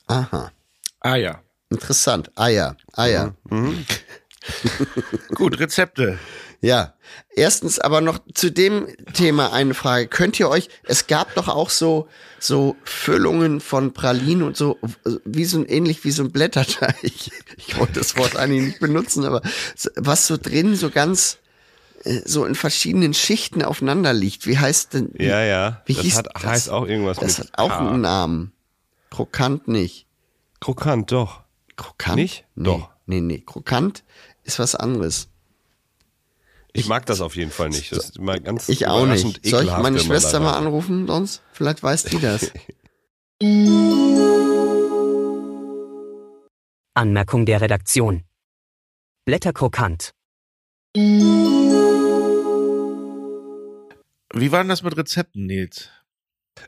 Aha. 0.08 0.52
Ah 1.00 1.16
ja. 1.16 1.40
Interessant. 1.72 2.32
Eier. 2.36 2.76
Eier. 2.94 3.34
Gut, 5.36 5.60
Rezepte. 5.60 6.20
Ja, 6.64 6.94
erstens 7.36 7.80
aber 7.80 8.02
noch 8.02 8.20
zu 8.36 8.52
dem 8.52 8.88
Thema 9.14 9.52
eine 9.52 9.74
Frage. 9.74 10.08
Könnt 10.08 10.40
ihr 10.40 10.48
euch, 10.48 10.70
es 10.84 11.08
gab 11.08 11.34
doch 11.34 11.48
auch 11.48 11.72
so, 11.72 12.08
so 12.40 12.76
Füllungen 12.84 13.62
von 13.62 13.94
Pralinen 13.94 14.44
und 14.44 14.56
so, 14.56 14.78
wie 15.26 15.46
so 15.46 15.66
ähnlich 15.66 16.04
wie 16.04 16.12
so 16.12 16.24
ein 16.24 16.32
Blätterteig. 16.32 16.96
Ich 17.58 17.78
wollte 17.78 17.94
das 17.94 18.18
Wort 18.18 18.36
eigentlich 18.36 18.64
nicht 18.64 18.80
benutzen, 18.80 19.24
aber 19.24 19.42
was 19.96 20.28
so 20.28 20.36
drin 20.38 20.76
so 20.76 20.90
ganz, 20.90 21.38
äh, 22.04 22.22
so 22.26 22.46
in 22.46 22.56
verschiedenen 22.56 23.14
Schichten 23.14 23.64
aufeinander 23.64 24.14
liegt. 24.14 24.46
Wie 24.48 24.58
heißt 24.58 24.94
denn? 24.94 25.14
Ja, 25.18 25.42
ja. 25.44 25.82
Wie 25.86 25.94
das 25.94 26.04
hieß 26.04 26.18
hat, 26.18 26.28
das? 26.34 26.44
heißt 26.44 26.70
auch 26.70 26.88
irgendwas 26.88 27.18
Das 27.18 27.38
mit 27.38 27.48
hat 27.48 27.60
auch 27.60 27.70
K. 27.70 27.78
einen 27.80 28.02
Namen. 28.02 28.52
Krokant 29.10 29.68
nicht. 29.68 30.06
Krokant, 30.60 31.12
doch. 31.12 31.41
Krokant? 31.82 32.18
Nicht? 32.18 32.46
Nee, 32.56 32.66
Doch. 32.66 32.90
Nee, 33.08 33.22
nee. 33.22 33.40
Krokant 33.40 34.04
ist 34.44 34.60
was 34.60 34.76
anderes. 34.76 35.30
Ich 36.74 36.88
mag 36.88 37.06
das 37.08 37.20
auf 37.22 37.36
jeden 37.36 37.52
Fall 37.52 37.70
nicht. 37.70 37.92
Das 37.92 38.06
ist 38.06 38.18
immer 38.18 38.40
ganz 38.40 38.70
Ich 38.70 38.88
auch 38.88 39.06
nicht. 39.06 39.46
Soll 39.46 39.66
ich 39.66 39.78
meine 39.78 40.00
Schwester 40.00 40.40
mal 40.40 40.54
anrufen 40.54 41.06
sonst? 41.08 41.42
Vielleicht 41.52 41.84
weiß 41.84 42.06
die 42.06 42.20
das. 42.20 42.52
Anmerkung 46.94 47.46
der 47.48 47.62
Redaktion. 47.62 48.24
Blätterkrokant. 49.26 50.14
Wie 50.96 51.02
war 54.52 54.60
denn 54.60 54.70
das 54.70 54.84
mit 54.84 54.96
Rezepten, 54.96 55.48
Nils? 55.48 55.90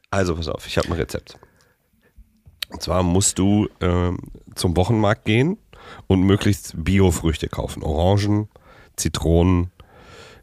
Also 0.09 0.35
pass 0.35 0.47
auf, 0.47 0.65
ich 0.65 0.75
habe 0.77 0.87
ein 0.87 0.93
Rezept. 0.93 1.37
Und 2.73 2.81
zwar 2.81 3.03
musst 3.03 3.39
du 3.39 3.69
ähm, 3.81 4.17
zum 4.55 4.75
Wochenmarkt 4.75 5.25
gehen 5.25 5.57
und 6.07 6.23
möglichst 6.23 6.73
Biofrüchte 6.75 7.47
kaufen. 7.47 7.83
Orangen, 7.83 8.49
Zitronen, 8.95 9.71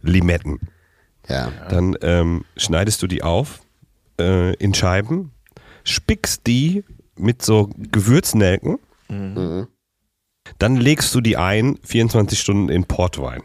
Limetten. 0.01 0.61
Ja. 1.29 1.53
Dann 1.69 1.97
ähm, 2.03 2.45
schneidest 2.57 3.03
du 3.03 3.07
die 3.07 3.23
auf 3.23 3.61
äh, 4.19 4.55
in 4.55 4.75
Scheiben, 4.75 5.33
spickst 5.85 6.47
die 6.47 6.85
mit 7.17 7.43
so 7.43 7.69
Gewürznelken. 7.77 8.79
Dann 10.59 10.77
legst 10.77 11.15
du 11.15 11.21
die 11.21 11.37
ein, 11.37 11.79
24 11.83 12.39
Stunden 12.39 12.69
in 12.69 12.85
Portwein. 12.85 13.43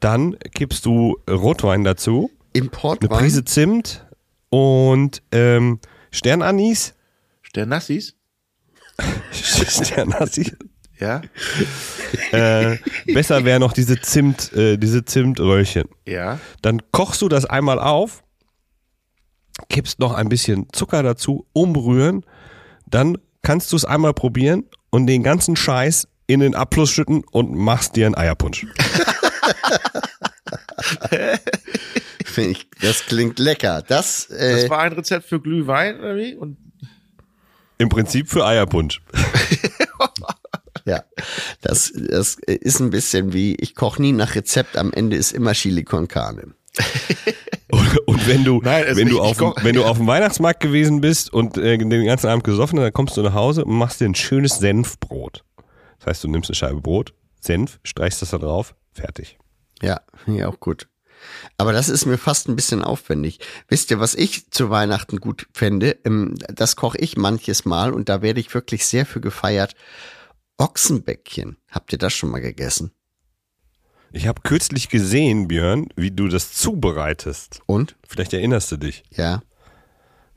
Dann 0.00 0.36
kippst 0.54 0.84
du 0.84 1.18
Rotwein 1.28 1.84
dazu, 1.84 2.30
eine 2.54 2.64
Importwein. 2.64 3.08
Prise 3.08 3.44
Zimt 3.44 4.06
und 4.50 5.22
ähm, 5.32 5.80
Sternanis. 6.10 6.94
Sternassis? 7.52 8.14
Sternanis. 9.32 10.52
Ja. 10.98 11.20
Äh, 12.30 12.78
besser 13.12 13.44
wäre 13.44 13.60
noch 13.60 13.74
diese 13.74 14.00
Zimt, 14.00 14.52
äh, 14.54 14.78
diese 14.78 15.04
Zimtröllchen. 15.04 15.84
Ja. 16.06 16.38
Dann 16.62 16.80
kochst 16.92 17.20
du 17.20 17.28
das 17.28 17.44
einmal 17.44 17.78
auf, 17.78 18.24
kippst 19.68 19.98
noch 19.98 20.14
ein 20.14 20.30
bisschen 20.30 20.66
Zucker 20.72 21.02
dazu, 21.02 21.46
umrühren, 21.52 22.24
dann 22.86 23.18
kannst 23.42 23.70
du 23.72 23.76
es 23.76 23.84
einmal 23.84 24.14
probieren 24.14 24.64
und 24.90 25.06
den 25.06 25.22
ganzen 25.22 25.54
Scheiß 25.54 26.08
in 26.26 26.40
den 26.40 26.54
Abfluss 26.54 26.90
schütten 26.90 27.22
und 27.32 27.54
machst 27.54 27.96
dir 27.96 28.06
einen 28.06 28.14
Eierpunsch. 28.14 28.66
Das 32.80 33.04
klingt 33.04 33.38
lecker. 33.38 33.82
Das, 33.86 34.30
äh, 34.30 34.62
Das 34.62 34.70
war 34.70 34.78
ein 34.78 34.92
Rezept 34.94 35.26
für 35.26 35.38
Glühwein 35.38 35.98
oder 35.98 36.16
wie? 36.16 36.34
Und 36.34 36.56
Im 37.78 37.88
Prinzip 37.88 38.28
für 38.28 38.44
Eierpunsch. 38.46 39.02
ja, 40.84 41.02
das, 41.60 41.92
das 41.94 42.34
ist 42.46 42.80
ein 42.80 42.90
bisschen 42.90 43.32
wie, 43.32 43.54
ich 43.56 43.74
koche 43.74 44.00
nie 44.02 44.12
nach 44.12 44.34
Rezept, 44.34 44.76
am 44.76 44.92
Ende 44.92 45.16
ist 45.16 45.32
immer 45.32 45.52
Chili 45.52 45.84
con 45.84 46.08
Carne. 46.08 46.54
Und, 47.70 48.06
und 48.06 48.28
wenn 48.28 48.44
du, 48.44 48.60
Nein, 48.62 48.84
also 48.86 49.00
wenn, 49.00 49.08
du 49.08 49.18
auf, 49.22 49.38
koch- 49.38 49.56
wenn 49.64 49.74
du 49.74 49.84
auf 49.86 49.96
dem 49.96 50.06
Weihnachtsmarkt 50.06 50.60
gewesen 50.60 51.00
bist 51.00 51.32
und 51.32 51.56
äh, 51.56 51.78
den 51.78 52.04
ganzen 52.04 52.26
Abend 52.28 52.44
gesoffen 52.44 52.78
hast, 52.78 52.84
dann 52.84 52.92
kommst 52.92 53.16
du 53.16 53.22
nach 53.22 53.32
Hause 53.32 53.64
und 53.64 53.74
machst 53.74 53.98
dir 53.98 54.04
ein 54.04 54.14
schönes 54.14 54.58
Senfbrot. 54.58 55.42
Das 55.98 56.06
heißt, 56.08 56.24
du 56.24 56.28
nimmst 56.28 56.50
eine 56.50 56.54
Scheibe 56.54 56.82
Brot, 56.82 57.14
Senf, 57.40 57.80
streichst 57.82 58.20
das 58.20 58.28
da 58.32 58.36
drauf, 58.36 58.74
fertig. 58.92 59.38
Ja, 59.80 60.02
finde 60.22 60.40
ich 60.40 60.44
auch 60.44 60.60
gut. 60.60 60.86
Aber 61.58 61.72
das 61.72 61.88
ist 61.88 62.06
mir 62.06 62.18
fast 62.18 62.48
ein 62.48 62.56
bisschen 62.56 62.82
aufwendig. 62.82 63.38
Wisst 63.68 63.90
ihr, 63.90 64.00
was 64.00 64.14
ich 64.14 64.50
zu 64.50 64.70
Weihnachten 64.70 65.18
gut 65.20 65.46
fände? 65.52 65.98
Ähm, 66.04 66.34
Das 66.48 66.76
koche 66.76 66.98
ich 66.98 67.16
manches 67.16 67.64
Mal 67.64 67.92
und 67.92 68.08
da 68.08 68.22
werde 68.22 68.40
ich 68.40 68.52
wirklich 68.54 68.86
sehr 68.86 69.06
für 69.06 69.20
gefeiert. 69.20 69.74
Ochsenbäckchen. 70.58 71.56
Habt 71.70 71.92
ihr 71.92 71.98
das 71.98 72.12
schon 72.12 72.30
mal 72.30 72.40
gegessen? 72.40 72.92
Ich 74.12 74.26
habe 74.26 74.42
kürzlich 74.42 74.88
gesehen, 74.90 75.48
Björn, 75.48 75.88
wie 75.96 76.10
du 76.10 76.28
das 76.28 76.52
zubereitest. 76.52 77.60
Und? 77.66 77.96
Vielleicht 78.06 78.32
erinnerst 78.34 78.70
du 78.70 78.76
dich. 78.76 79.04
Ja, 79.10 79.42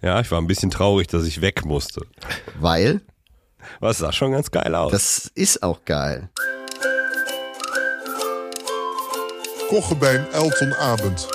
Ja, 0.02 0.20
ich 0.22 0.32
war 0.32 0.40
ein 0.40 0.48
bisschen 0.48 0.72
traurig, 0.72 1.08
dass 1.08 1.26
ich 1.26 1.42
weg 1.42 1.66
musste. 1.66 2.06
weil 2.60 3.02
Was 3.82 3.98
sah 3.98 4.12
schon 4.14 4.32
ganz 4.32 4.52
geil 4.52 4.76
aus. 4.76 4.92
das 4.92 5.32
ist 5.36 5.62
auch 5.64 5.84
geil. 5.84 6.30
Kochen 9.70 9.98
beim 10.00 10.26
Elton 10.32 10.74
Abend. 10.74 11.28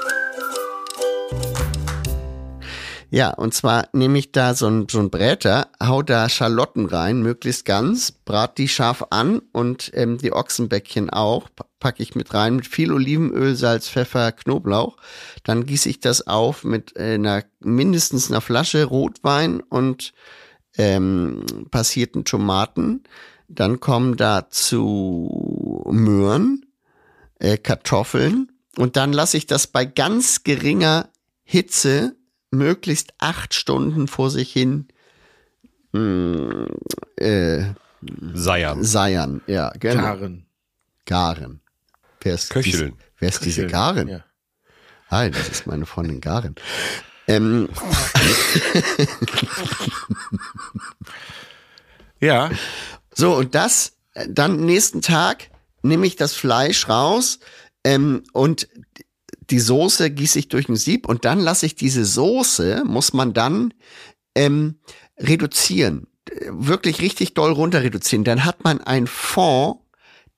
Ja, 3.10 3.30
und 3.30 3.52
zwar 3.54 3.88
nehme 3.92 4.18
ich 4.18 4.30
da 4.30 4.54
so 4.54 4.68
ein, 4.68 4.86
so 4.88 5.00
ein 5.00 5.10
Bräter, 5.10 5.66
hau 5.82 6.02
da 6.02 6.28
Schalotten 6.28 6.86
rein, 6.86 7.22
möglichst 7.22 7.64
ganz, 7.64 8.12
brat 8.12 8.56
die 8.58 8.68
scharf 8.68 9.04
an 9.10 9.42
und 9.52 9.90
ähm, 9.94 10.16
die 10.18 10.32
Ochsenbäckchen 10.32 11.10
auch, 11.10 11.48
pa- 11.56 11.66
packe 11.80 12.04
ich 12.04 12.14
mit 12.14 12.32
rein, 12.32 12.54
mit 12.54 12.68
viel 12.68 12.92
Olivenöl, 12.92 13.56
Salz, 13.56 13.88
Pfeffer, 13.88 14.30
Knoblauch. 14.30 14.96
Dann 15.42 15.66
gieße 15.66 15.88
ich 15.88 15.98
das 15.98 16.28
auf 16.28 16.62
mit 16.62 16.96
äh, 16.96 17.14
einer 17.14 17.42
mindestens 17.58 18.30
einer 18.30 18.40
Flasche 18.40 18.84
Rotwein 18.84 19.60
und 19.60 20.12
ähm, 20.78 21.44
passierten 21.72 22.24
Tomaten. 22.24 23.02
Dann 23.48 23.80
kommen 23.80 24.16
dazu 24.16 25.84
Möhren, 25.90 26.64
äh, 27.40 27.58
Kartoffeln 27.58 28.52
und 28.76 28.96
dann 28.96 29.12
lasse 29.12 29.36
ich 29.36 29.46
das 29.46 29.66
bei 29.66 29.84
ganz 29.84 30.44
geringer 30.44 31.08
Hitze 31.42 32.16
möglichst 32.50 33.12
acht 33.18 33.54
Stunden 33.54 34.06
vor 34.08 34.30
sich 34.30 34.52
hin 34.52 34.88
mh, 35.92 36.66
äh, 37.16 37.64
Seiern. 38.32 38.82
seiern. 38.82 39.42
Ja, 39.46 39.72
genau. 39.78 40.02
Garen. 40.02 40.46
Garen. 41.04 41.60
Wer 42.20 42.34
ist 42.34 42.50
Köcheln. 42.50 42.94
Dies, 42.96 43.06
wer 43.18 43.28
ist 43.28 43.44
diese 43.44 43.66
Garen? 43.66 44.08
ja. 44.08 44.24
Hi, 45.10 45.30
das 45.30 45.48
ist 45.48 45.66
meine 45.66 45.86
Freundin 45.86 46.20
Garen. 46.20 46.54
Ähm, 47.26 47.68
Ja. 52.20 52.50
So, 53.14 53.34
und 53.34 53.54
das, 53.54 53.96
äh, 54.14 54.26
dann 54.28 54.64
nächsten 54.64 55.02
Tag 55.02 55.50
nehme 55.82 56.06
ich 56.06 56.16
das 56.16 56.34
Fleisch 56.34 56.88
raus 56.88 57.38
ähm, 57.84 58.22
und 58.32 58.68
die 59.50 59.60
Soße 59.60 60.10
gieße 60.10 60.38
ich 60.38 60.48
durch 60.48 60.68
ein 60.68 60.76
Sieb 60.76 61.08
und 61.08 61.24
dann 61.24 61.40
lasse 61.40 61.66
ich 61.66 61.74
diese 61.74 62.04
Soße, 62.04 62.84
muss 62.86 63.12
man 63.12 63.32
dann 63.32 63.74
ähm, 64.34 64.78
reduzieren. 65.18 66.06
Wirklich 66.48 67.00
richtig 67.00 67.34
doll 67.34 67.52
runter 67.52 67.82
reduzieren. 67.82 68.24
Dann 68.24 68.44
hat 68.44 68.62
man 68.62 68.80
ein 68.80 69.06
Fond, 69.06 69.80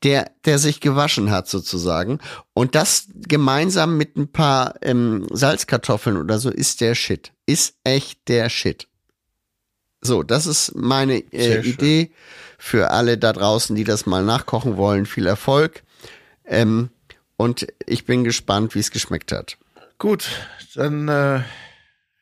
der, 0.03 0.33
der 0.45 0.59
sich 0.59 0.81
gewaschen 0.81 1.31
hat 1.31 1.49
sozusagen. 1.49 2.19
Und 2.55 2.75
das 2.75 3.09
gemeinsam 3.15 3.97
mit 3.97 4.17
ein 4.17 4.33
paar 4.33 4.75
ähm, 4.83 5.27
Salzkartoffeln 5.31 6.17
oder 6.17 6.39
so 6.39 6.51
ist 6.51 6.81
der 6.81 6.95
Shit. 6.95 7.33
Ist 7.47 7.77
echt 7.85 8.29
der 8.29 8.49
Shit. 8.49 8.89
So, 10.03 10.23
das 10.23 10.47
ist 10.47 10.75
meine 10.75 11.19
äh. 11.33 11.61
Idee 11.61 12.11
für 12.59 12.91
alle 12.91 13.19
da 13.19 13.33
draußen, 13.33 13.75
die 13.75 13.85
das 13.85 14.05
mal 14.05 14.25
nachkochen 14.25 14.77
wollen. 14.77 15.07
Viel 15.07 15.27
Erfolg. 15.27 15.83
Ähm, 16.45 16.91
und 17.37 17.67
ich 17.87 18.05
bin 18.05 18.25
gespannt, 18.25 18.75
wie 18.75 18.81
es 18.81 18.91
geschmeckt 18.91 19.33
hat. 19.33 19.57
Gut, 19.99 20.29
dann 20.75 21.09
äh, 21.09 21.41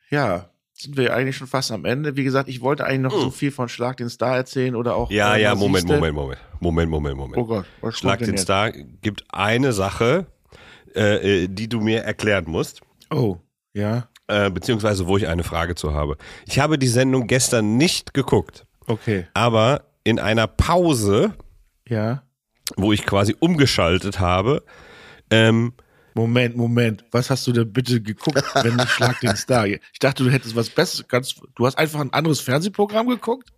ja, 0.09 0.49
sind 0.73 0.97
wir 0.97 1.15
eigentlich 1.15 1.37
schon 1.37 1.47
fast 1.47 1.71
am 1.71 1.85
Ende. 1.85 2.15
Wie 2.15 2.23
gesagt, 2.23 2.49
ich 2.49 2.61
wollte 2.61 2.85
eigentlich 2.85 3.13
noch 3.13 3.19
so 3.19 3.31
viel 3.31 3.51
von 3.51 3.69
Schlag 3.69 3.97
den 3.97 4.09
Star 4.09 4.35
erzählen 4.35 4.75
oder 4.75 4.95
auch. 4.95 5.09
Ja, 5.09 5.35
äh, 5.35 5.41
ja, 5.41 5.55
Moment, 5.55 5.87
siehste. 5.87 5.95
Moment, 5.95 6.15
Moment. 6.15 6.41
Moment, 6.59 6.91
Moment, 6.91 7.17
Moment. 7.17 7.37
Oh 7.37 7.45
Gott, 7.45 7.65
was 7.81 7.97
Schlag 7.97 8.19
den 8.19 8.31
jetzt? 8.31 8.43
Star 8.43 8.71
gibt 8.71 9.23
eine 9.29 9.73
Sache, 9.73 10.27
äh, 10.95 11.43
äh, 11.43 11.47
die 11.47 11.67
du 11.67 11.81
mir 11.81 12.01
erklären 12.03 12.45
musst. 12.47 12.81
Oh, 13.09 13.37
ja, 13.73 14.09
Äh, 14.31 14.49
beziehungsweise 14.49 15.07
wo 15.07 15.17
ich 15.17 15.27
eine 15.27 15.43
Frage 15.43 15.75
zu 15.75 15.93
habe. 15.93 16.15
Ich 16.45 16.57
habe 16.59 16.79
die 16.79 16.87
Sendung 16.87 17.27
gestern 17.27 17.75
nicht 17.75 18.13
geguckt, 18.13 18.65
okay, 18.87 19.27
aber 19.33 19.83
in 20.05 20.19
einer 20.19 20.47
Pause, 20.47 21.33
ja. 21.85 22.23
wo 22.77 22.93
ich 22.93 23.05
quasi 23.05 23.35
umgeschaltet 23.37 24.21
habe, 24.21 24.63
ähm, 25.29 25.73
Moment, 26.13 26.55
Moment. 26.55 27.03
Was 27.11 27.29
hast 27.29 27.45
du 27.47 27.51
denn 27.51 27.71
bitte 27.73 28.01
geguckt, 28.01 28.43
wenn 28.55 28.77
nicht 28.77 28.89
Schlag 28.89 29.19
den 29.19 29.35
Star? 29.35 29.67
Ich 29.67 29.99
dachte, 29.99 30.23
du 30.23 30.29
hättest 30.29 30.55
was 30.55 30.69
Besseres. 30.69 31.07
Ganz, 31.07 31.35
du 31.55 31.65
hast 31.65 31.77
einfach 31.77 31.99
ein 31.99 32.13
anderes 32.13 32.39
Fernsehprogramm 32.39 33.07
geguckt? 33.07 33.49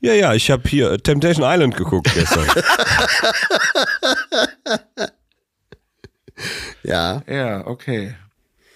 ja, 0.00 0.12
ja, 0.14 0.34
ich 0.34 0.50
habe 0.50 0.68
hier 0.68 0.90
äh, 0.90 0.98
Temptation 0.98 1.46
Island 1.46 1.76
geguckt 1.76 2.10
gestern. 2.12 2.46
Ja, 6.82 7.22
Ja, 7.28 7.66
okay. 7.66 8.14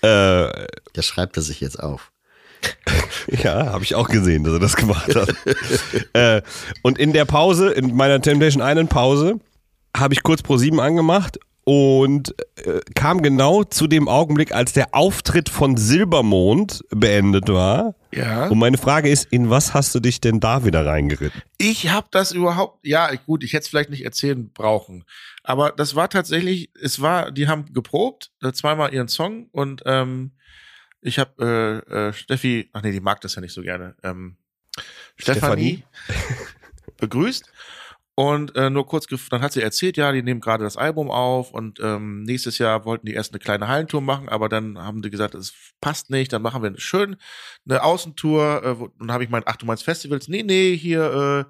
äh, 0.02 0.66
das 0.96 1.06
schreibt 1.06 1.36
er 1.36 1.42
sich 1.42 1.60
jetzt 1.60 1.80
auf. 1.80 2.12
Ja, 3.28 3.72
habe 3.72 3.82
ich 3.82 3.96
auch 3.96 4.08
gesehen, 4.08 4.44
dass 4.44 4.52
er 4.52 4.60
das 4.60 4.76
gemacht 4.76 5.12
hat. 5.16 5.34
äh, 6.12 6.42
und 6.82 6.96
in 6.96 7.12
der 7.12 7.24
Pause, 7.24 7.70
in 7.72 7.96
meiner 7.96 8.20
Temptation 8.20 8.62
Island 8.64 8.88
Pause, 8.88 9.40
habe 9.96 10.14
ich 10.14 10.22
kurz 10.22 10.42
Pro 10.42 10.56
7 10.56 10.78
angemacht 10.78 11.38
und 11.64 12.32
äh, 12.64 12.80
kam 12.94 13.22
genau 13.22 13.64
zu 13.64 13.88
dem 13.88 14.08
Augenblick, 14.08 14.54
als 14.54 14.72
der 14.72 14.94
Auftritt 14.94 15.48
von 15.48 15.76
Silbermond 15.76 16.84
beendet 16.90 17.48
war. 17.48 17.96
Ja. 18.12 18.46
Und 18.46 18.58
meine 18.58 18.78
Frage 18.78 19.10
ist, 19.10 19.26
in 19.32 19.50
was 19.50 19.74
hast 19.74 19.92
du 19.92 19.98
dich 19.98 20.20
denn 20.20 20.38
da 20.38 20.64
wieder 20.64 20.86
reingeritten? 20.86 21.42
Ich 21.58 21.90
habe 21.90 22.06
das 22.12 22.30
überhaupt, 22.30 22.86
ja, 22.86 23.12
gut, 23.26 23.42
ich 23.42 23.52
hätte 23.52 23.62
es 23.62 23.68
vielleicht 23.68 23.90
nicht 23.90 24.04
erzählen 24.04 24.52
brauchen. 24.52 25.04
Aber 25.42 25.72
das 25.72 25.96
war 25.96 26.08
tatsächlich, 26.08 26.70
es 26.80 27.00
war, 27.00 27.32
die 27.32 27.48
haben 27.48 27.72
geprobt, 27.72 28.30
äh, 28.42 28.52
zweimal 28.52 28.94
ihren 28.94 29.08
Song 29.08 29.48
und 29.50 29.82
ähm, 29.86 30.30
ich 31.06 31.18
habe 31.18 31.84
äh, 31.88 32.08
äh, 32.08 32.12
Steffi, 32.12 32.68
ach 32.72 32.82
nee, 32.82 32.92
die 32.92 33.00
mag 33.00 33.20
das 33.20 33.36
ja 33.36 33.40
nicht 33.40 33.54
so 33.54 33.62
gerne, 33.62 33.94
ähm, 34.02 34.36
Stefanie 35.16 35.84
begrüßt. 36.98 37.50
Und 38.18 38.56
äh, 38.56 38.70
nur 38.70 38.86
kurz, 38.86 39.06
dann 39.28 39.42
hat 39.42 39.52
sie 39.52 39.60
erzählt, 39.60 39.98
ja, 39.98 40.10
die 40.10 40.22
nehmen 40.22 40.40
gerade 40.40 40.64
das 40.64 40.78
Album 40.78 41.10
auf 41.10 41.52
und 41.52 41.80
ähm, 41.80 42.22
nächstes 42.22 42.56
Jahr 42.56 42.86
wollten 42.86 43.04
die 43.04 43.12
erst 43.12 43.32
eine 43.32 43.40
kleine 43.40 43.68
Hallentour 43.68 44.00
machen, 44.00 44.30
aber 44.30 44.48
dann 44.48 44.78
haben 44.78 45.02
die 45.02 45.10
gesagt, 45.10 45.34
es 45.34 45.52
passt 45.82 46.08
nicht, 46.08 46.32
dann 46.32 46.40
machen 46.40 46.62
wir 46.62 46.72
schön 46.80 47.16
eine 47.68 47.82
Außentour. 47.82 48.62
Äh, 48.64 48.68
und 48.70 48.92
dann 48.98 49.12
habe 49.12 49.22
ich 49.22 49.28
meint, 49.28 49.46
ach, 49.46 49.56
du 49.56 49.66
meinst 49.66 49.84
Festivals? 49.84 50.28
Nee, 50.28 50.42
nee, 50.42 50.74
hier 50.76 51.46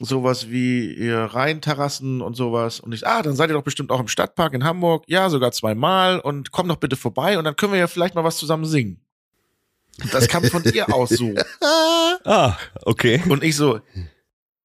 sowas 0.00 0.50
wie 0.50 0.92
ihr 0.92 1.18
Rheinterrassen 1.18 2.20
und 2.20 2.34
sowas. 2.34 2.80
Und 2.80 2.92
ich, 2.92 3.06
ah, 3.06 3.22
dann 3.22 3.36
seid 3.36 3.50
ihr 3.50 3.54
doch 3.54 3.62
bestimmt 3.62 3.90
auch 3.90 4.00
im 4.00 4.08
Stadtpark 4.08 4.54
in 4.54 4.64
Hamburg. 4.64 5.04
Ja, 5.06 5.30
sogar 5.30 5.52
zweimal. 5.52 6.20
Und 6.20 6.52
komm 6.52 6.68
doch 6.68 6.76
bitte 6.76 6.96
vorbei 6.96 7.38
und 7.38 7.44
dann 7.44 7.56
können 7.56 7.72
wir 7.72 7.80
ja 7.80 7.86
vielleicht 7.86 8.14
mal 8.14 8.24
was 8.24 8.36
zusammen 8.36 8.64
singen. 8.64 9.00
Das 10.12 10.28
kam 10.28 10.44
von 10.44 10.62
ihr 10.64 10.92
aus 10.94 11.10
so. 11.10 11.34
Ah, 12.24 12.56
okay. 12.82 13.22
Und 13.28 13.42
ich 13.42 13.56
so, 13.56 13.80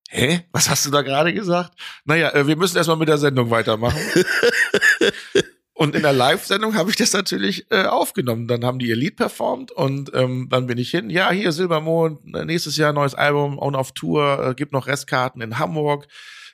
hä? 0.10 0.42
Was 0.52 0.70
hast 0.70 0.86
du 0.86 0.92
da 0.92 1.02
gerade 1.02 1.34
gesagt? 1.34 1.74
Naja, 2.06 2.30
äh, 2.34 2.48
wir 2.48 2.56
müssen 2.56 2.78
erstmal 2.78 2.98
mit 2.98 3.08
der 3.08 3.18
Sendung 3.18 3.50
weitermachen. 3.50 4.00
Und 5.76 5.96
in 5.96 6.04
der 6.04 6.14
Live-Sendung 6.14 6.76
habe 6.76 6.92
ich 6.92 6.96
das 6.98 7.14
natürlich 7.14 7.66
äh, 7.72 7.86
aufgenommen. 7.86 8.48
Dann 8.48 8.64
haben 8.64 8.78
die 8.78 8.88
ihr 8.88 8.96
Lied 8.96 9.16
performt 9.16 9.72
und 9.72 10.12
ähm, 10.14 10.48
dann 10.52 10.68
bin 10.68 10.78
ich 10.78 10.92
hin. 10.92 11.10
Ja, 11.10 11.32
hier 11.32 11.52
Silbermond, 11.52 12.20
äh, 12.36 12.46
nächstes 12.46 12.78
Jahr 12.78 12.94
neues 12.94 13.16
Album, 13.16 13.58
on 13.58 13.76
auf 13.76 13.92
Tour, 13.92 14.50
äh, 14.50 14.54
gibt 14.54 14.72
noch 14.72 14.86
Restkarten 14.86 15.42
in 15.42 15.58
Hamburg, 15.58 16.08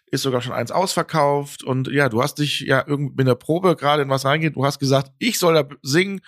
ist 0.09 0.21
sogar 0.21 0.41
schon 0.41 0.53
eins 0.53 0.71
ausverkauft. 0.71 1.63
Und 1.63 1.89
ja, 1.89 2.07
du 2.07 2.23
hast 2.23 2.35
dich 2.35 2.61
ja 2.61 2.85
irgendwie 2.87 3.21
in 3.21 3.27
der 3.27 3.35
Probe 3.35 3.75
gerade 3.75 4.03
in 4.03 4.09
was 4.09 4.23
reingeht. 4.23 4.55
Du 4.55 4.65
hast 4.65 4.79
gesagt, 4.79 5.11
ich 5.19 5.37
soll 5.37 5.53
da 5.53 5.67
singen. 5.81 6.21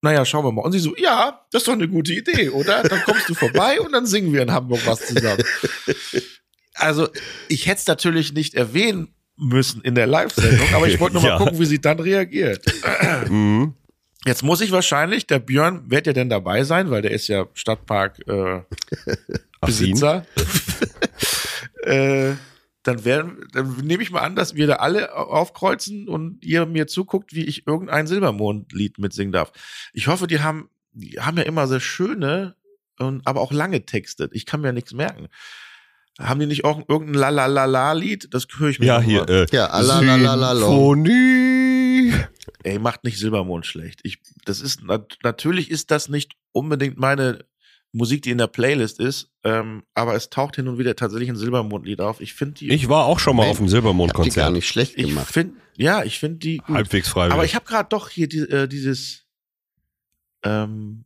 Naja, 0.00 0.24
schauen 0.24 0.44
wir 0.44 0.52
mal. 0.52 0.62
Und 0.62 0.72
sie 0.72 0.78
so, 0.78 0.94
ja, 0.96 1.44
das 1.50 1.62
ist 1.62 1.68
doch 1.68 1.72
eine 1.72 1.88
gute 1.88 2.14
Idee, 2.14 2.50
oder? 2.50 2.84
Dann 2.84 3.02
kommst 3.02 3.28
du 3.28 3.34
vorbei 3.34 3.80
und 3.80 3.92
dann 3.92 4.06
singen 4.06 4.32
wir 4.32 4.42
in 4.42 4.52
Hamburg 4.52 4.80
was 4.86 5.06
zusammen. 5.06 5.42
Also, 6.74 7.08
ich 7.48 7.66
hätte 7.66 7.80
es 7.80 7.86
natürlich 7.88 8.32
nicht 8.32 8.54
erwähnen 8.54 9.14
müssen 9.40 9.80
in 9.82 9.94
der 9.94 10.06
Live-Sendung, 10.06 10.68
aber 10.74 10.86
ich 10.88 11.00
wollte 11.00 11.14
nur 11.14 11.22
mal 11.22 11.28
Ja. 11.30 11.38
gucken, 11.38 11.58
wie 11.58 11.64
sie 11.66 11.80
dann 11.80 11.98
reagiert. 11.98 12.64
Mhm. 13.28 13.74
Jetzt 14.26 14.42
muss 14.42 14.60
ich 14.60 14.70
wahrscheinlich, 14.70 15.26
der 15.26 15.38
Björn 15.38 15.90
wird 15.90 16.06
ja 16.06 16.12
denn 16.12 16.28
dabei 16.28 16.62
sein, 16.64 16.90
weil 16.90 17.00
der 17.02 17.12
ist 17.12 17.26
ja 17.28 17.46
Stadtpark 17.54 18.20
äh, 18.28 18.60
Besitzer. 19.62 20.26
äh, 21.82 22.32
dann 22.82 23.04
werden, 23.04 23.46
dann 23.52 23.76
nehme 23.78 24.02
ich 24.02 24.10
mal 24.10 24.20
an, 24.20 24.36
dass 24.36 24.54
wir 24.54 24.66
da 24.66 24.76
alle 24.76 25.14
aufkreuzen 25.14 26.08
und 26.08 26.44
ihr 26.44 26.64
mir 26.66 26.86
zuguckt, 26.86 27.34
wie 27.34 27.44
ich 27.44 27.66
irgendein 27.66 28.06
Silbermond-Lied 28.06 28.98
mitsingen 28.98 29.32
darf. 29.32 29.52
Ich 29.92 30.06
hoffe, 30.06 30.26
die 30.26 30.40
haben, 30.40 30.70
die 30.92 31.18
haben 31.20 31.36
ja 31.36 31.42
immer 31.44 31.66
sehr 31.66 31.80
schöne 31.80 32.56
und 32.98 33.26
aber 33.26 33.40
auch 33.40 33.52
lange 33.52 33.84
Texte. 33.84 34.30
Ich 34.32 34.46
kann 34.46 34.60
mir 34.62 34.72
nichts 34.72 34.92
merken. 34.94 35.28
Haben 36.20 36.40
die 36.40 36.46
nicht 36.46 36.64
auch 36.64 36.82
irgendein 36.88 37.14
La-La-La-La-Lied? 37.14 38.28
Das 38.32 38.46
höre 38.58 38.68
ich 38.68 38.78
mir 38.78 38.86
Ja, 38.86 38.98
noch 38.98 39.04
hier, 39.06 39.28
äh, 39.28 39.46
Ja, 39.52 39.66
alalalalalo. 39.68 40.60
Symphonie. 40.66 42.12
Ey, 42.62 42.78
macht 42.78 43.04
nicht 43.04 43.18
Silbermond 43.18 43.64
schlecht. 43.66 44.00
Ich, 44.02 44.18
das 44.44 44.60
ist, 44.60 44.82
nat 44.84 45.16
natürlich 45.22 45.70
ist 45.70 45.90
das 45.90 46.08
nicht 46.08 46.32
unbedingt 46.52 46.98
meine 46.98 47.44
Musik, 47.92 48.22
die 48.22 48.30
in 48.30 48.38
der 48.38 48.46
Playlist 48.46 49.00
ist, 49.00 49.30
ähm, 49.44 49.82
aber 49.94 50.14
es 50.14 50.30
taucht 50.30 50.56
hin 50.56 50.68
und 50.68 50.78
wieder 50.78 50.94
tatsächlich 50.94 51.28
ein 51.28 51.36
Silbermondlied 51.36 52.00
auf. 52.00 52.20
Ich 52.20 52.34
finde 52.34 52.54
die, 52.54 52.70
Ich 52.70 52.88
war 52.88 53.06
auch 53.06 53.18
schon 53.18 53.34
mal 53.36 53.48
auf 53.48 53.56
dem 53.56 53.64
Hab 53.64 53.66
die 53.66 53.72
gar 53.72 53.80
Silbermond-Konzert. 53.82 54.52
nicht 54.52 54.68
schlecht 54.68 54.92
ich 54.96 55.06
gemacht. 55.08 55.32
finde, 55.32 55.54
ja, 55.76 56.04
ich 56.04 56.18
finde 56.20 56.38
die 56.38 56.58
gut. 56.58 56.76
Halbwegs 56.76 57.08
freiwillig. 57.08 57.32
Aber 57.34 57.44
ich 57.44 57.54
habe 57.54 57.64
gerade 57.64 57.88
doch 57.88 58.08
hier 58.10 58.28
die, 58.28 58.40
äh, 58.40 58.68
dieses, 58.68 59.24
ähm, 60.44 61.04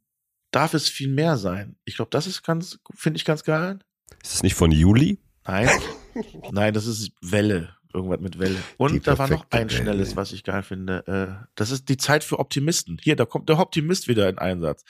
darf 0.51 0.75
es 0.75 0.89
viel 0.89 1.09
mehr 1.09 1.37
sein? 1.37 1.77
Ich 1.85 1.97
glaube, 1.97 2.11
das 2.11 2.27
ist 2.27 2.43
ganz, 2.43 2.79
finde 2.95 3.17
ich 3.17 3.25
ganz 3.25 3.45
geil. 3.45 3.79
Ist 4.23 4.35
das 4.35 4.43
nicht 4.43 4.55
von 4.55 4.71
Juli? 4.71 5.19
Nein, 5.47 5.69
nein, 6.53 6.75
das 6.75 6.87
ist 6.87 7.11
Welle. 7.21 7.71
Irgendwas 7.93 8.19
mit 8.21 8.41
Welle. 8.41 8.57
Und 8.77 8.93
Die 8.95 9.01
da 9.01 9.17
war 9.19 9.29
noch 9.29 9.47
ein 9.51 9.71
Welle. 9.71 9.83
schnelles, 9.83 10.17
was 10.17 10.33
ich 10.33 10.43
geil 10.43 10.65
finde. 10.65 11.07
Äh, 11.41 11.47
das 11.55 11.71
ist 11.71 11.89
die 11.89 11.97
Zeit 11.97 12.25
für 12.25 12.41
Optimisten. 12.41 12.99
Hier, 13.01 13.15
da 13.15 13.25
kommt 13.25 13.49
der 13.49 13.61
Optimist 13.61 14.09
wieder 14.09 14.29
in 14.29 14.39
Einsatz. 14.39 14.85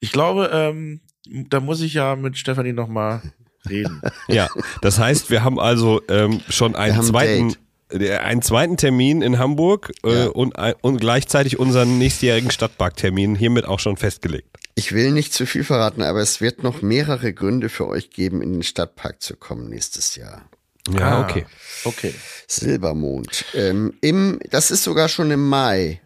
Ich 0.00 0.10
glaube, 0.10 0.48
ähm, 0.52 1.02
da 1.50 1.60
muss 1.60 1.82
ich 1.82 1.92
ja 1.92 2.16
mit 2.16 2.38
Stefanie 2.38 2.72
noch 2.72 2.88
mal 2.88 3.20
reden. 3.68 4.00
Ja, 4.28 4.48
das 4.80 4.98
heißt, 4.98 5.28
wir 5.28 5.44
haben 5.44 5.60
also 5.60 6.00
ähm, 6.08 6.40
schon 6.48 6.74
einen 6.76 7.02
zweiten, 7.02 7.56
Date. 7.92 8.02
äh, 8.02 8.16
einen 8.16 8.40
zweiten 8.40 8.78
Termin 8.78 9.20
in 9.20 9.38
Hamburg 9.38 9.92
äh, 10.04 10.20
Ja. 10.24 10.26
und, 10.28 10.54
und 10.80 10.98
gleichzeitig 10.98 11.58
unseren 11.58 11.98
nächstjährigen 11.98 12.50
Stadtparktermin 12.50 13.34
hiermit 13.36 13.66
auch 13.66 13.80
schon 13.80 13.98
festgelegt. 13.98 14.55
Ich 14.78 14.92
will 14.92 15.10
nicht 15.10 15.32
zu 15.32 15.46
viel 15.46 15.64
verraten, 15.64 16.02
aber 16.02 16.20
es 16.20 16.42
wird 16.42 16.62
noch 16.62 16.82
mehrere 16.82 17.32
Gründe 17.32 17.70
für 17.70 17.88
euch 17.88 18.10
geben, 18.10 18.42
in 18.42 18.52
den 18.52 18.62
Stadtpark 18.62 19.22
zu 19.22 19.34
kommen 19.34 19.68
nächstes 19.70 20.16
Jahr. 20.16 20.48
Ja, 20.88 21.00
Ah, 21.00 21.20
okay. 21.22 21.46
Okay. 21.84 22.14
Silbermond. 22.46 23.46
Ähm, 23.54 23.94
im, 24.02 24.38
das 24.50 24.70
ist 24.70 24.84
sogar 24.84 25.08
schon 25.08 25.30
im 25.30 25.48
Mai. 25.48 26.00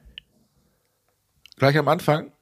Gleich 1.59 1.77
am 1.77 1.89
Anfang? 1.89 2.33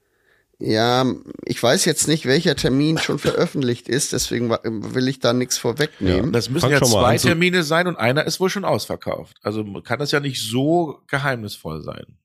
Ja, 0.60 1.06
ich 1.44 1.62
weiß 1.62 1.84
jetzt 1.86 2.08
nicht, 2.08 2.26
welcher 2.26 2.56
Termin 2.56 2.98
schon 2.98 3.18
veröffentlicht 3.18 3.88
ist, 3.88 4.12
deswegen 4.12 4.50
will 4.50 5.08
ich 5.08 5.20
da 5.20 5.32
nichts 5.32 5.56
vorwegnehmen. 5.56 6.32
Das 6.32 6.50
müssen 6.50 6.62
Fang 6.62 6.72
ja 6.72 6.82
zwei 6.82 7.16
Termine 7.16 7.62
sein 7.62 7.86
und 7.86 7.96
einer 7.96 8.24
ist 8.24 8.38
wohl 8.38 8.50
schon 8.50 8.64
ausverkauft. 8.64 9.36
Also 9.42 9.64
kann 9.82 9.98
das 9.98 10.10
ja 10.10 10.20
nicht 10.20 10.42
so 10.42 11.00
geheimnisvoll 11.06 11.82
sein. 11.82 12.18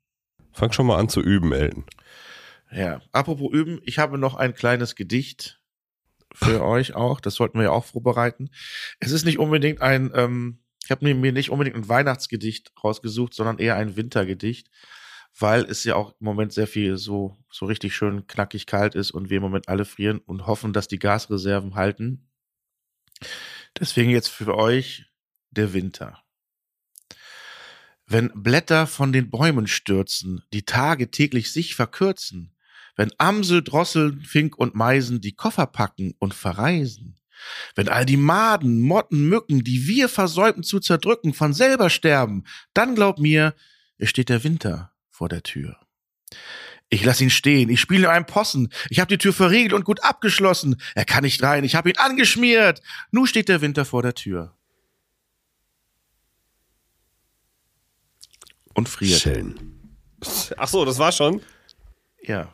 Fang 0.51 0.71
schon 0.71 0.87
mal 0.87 0.97
an 0.97 1.09
zu 1.09 1.21
üben, 1.21 1.53
Elton. 1.53 1.85
Ja, 2.73 3.01
apropos 3.11 3.51
üben, 3.53 3.79
ich 3.83 3.99
habe 3.99 4.17
noch 4.17 4.33
ein 4.35 4.55
kleines 4.55 4.95
Gedicht 4.95 5.61
für 6.33 6.63
euch 6.63 6.95
auch. 6.95 7.19
Das 7.19 7.35
sollten 7.35 7.59
wir 7.59 7.65
ja 7.65 7.71
auch 7.71 7.85
vorbereiten. 7.85 8.49
Es 8.99 9.11
ist 9.11 9.25
nicht 9.25 9.37
unbedingt 9.37 9.81
ein, 9.81 10.11
ähm, 10.15 10.63
ich 10.83 10.89
habe 10.89 11.05
mir 11.05 11.13
mir 11.13 11.31
nicht 11.31 11.51
unbedingt 11.51 11.75
ein 11.75 11.87
Weihnachtsgedicht 11.87 12.73
rausgesucht, 12.83 13.33
sondern 13.35 13.59
eher 13.59 13.75
ein 13.75 13.95
Wintergedicht, 13.95 14.69
weil 15.37 15.63
es 15.65 15.83
ja 15.83 15.95
auch 15.95 16.11
im 16.19 16.25
Moment 16.25 16.51
sehr 16.51 16.67
viel 16.67 16.97
so, 16.97 17.37
so 17.51 17.67
richtig 17.67 17.95
schön 17.95 18.25
knackig 18.25 18.65
kalt 18.65 18.95
ist 18.95 19.11
und 19.11 19.29
wir 19.29 19.37
im 19.37 19.43
Moment 19.43 19.69
alle 19.69 19.85
frieren 19.85 20.19
und 20.19 20.47
hoffen, 20.47 20.73
dass 20.73 20.87
die 20.87 20.99
Gasreserven 20.99 21.75
halten. 21.75 22.27
Deswegen 23.79 24.09
jetzt 24.09 24.29
für 24.29 24.55
euch 24.55 25.05
der 25.51 25.73
Winter. 25.73 26.23
Wenn 28.05 28.31
Blätter 28.33 28.87
von 28.87 29.13
den 29.13 29.29
Bäumen 29.29 29.67
stürzen, 29.67 30.43
die 30.51 30.65
Tage 30.65 31.09
täglich 31.09 31.51
sich 31.51 31.75
verkürzen, 31.75 32.52
wenn 32.95 33.11
Amsel, 33.17 33.63
Drosseln, 33.63 34.21
Fink 34.21 34.57
und 34.57 34.75
Meisen 34.75 35.21
die 35.21 35.33
Koffer 35.33 35.65
packen 35.65 36.13
und 36.19 36.33
verreisen, 36.33 37.17
wenn 37.75 37.89
all 37.89 38.05
die 38.05 38.17
Maden, 38.17 38.79
Motten, 38.79 39.27
Mücken, 39.27 39.63
die 39.63 39.87
wir 39.87 40.09
versäumten 40.09 40.63
zu 40.63 40.79
zerdrücken, 40.79 41.33
von 41.33 41.53
selber 41.53 41.89
sterben, 41.89 42.43
dann 42.73 42.95
glaub 42.95 43.19
mir, 43.19 43.55
es 43.97 44.09
steht 44.09 44.29
der 44.29 44.43
Winter 44.43 44.93
vor 45.09 45.29
der 45.29 45.43
Tür. 45.43 45.77
Ich 46.89 47.03
lass 47.03 47.21
ihn 47.21 47.29
stehen, 47.29 47.69
ich 47.69 47.81
spiele 47.81 48.07
ihm 48.07 48.11
einen 48.11 48.25
Possen, 48.25 48.71
ich 48.89 48.99
hab 48.99 49.07
die 49.07 49.17
Tür 49.17 49.33
verriegelt 49.33 49.73
und 49.73 49.83
gut 49.83 50.03
abgeschlossen, 50.03 50.79
er 50.93 51.05
kann 51.05 51.23
nicht 51.23 51.41
rein, 51.41 51.63
ich 51.63 51.75
hab 51.75 51.87
ihn 51.87 51.97
angeschmiert, 51.97 52.81
nu 53.11 53.25
steht 53.25 53.49
der 53.49 53.61
Winter 53.61 53.83
vor 53.83 54.03
der 54.03 54.13
Tür. 54.13 54.55
Und 58.75 58.89
friert. 58.89 59.21
Schön. 59.21 59.97
Ach 60.57 60.67
so, 60.67 60.85
das 60.85 60.97
war 60.97 61.11
schon. 61.11 61.41
Ja. 62.21 62.51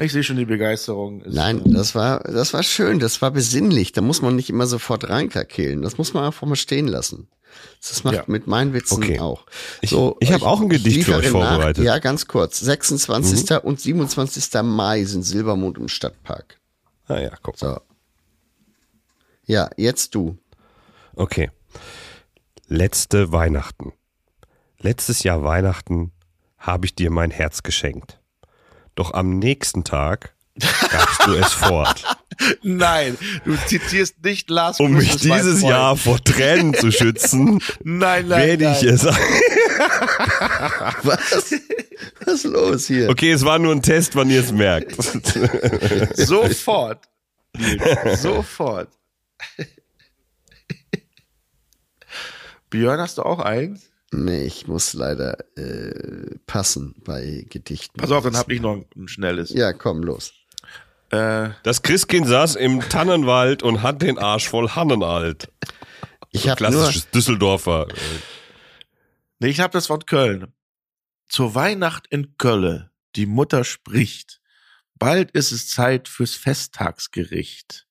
Ich 0.00 0.12
sehe 0.12 0.22
schon 0.22 0.36
die 0.36 0.44
Begeisterung. 0.46 1.20
Ist, 1.22 1.34
Nein, 1.34 1.62
das 1.72 1.94
war, 1.94 2.20
das 2.20 2.52
war 2.54 2.62
schön, 2.62 2.98
das 3.00 3.20
war 3.22 3.30
besinnlich. 3.30 3.92
Da 3.92 4.00
muss 4.00 4.22
man 4.22 4.34
nicht 4.36 4.48
immer 4.48 4.66
sofort 4.66 5.08
reinkakelen. 5.08 5.82
Das 5.82 5.98
muss 5.98 6.14
man 6.14 6.24
einfach 6.24 6.46
mal 6.46 6.56
stehen 6.56 6.86
lassen. 6.88 7.28
Das 7.86 8.04
macht 8.04 8.14
Ja. 8.14 8.24
mit 8.26 8.46
meinen 8.46 8.72
Witzen 8.72 9.02
Okay. 9.02 9.18
auch. 9.20 9.44
Ich- 9.80 9.92
ich 10.20 10.32
hab 10.32 10.42
auch 10.42 10.60
ein 10.60 10.68
Gedicht 10.68 11.04
für 11.04 11.16
euch 11.16 11.24
nach- 11.26 11.32
vorbereitet. 11.32 11.78
Mhm. 11.78 11.84
Ja, 11.84 11.98
ganz 11.98 12.26
kurz. 12.28 12.60
26. 12.60 13.64
und 13.64 13.80
27. 13.80 14.62
Mai 14.62 15.04
sind 15.04 15.22
Silbermond 15.24 15.76
im 15.76 15.88
Stadtpark. 15.88 16.58
Ah 17.08 17.18
ja, 17.18 17.32
guck. 17.42 17.58
So. 17.58 17.78
Ja, 19.46 19.68
jetzt 19.76 20.14
du. 20.14 20.38
Okay. 21.16 21.50
Letzte 22.68 23.32
Weihnachten. 23.32 23.92
Letztes 24.78 25.24
Jahr 25.24 25.42
Weihnachten 25.42 26.12
habe 26.56 26.86
ich 26.86 26.94
dir 26.94 27.10
mein 27.10 27.30
Herz 27.32 27.62
geschenkt. 27.64 28.19
Doch 28.94 29.14
am 29.14 29.38
nächsten 29.38 29.84
Tag 29.84 30.34
gabst 30.90 31.26
du 31.26 31.34
es 31.34 31.52
fort. 31.52 32.02
Nein, 32.62 33.18
du 33.44 33.56
zitierst 33.66 34.22
nicht 34.24 34.48
Lars 34.48 34.80
Um 34.80 34.94
mich 34.94 35.16
dieses. 35.16 35.62
Jahr 35.62 35.96
vor 35.96 36.22
Tränen 36.22 36.72
zu 36.74 36.90
schützen, 36.90 37.60
nein, 37.84 38.28
nein, 38.28 38.46
werde 38.46 38.64
nein. 38.64 38.76
ich 38.80 38.82
es. 38.82 39.04
Was? 41.02 41.54
Was 42.24 42.34
ist 42.34 42.44
los 42.44 42.86
hier? 42.86 43.10
Okay, 43.10 43.32
es 43.32 43.44
war 43.44 43.58
nur 43.58 43.72
ein 43.72 43.82
Test, 43.82 44.16
wann 44.16 44.30
ihr 44.30 44.40
es 44.40 44.52
merkt. 44.52 44.96
Sofort. 46.16 47.04
Sofort. 48.16 48.88
Björn, 52.70 53.00
hast 53.00 53.18
du 53.18 53.22
auch 53.22 53.40
eins? 53.40 53.89
Nee, 54.12 54.44
ich 54.44 54.66
muss 54.66 54.92
leider 54.92 55.38
äh, 55.56 56.36
passen 56.46 56.94
bei 57.04 57.46
Gedichten. 57.48 57.96
Pass 58.00 58.10
auf, 58.10 58.24
dann 58.24 58.36
hab 58.36 58.50
ich 58.50 58.60
noch 58.60 58.84
ein, 58.96 59.08
schnelles. 59.08 59.50
Ja, 59.50 59.72
komm, 59.72 60.02
los. 60.02 60.32
Äh, 61.10 61.50
Das 61.62 61.82
Christkind 61.82 62.26
saß 62.26 62.56
im 62.56 62.80
Tannenwald 62.80 63.62
und 63.62 63.82
hat 63.82 64.02
den 64.02 64.18
Arsch 64.18 64.48
voll 64.48 64.70
Hannenalt. 64.70 65.52
Ich 66.32 66.48
habe 66.48 66.62
nur, 66.64 66.70
Klassisches 66.72 67.10
Düsseldorfer. 67.10 67.86
nee, 69.38 69.48
ich 69.48 69.60
habe 69.60 69.72
das 69.72 69.86
von 69.86 70.04
Köln. 70.06 70.52
Zur 71.28 71.54
Weihnacht 71.54 72.06
in 72.08 72.36
Kölle, 72.36 72.90
die 73.14 73.26
Mutter 73.26 73.62
spricht. 73.64 74.40
Bald 74.98 75.30
ist 75.30 75.52
es 75.52 75.68
Zeit 75.68 76.08
fürs 76.08 76.34
Festtagsgericht. 76.34 77.86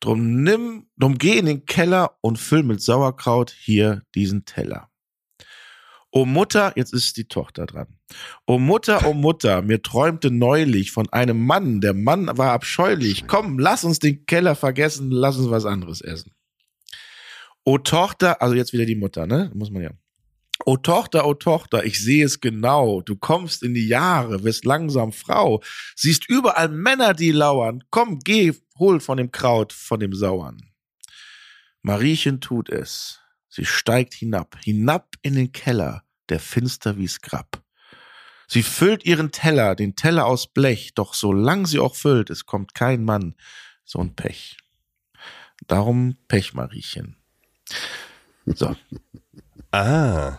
Drum 0.00 0.42
nimm, 0.42 0.88
drum 0.96 1.18
geh 1.18 1.38
in 1.38 1.46
den 1.46 1.66
Keller 1.66 2.16
und 2.22 2.38
füll 2.38 2.62
mit 2.62 2.82
Sauerkraut 2.82 3.50
hier 3.56 4.02
diesen 4.14 4.44
Teller. 4.46 4.88
O 6.14 6.26
Mutter, 6.26 6.74
jetzt 6.76 6.92
ist 6.92 7.16
die 7.16 7.24
Tochter 7.24 7.64
dran. 7.64 7.86
O 8.46 8.58
Mutter, 8.58 9.06
o 9.06 9.14
Mutter, 9.14 9.62
mir 9.62 9.80
träumte 9.80 10.30
neulich 10.30 10.92
von 10.92 11.08
einem 11.08 11.46
Mann. 11.46 11.80
Der 11.80 11.94
Mann 11.94 12.28
war 12.36 12.52
abscheulich. 12.52 13.26
Komm, 13.26 13.58
lass 13.58 13.82
uns 13.82 13.98
den 13.98 14.26
Keller 14.26 14.54
vergessen, 14.54 15.10
lass 15.10 15.38
uns 15.38 15.50
was 15.50 15.64
anderes 15.64 16.02
essen. 16.02 16.32
O 17.64 17.78
Tochter, 17.78 18.42
also 18.42 18.54
jetzt 18.54 18.74
wieder 18.74 18.84
die 18.84 18.94
Mutter, 18.94 19.26
ne? 19.26 19.50
Muss 19.54 19.70
man 19.70 19.82
ja. 19.82 19.90
O 20.66 20.76
Tochter, 20.76 21.26
o 21.26 21.32
Tochter, 21.32 21.84
ich 21.86 21.98
sehe 21.98 22.26
es 22.26 22.40
genau. 22.40 23.00
Du 23.00 23.16
kommst 23.16 23.62
in 23.62 23.72
die 23.72 23.88
Jahre, 23.88 24.44
wirst 24.44 24.66
langsam 24.66 25.12
Frau, 25.12 25.62
siehst 25.96 26.28
überall 26.28 26.68
Männer, 26.68 27.14
die 27.14 27.32
lauern. 27.32 27.84
Komm, 27.88 28.18
geh, 28.18 28.52
hol 28.78 29.00
von 29.00 29.16
dem 29.16 29.32
Kraut, 29.32 29.72
von 29.72 29.98
dem 29.98 30.12
Sauern. 30.12 30.60
Mariechen 31.80 32.42
tut 32.42 32.68
es. 32.68 33.21
Sie 33.54 33.66
steigt 33.66 34.14
hinab, 34.14 34.56
hinab 34.64 35.14
in 35.20 35.34
den 35.34 35.52
Keller, 35.52 36.04
der 36.30 36.40
finster 36.40 36.96
wie's 36.96 37.20
Grab. 37.20 37.62
Sie 38.48 38.62
füllt 38.62 39.04
ihren 39.04 39.30
Teller, 39.30 39.74
den 39.74 39.94
Teller 39.94 40.24
aus 40.24 40.46
Blech, 40.46 40.94
doch 40.94 41.12
solang 41.12 41.66
sie 41.66 41.78
auch 41.78 41.94
füllt, 41.94 42.30
es 42.30 42.46
kommt 42.46 42.74
kein 42.74 43.04
Mann, 43.04 43.34
so 43.84 43.98
ein 43.98 44.14
Pech. 44.16 44.56
Darum 45.66 46.16
Pech, 46.28 46.54
Mariechen. 46.54 47.16
So, 48.46 48.74
Ah. 49.70 50.38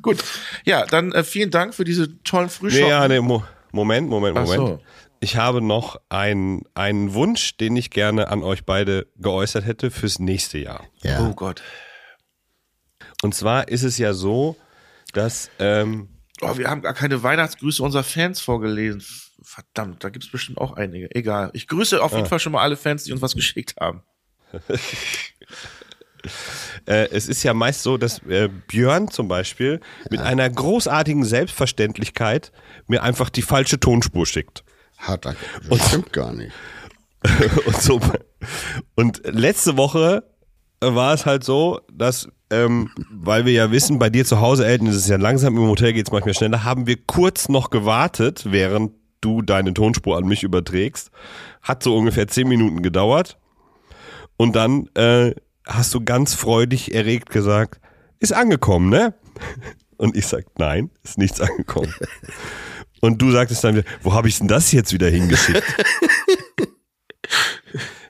gut. 0.00 0.24
Ja, 0.64 0.86
dann 0.86 1.12
äh, 1.12 1.22
vielen 1.22 1.50
Dank 1.50 1.74
für 1.74 1.84
diese 1.84 2.22
tollen 2.22 2.46
Nee, 2.46 2.50
Frühschoppen. 2.50 2.88
ja, 2.88 3.08
nee, 3.08 3.20
Mo 3.20 3.44
Moment, 3.72 4.08
Moment, 4.08 4.36
Ach 4.38 4.44
Moment. 4.44 4.68
so. 4.80 4.82
Ich 5.22 5.36
habe 5.36 5.60
noch 5.60 6.00
einen, 6.08 6.64
einen 6.74 7.14
Wunsch, 7.14 7.56
den 7.56 7.76
ich 7.76 7.90
gerne 7.90 8.26
an 8.26 8.42
euch 8.42 8.64
beide 8.64 9.06
geäußert 9.18 9.64
hätte 9.64 9.92
fürs 9.92 10.18
nächste 10.18 10.58
Jahr. 10.58 10.84
Ja. 11.04 11.24
Oh 11.24 11.32
Gott. 11.32 11.62
Und 13.22 13.32
zwar 13.32 13.68
ist 13.68 13.84
es 13.84 13.98
ja 13.98 14.14
so, 14.14 14.56
dass 15.12 15.48
ähm, 15.60 16.08
Oh, 16.40 16.58
wir 16.58 16.68
haben 16.68 16.82
gar 16.82 16.92
keine 16.94 17.22
Weihnachtsgrüße 17.22 17.84
unserer 17.84 18.02
Fans 18.02 18.40
vorgelesen. 18.40 19.00
Verdammt, 19.44 20.02
da 20.02 20.08
gibt's 20.08 20.28
bestimmt 20.28 20.58
auch 20.58 20.72
einige. 20.72 21.14
Egal. 21.14 21.50
Ich 21.52 21.68
grüße 21.68 22.02
auf 22.02 22.10
jeden 22.10 22.24
Ah. 22.24 22.28
Fall 22.28 22.40
schon 22.40 22.50
mal 22.50 22.62
alle 22.62 22.76
Fans, 22.76 23.04
die 23.04 23.12
uns 23.12 23.22
was 23.22 23.36
geschickt 23.36 23.76
haben. 23.80 24.02
äh, 26.86 27.08
es 27.10 27.28
ist 27.28 27.44
ja 27.44 27.54
meist 27.54 27.84
so, 27.84 27.96
dass 27.96 28.18
äh, 28.26 28.48
Björn 28.66 29.08
zum 29.08 29.28
Beispiel 29.28 29.78
mit 30.10 30.20
einer 30.20 30.50
großartigen 30.50 31.24
Selbstverständlichkeit 31.24 32.50
mir 32.88 33.04
einfach 33.04 33.30
die 33.30 33.42
falsche 33.42 33.78
Tonspur 33.78 34.26
schickt. 34.26 34.64
Hat 35.02 35.26
er. 35.26 35.36
Das 35.68 35.88
stimmt 35.88 36.12
gar 36.12 36.32
nicht. 36.32 36.52
und 37.66 37.76
so. 37.80 38.00
Und 38.94 39.22
letzte 39.24 39.76
Woche 39.76 40.24
war 40.80 41.12
es 41.14 41.26
halt 41.26 41.44
so, 41.44 41.80
dass, 41.92 42.28
ähm, 42.50 42.90
weil 43.10 43.44
wir 43.44 43.52
ja 43.52 43.70
wissen, 43.70 43.98
bei 43.98 44.10
dir 44.10 44.24
zu 44.24 44.40
Hause, 44.40 44.66
Eltern, 44.66 44.86
ist 44.86 44.96
es 44.96 45.08
ja 45.08 45.16
langsam, 45.16 45.56
im 45.56 45.68
Hotel 45.68 45.92
geht 45.92 46.06
es 46.06 46.12
manchmal 46.12 46.34
schneller, 46.34 46.64
haben 46.64 46.86
wir 46.86 46.96
kurz 46.96 47.48
noch 47.48 47.70
gewartet, 47.70 48.44
während 48.46 48.92
du 49.20 49.42
deine 49.42 49.74
Tonspur 49.74 50.16
an 50.16 50.24
mich 50.24 50.42
überträgst. 50.42 51.10
Hat 51.62 51.82
so 51.82 51.96
ungefähr 51.96 52.26
zehn 52.28 52.48
Minuten 52.48 52.82
gedauert. 52.82 53.38
Und 54.36 54.56
dann 54.56 54.88
äh, 54.94 55.34
hast 55.66 55.94
du 55.94 56.04
ganz 56.04 56.34
freudig 56.34 56.94
erregt 56.94 57.30
gesagt, 57.30 57.80
ist 58.18 58.32
angekommen, 58.32 58.88
ne? 58.88 59.14
Und 59.96 60.16
ich 60.16 60.26
sag, 60.26 60.46
nein, 60.58 60.90
ist 61.04 61.18
nichts 61.18 61.40
angekommen. 61.40 61.94
Und 63.04 63.20
du 63.20 63.32
sagtest 63.32 63.64
dann 63.64 63.74
wieder, 63.74 63.88
wo 64.02 64.14
habe 64.14 64.28
ich 64.28 64.38
denn 64.38 64.46
das 64.48 64.70
jetzt 64.72 64.92
wieder 64.92 65.08
hingeschickt? 65.10 65.62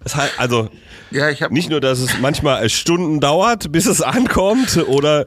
Das 0.05 0.17
heißt, 0.17 0.41
also 0.41 0.69
Ja, 1.13 1.31
ich 1.31 1.49
nicht 1.51 1.71
nur, 1.71 1.81
dass 1.81 2.01
es 2.01 2.19
manchmal 2.19 2.69
Stunden 2.69 3.21
dauert, 3.21 3.71
bis 3.71 3.87
es 3.87 4.03
ankommt, 4.03 4.77
oder 4.89 5.27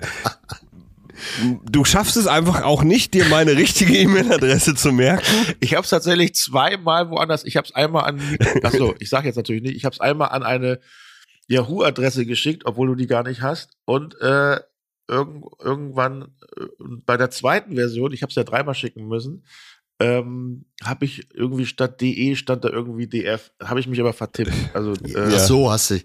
du 1.63 1.86
schaffst 1.86 2.18
es 2.18 2.28
einfach 2.28 2.61
auch 2.63 2.84
nicht, 2.84 3.13
dir 3.13 3.24
meine 3.26 3.55
richtige 3.55 3.97
E-Mail-Adresse 3.97 4.76
zu 4.76 4.91
merken. 4.91 5.26
Ich 5.61 5.76
habe 5.76 5.84
es 5.84 5.89
tatsächlich 5.91 6.36
zweimal 6.36 7.09
woanders. 7.09 7.45
Ich 7.45 7.55
habe 7.55 7.66
es 7.66 7.74
einmal 7.74 8.03
an. 8.03 8.20
Achso, 8.63 8.95
ich 8.99 9.09
sage 9.09 9.28
jetzt 9.28 9.38
natürlich 9.38 9.63
nicht. 9.63 9.78
Ich 9.78 9.86
habe 9.86 9.93
es 9.93 10.01
einmal 10.01 10.30
an 10.30 10.43
eine 10.43 10.82
Yahoo-Adresse 11.47 12.26
geschickt, 12.26 12.63
obwohl 12.66 12.88
du 12.88 12.95
die 12.95 13.07
gar 13.07 13.24
nicht 13.24 13.41
hast. 13.41 13.70
Und 13.86 14.20
äh, 14.20 14.59
irgend, 15.08 15.45
irgendwann 15.60 16.34
äh, 16.58 16.66
bei 17.06 17.18
der 17.18 17.30
zweiten 17.30 17.76
Version, 17.76 18.14
ich 18.14 18.22
habe 18.22 18.30
es 18.30 18.36
ja 18.36 18.43
dreimal 18.43 18.76
schicken 18.76 19.08
müssen, 19.08 19.43
ähm, 19.99 20.66
habe 20.84 21.06
ich 21.06 21.30
irgendwie 21.34 21.66
statt 21.66 22.01
DE 22.01 22.36
stand 22.36 22.66
da 22.66 22.70
irgendwie 22.70 23.08
DF. 23.08 23.51
Habe 23.64 23.80
ich 23.80 23.88
mich 23.88 23.99
aber 24.01 24.12
vertippt. 24.12 24.51
Also 24.74 24.91
äh, 25.06 25.32
Ach 25.34 25.39
so 25.39 25.72
hast 25.72 25.91
du. 25.91 25.99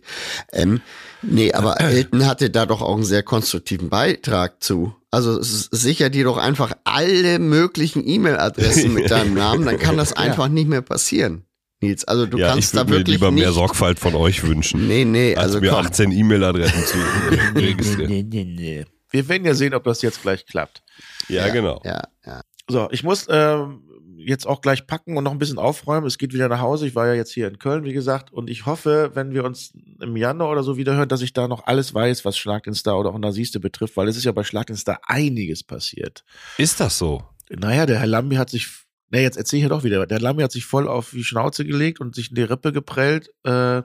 Ähm, 0.53 0.81
nee, 1.23 1.53
aber 1.53 1.81
Elton 1.81 2.27
hatte 2.27 2.51
da 2.51 2.67
doch 2.67 2.83
auch 2.83 2.95
einen 2.95 3.05
sehr 3.05 3.25
konstruktiven 3.25 3.89
Beitrag 3.89 4.63
zu. 4.63 4.95
Also 5.11 5.39
sicher 5.41 6.09
dir 6.09 6.25
doch 6.25 6.37
einfach 6.37 6.73
alle 6.85 7.41
möglichen 7.41 8.07
E-Mail-Adressen 8.07 8.95
mit 8.95 9.11
deinem 9.11 9.35
Namen, 9.35 9.65
dann 9.65 9.79
kann 9.79 9.97
das 9.97 10.13
einfach 10.13 10.49
nicht 10.49 10.69
mehr 10.69 10.83
passieren. 10.83 11.45
Nils, 11.83 12.05
also 12.05 12.27
du 12.27 12.39
ja, 12.39 12.49
kannst 12.49 12.73
ich 12.75 12.79
da 12.79 12.81
würde 12.81 12.91
mir 12.91 12.99
wirklich 12.99 13.17
lieber 13.17 13.31
nicht. 13.31 13.43
mehr 13.45 13.53
Sorgfalt 13.53 13.99
von 13.99 14.15
euch 14.15 14.43
wünschen, 14.43 14.87
nee, 14.87 15.05
nee, 15.05 15.35
als 15.35 15.47
also 15.47 15.61
mir 15.61 15.71
komm. 15.71 15.87
18 15.87 16.13
E-Mail-Adressen 16.13 16.85
zu 16.85 16.97
registrieren. 17.55 18.11
nee, 18.11 18.23
nee, 18.23 18.45
nee. 18.45 18.85
Wir 19.11 19.29
werden 19.29 19.45
ja 19.45 19.55
sehen, 19.55 19.75
ob 19.75 19.85
das 19.85 20.03
jetzt 20.03 20.23
gleich 20.23 20.47
klappt. 20.47 20.83
Ja, 21.29 21.49
genau. 21.49 21.81
Ja, 21.85 22.03
ja. 22.25 22.43
So, 22.69 22.89
ich 22.93 23.03
muss 23.03 23.27
ähm, 23.29 23.83
jetzt 24.19 24.47
auch 24.47 24.61
gleich 24.61 24.87
packen 24.87 25.17
und 25.17 25.25
noch 25.25 25.33
ein 25.33 25.39
bisschen 25.39 25.59
aufräumen. 25.59 26.07
Es 26.07 26.19
geht 26.19 26.33
wieder 26.33 26.49
nach 26.49 26.61
Hause. 26.61 26.87
Ich 26.87 26.95
war 26.95 27.09
ja 27.09 27.15
jetzt 27.15 27.33
hier 27.33 27.49
in 27.49 27.59
Köln, 27.59 27.83
wie 27.85 27.93
gesagt. 27.93 28.33
Und 28.33 28.49
ich 28.49 28.67
hoffe, 28.67 29.11
wenn 29.15 29.33
wir 29.33 29.43
uns 29.45 29.73
im 30.01 30.17
Januar 30.17 30.51
oder 30.51 30.63
so 30.63 30.77
wieder 30.77 30.95
hören, 30.95 31.09
dass 31.09 31.23
ich 31.23 31.33
da 31.33 31.49
noch 31.49 31.67
alles 31.67 31.93
weiß, 31.95 32.25
was 32.25 32.39
Schlag 32.39 32.63
den 32.65 32.75
Star 32.75 32.99
oder 33.01 33.11
auch 33.11 33.19
Nasiste 33.19 33.59
betrifft, 33.59 33.97
weil 33.97 34.07
es 34.07 34.17
ist 34.17 34.25
ja 34.25 34.33
bei 34.33 34.45
Schlag 34.45 34.67
den 34.69 34.77
Star 34.77 35.01
einiges 35.07 35.65
passiert. 35.65 36.23
Ist 36.59 36.79
das 36.79 36.97
so? 36.99 37.23
Naja, 37.49 37.87
der 37.87 37.99
Herr 37.99 38.07
Lambi 38.07 38.37
hat 38.37 38.51
sich, 38.51 38.69
ne, 39.11 39.23
jetzt 39.23 39.37
erzähle 39.37 39.59
ich 39.59 39.63
ja 39.65 39.69
doch 39.69 39.85
wieder, 39.85 40.07
der 40.07 40.21
Lambi 40.21 40.43
hat 40.43 40.53
sich 40.53 40.65
voll 40.65 40.89
auf 40.89 41.11
die 41.11 41.25
Schnauze 41.25 41.65
gelegt 41.65 42.01
und 42.01 42.15
sich 42.15 42.31
in 42.31 42.37
die 42.37 42.43
Rippe 42.43 42.73
geprellt. 42.73 43.31
Äh, 43.45 43.83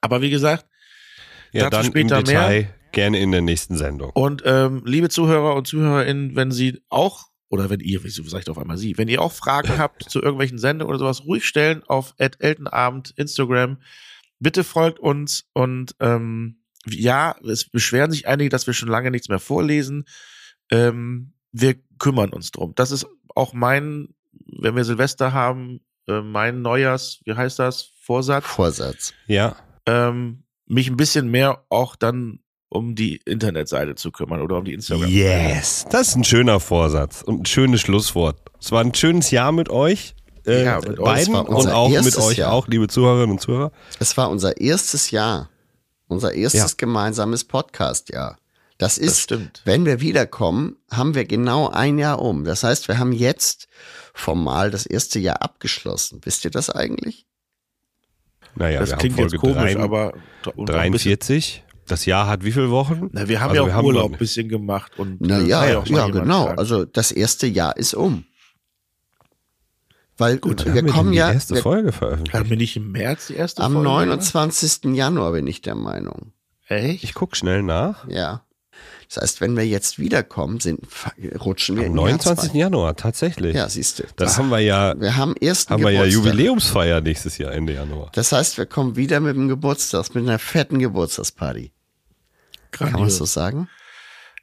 aber 0.00 0.22
wie 0.22 0.30
gesagt, 0.30 0.66
Ja, 1.52 1.68
Dazu 1.68 1.76
dann 1.76 1.84
später 1.84 2.18
im 2.18 2.24
Detail 2.24 2.74
gerne 2.92 3.20
in 3.20 3.32
der 3.32 3.42
nächsten 3.42 3.76
Sendung. 3.76 4.10
Und 4.10 4.42
ähm, 4.46 4.82
liebe 4.84 5.08
Zuhörer 5.08 5.54
und 5.54 5.66
Zuhörerinnen, 5.66 6.36
wenn 6.36 6.50
Sie 6.50 6.80
auch, 6.88 7.28
oder 7.48 7.70
wenn 7.70 7.80
ihr, 7.80 8.02
wieso 8.04 8.22
sag 8.24 8.42
ich 8.42 8.50
auf 8.50 8.58
einmal 8.58 8.78
Sie, 8.78 8.98
wenn 8.98 9.08
ihr 9.08 9.22
auch 9.22 9.32
Fragen 9.32 9.78
habt 9.78 10.08
zu 10.08 10.20
irgendwelchen 10.20 10.58
Sendungen 10.58 10.90
oder 10.90 10.98
sowas, 10.98 11.24
ruhig 11.24 11.46
stellen 11.46 11.82
auf 11.86 12.14
Eltenabend, 12.18 13.12
Instagram. 13.16 13.78
Bitte 14.38 14.64
folgt 14.64 14.98
uns 14.98 15.48
und 15.52 15.94
ähm, 16.00 16.62
ja, 16.86 17.36
es 17.46 17.68
beschweren 17.68 18.10
sich 18.10 18.26
einige, 18.26 18.48
dass 18.48 18.66
wir 18.66 18.72
schon 18.72 18.88
lange 18.88 19.10
nichts 19.10 19.28
mehr 19.28 19.38
vorlesen. 19.38 20.04
Ähm, 20.70 21.34
wir 21.52 21.74
kümmern 21.98 22.30
uns 22.30 22.50
drum. 22.50 22.72
Das 22.74 22.90
ist 22.90 23.06
auch 23.34 23.52
mein, 23.52 24.14
wenn 24.32 24.76
wir 24.76 24.84
Silvester 24.84 25.32
haben, 25.32 25.80
äh, 26.08 26.20
mein 26.20 26.62
Neujahrs, 26.62 27.20
wie 27.24 27.34
heißt 27.34 27.58
das, 27.58 27.90
Vorsatz 28.02 28.44
Vorsatz. 28.46 29.12
Ja. 29.26 29.56
ähm, 29.86 30.44
mich 30.66 30.88
ein 30.88 30.96
bisschen 30.96 31.28
mehr 31.30 31.64
auch 31.68 31.96
dann 31.96 32.40
um 32.68 32.94
die 32.94 33.16
Internetseite 33.24 33.96
zu 33.96 34.12
kümmern 34.12 34.40
oder 34.40 34.56
um 34.58 34.64
die 34.64 34.72
Instagram. 34.72 35.08
Yes. 35.08 35.86
Das 35.90 36.08
ist 36.08 36.16
ein 36.16 36.22
schöner 36.24 36.60
Vorsatz 36.60 37.22
und 37.22 37.42
ein 37.42 37.46
schönes 37.46 37.80
Schlusswort. 37.80 38.40
Es 38.60 38.70
war 38.70 38.80
ein 38.82 38.94
schönes 38.94 39.30
Jahr 39.32 39.50
mit 39.50 39.68
euch. 39.68 40.14
Äh, 40.46 40.64
Ja, 40.64 40.76
mit 40.78 40.98
euch. 41.00 41.04
beiden 41.04 41.34
und 41.34 41.68
auch 41.68 41.88
mit 41.90 42.16
euch 42.16 42.38
Jahr. 42.38 42.52
auch, 42.52 42.68
liebe 42.68 42.86
Zuhörerinnen 42.88 43.32
und 43.32 43.40
Zuhörer. 43.40 43.72
Es 43.98 44.16
war 44.16 44.30
unser 44.30 44.60
erstes 44.60 45.10
Jahr. 45.10 45.50
Unser 46.06 46.32
erstes 46.32 46.60
Ja. 46.70 46.76
gemeinsames 46.76 47.44
Podcast-Jahr. 47.44 48.38
Das 48.80 48.98
ist, 48.98 49.20
stimmt. 49.20 49.60
wenn 49.64 49.84
wir 49.84 50.00
wiederkommen, 50.00 50.76
haben 50.90 51.14
wir 51.14 51.24
genau 51.26 51.68
ein 51.68 51.98
Jahr 51.98 52.20
um. 52.20 52.44
Das 52.44 52.64
heißt, 52.64 52.88
wir 52.88 52.98
haben 52.98 53.12
jetzt 53.12 53.68
formal 54.14 54.70
das 54.70 54.86
erste 54.86 55.18
Jahr 55.18 55.42
abgeschlossen. 55.42 56.20
Wisst 56.24 56.44
ihr 56.44 56.50
das 56.50 56.70
eigentlich? 56.70 57.26
Naja, 58.56 58.80
das 58.80 58.90
wir 58.90 58.96
klingt 58.96 59.16
haben 59.18 59.24
jetzt 59.28 59.36
komisch, 59.38 59.54
drei- 59.74 59.78
aber 59.78 60.14
und 60.56 60.70
auch 60.70 60.74
ein 60.74 60.92
bisschen- 60.92 61.10
43. 61.12 61.64
Das 61.86 62.06
Jahr 62.06 62.26
hat 62.28 62.44
wie 62.44 62.52
viele 62.52 62.70
Wochen? 62.70 63.08
Na, 63.12 63.28
wir 63.28 63.40
haben 63.40 63.50
Also 63.50 63.62
ja 63.62 63.66
wir 63.66 63.72
auch 63.72 63.76
haben 63.78 63.84
Urlaub 63.86 64.12
ein 64.12 64.18
bisschen 64.18 64.48
gemacht 64.48 64.92
und 64.98 65.20
Na 65.20 65.38
äh, 65.40 65.46
ja, 65.48 65.66
ja, 65.66 65.80
genau. 66.08 66.44
sagen. 66.46 66.58
Also 66.58 66.84
das 66.84 67.10
erste 67.12 67.46
Jahr 67.48 67.76
ist 67.76 67.94
um. 67.94 68.24
Weil 70.16 70.38
Wann 70.42 70.58
wir 70.58 70.72
haben 70.74 70.86
kommen 70.88 71.04
denn 71.06 71.12
die 71.12 71.18
ja 71.18 71.32
erste 71.32 71.54
wir, 71.56 71.62
Folge 71.62 71.92
veröffentlicht. 71.92 72.34
haben 72.38 72.50
wir 72.50 72.56
nicht 72.56 72.76
im 72.76 72.92
März 72.92 73.28
die 73.28 73.34
erste 73.34 73.62
am 73.62 73.72
Folge? 73.72 73.88
29. 73.88 74.94
Januar 74.94 75.32
bin 75.32 75.46
ich 75.46 75.62
der 75.62 75.74
Meinung. 75.74 76.32
Echt? 76.68 77.02
Ich 77.04 77.14
guck 77.14 77.36
schnell 77.36 77.62
nach. 77.62 78.06
Ja. 78.08 78.44
Das 79.12 79.22
heißt, 79.22 79.40
wenn 79.40 79.56
wir 79.56 79.66
jetzt 79.66 79.98
wiederkommen, 79.98 80.60
sind, 80.60 80.80
rutschen 81.44 81.76
wir 81.76 81.82
Am 81.86 81.90
in 81.92 81.96
Jahr 81.96 82.04
29. 82.10 82.50
zwei. 82.52 82.58
Januar, 82.58 82.94
tatsächlich. 82.96 83.56
Ja, 83.56 83.68
siehst 83.68 83.98
du. 83.98 84.04
Dann 84.14 84.36
haben 84.36 84.50
wir 84.50 84.60
ja, 84.60 84.94
wir 85.00 85.16
haben 85.16 85.34
ersten 85.36 85.72
haben 85.74 85.82
wir 85.82 85.90
ja. 85.90 86.04
Jubiläumsfeier 86.04 87.00
nächstes 87.00 87.36
Jahr, 87.36 87.52
Ende 87.52 87.74
Januar. 87.74 88.10
Das 88.14 88.30
heißt, 88.30 88.56
wir 88.56 88.66
kommen 88.66 88.94
wieder 88.94 89.18
mit 89.18 89.34
dem 89.34 89.48
Geburtstag, 89.48 90.14
mit 90.14 90.22
einer 90.28 90.38
fetten 90.38 90.78
Geburtstagsparty. 90.78 91.72
Kann 92.70 92.86
man 92.86 92.92
Grandios. 93.00 93.16
so 93.16 93.24
sagen? 93.24 93.68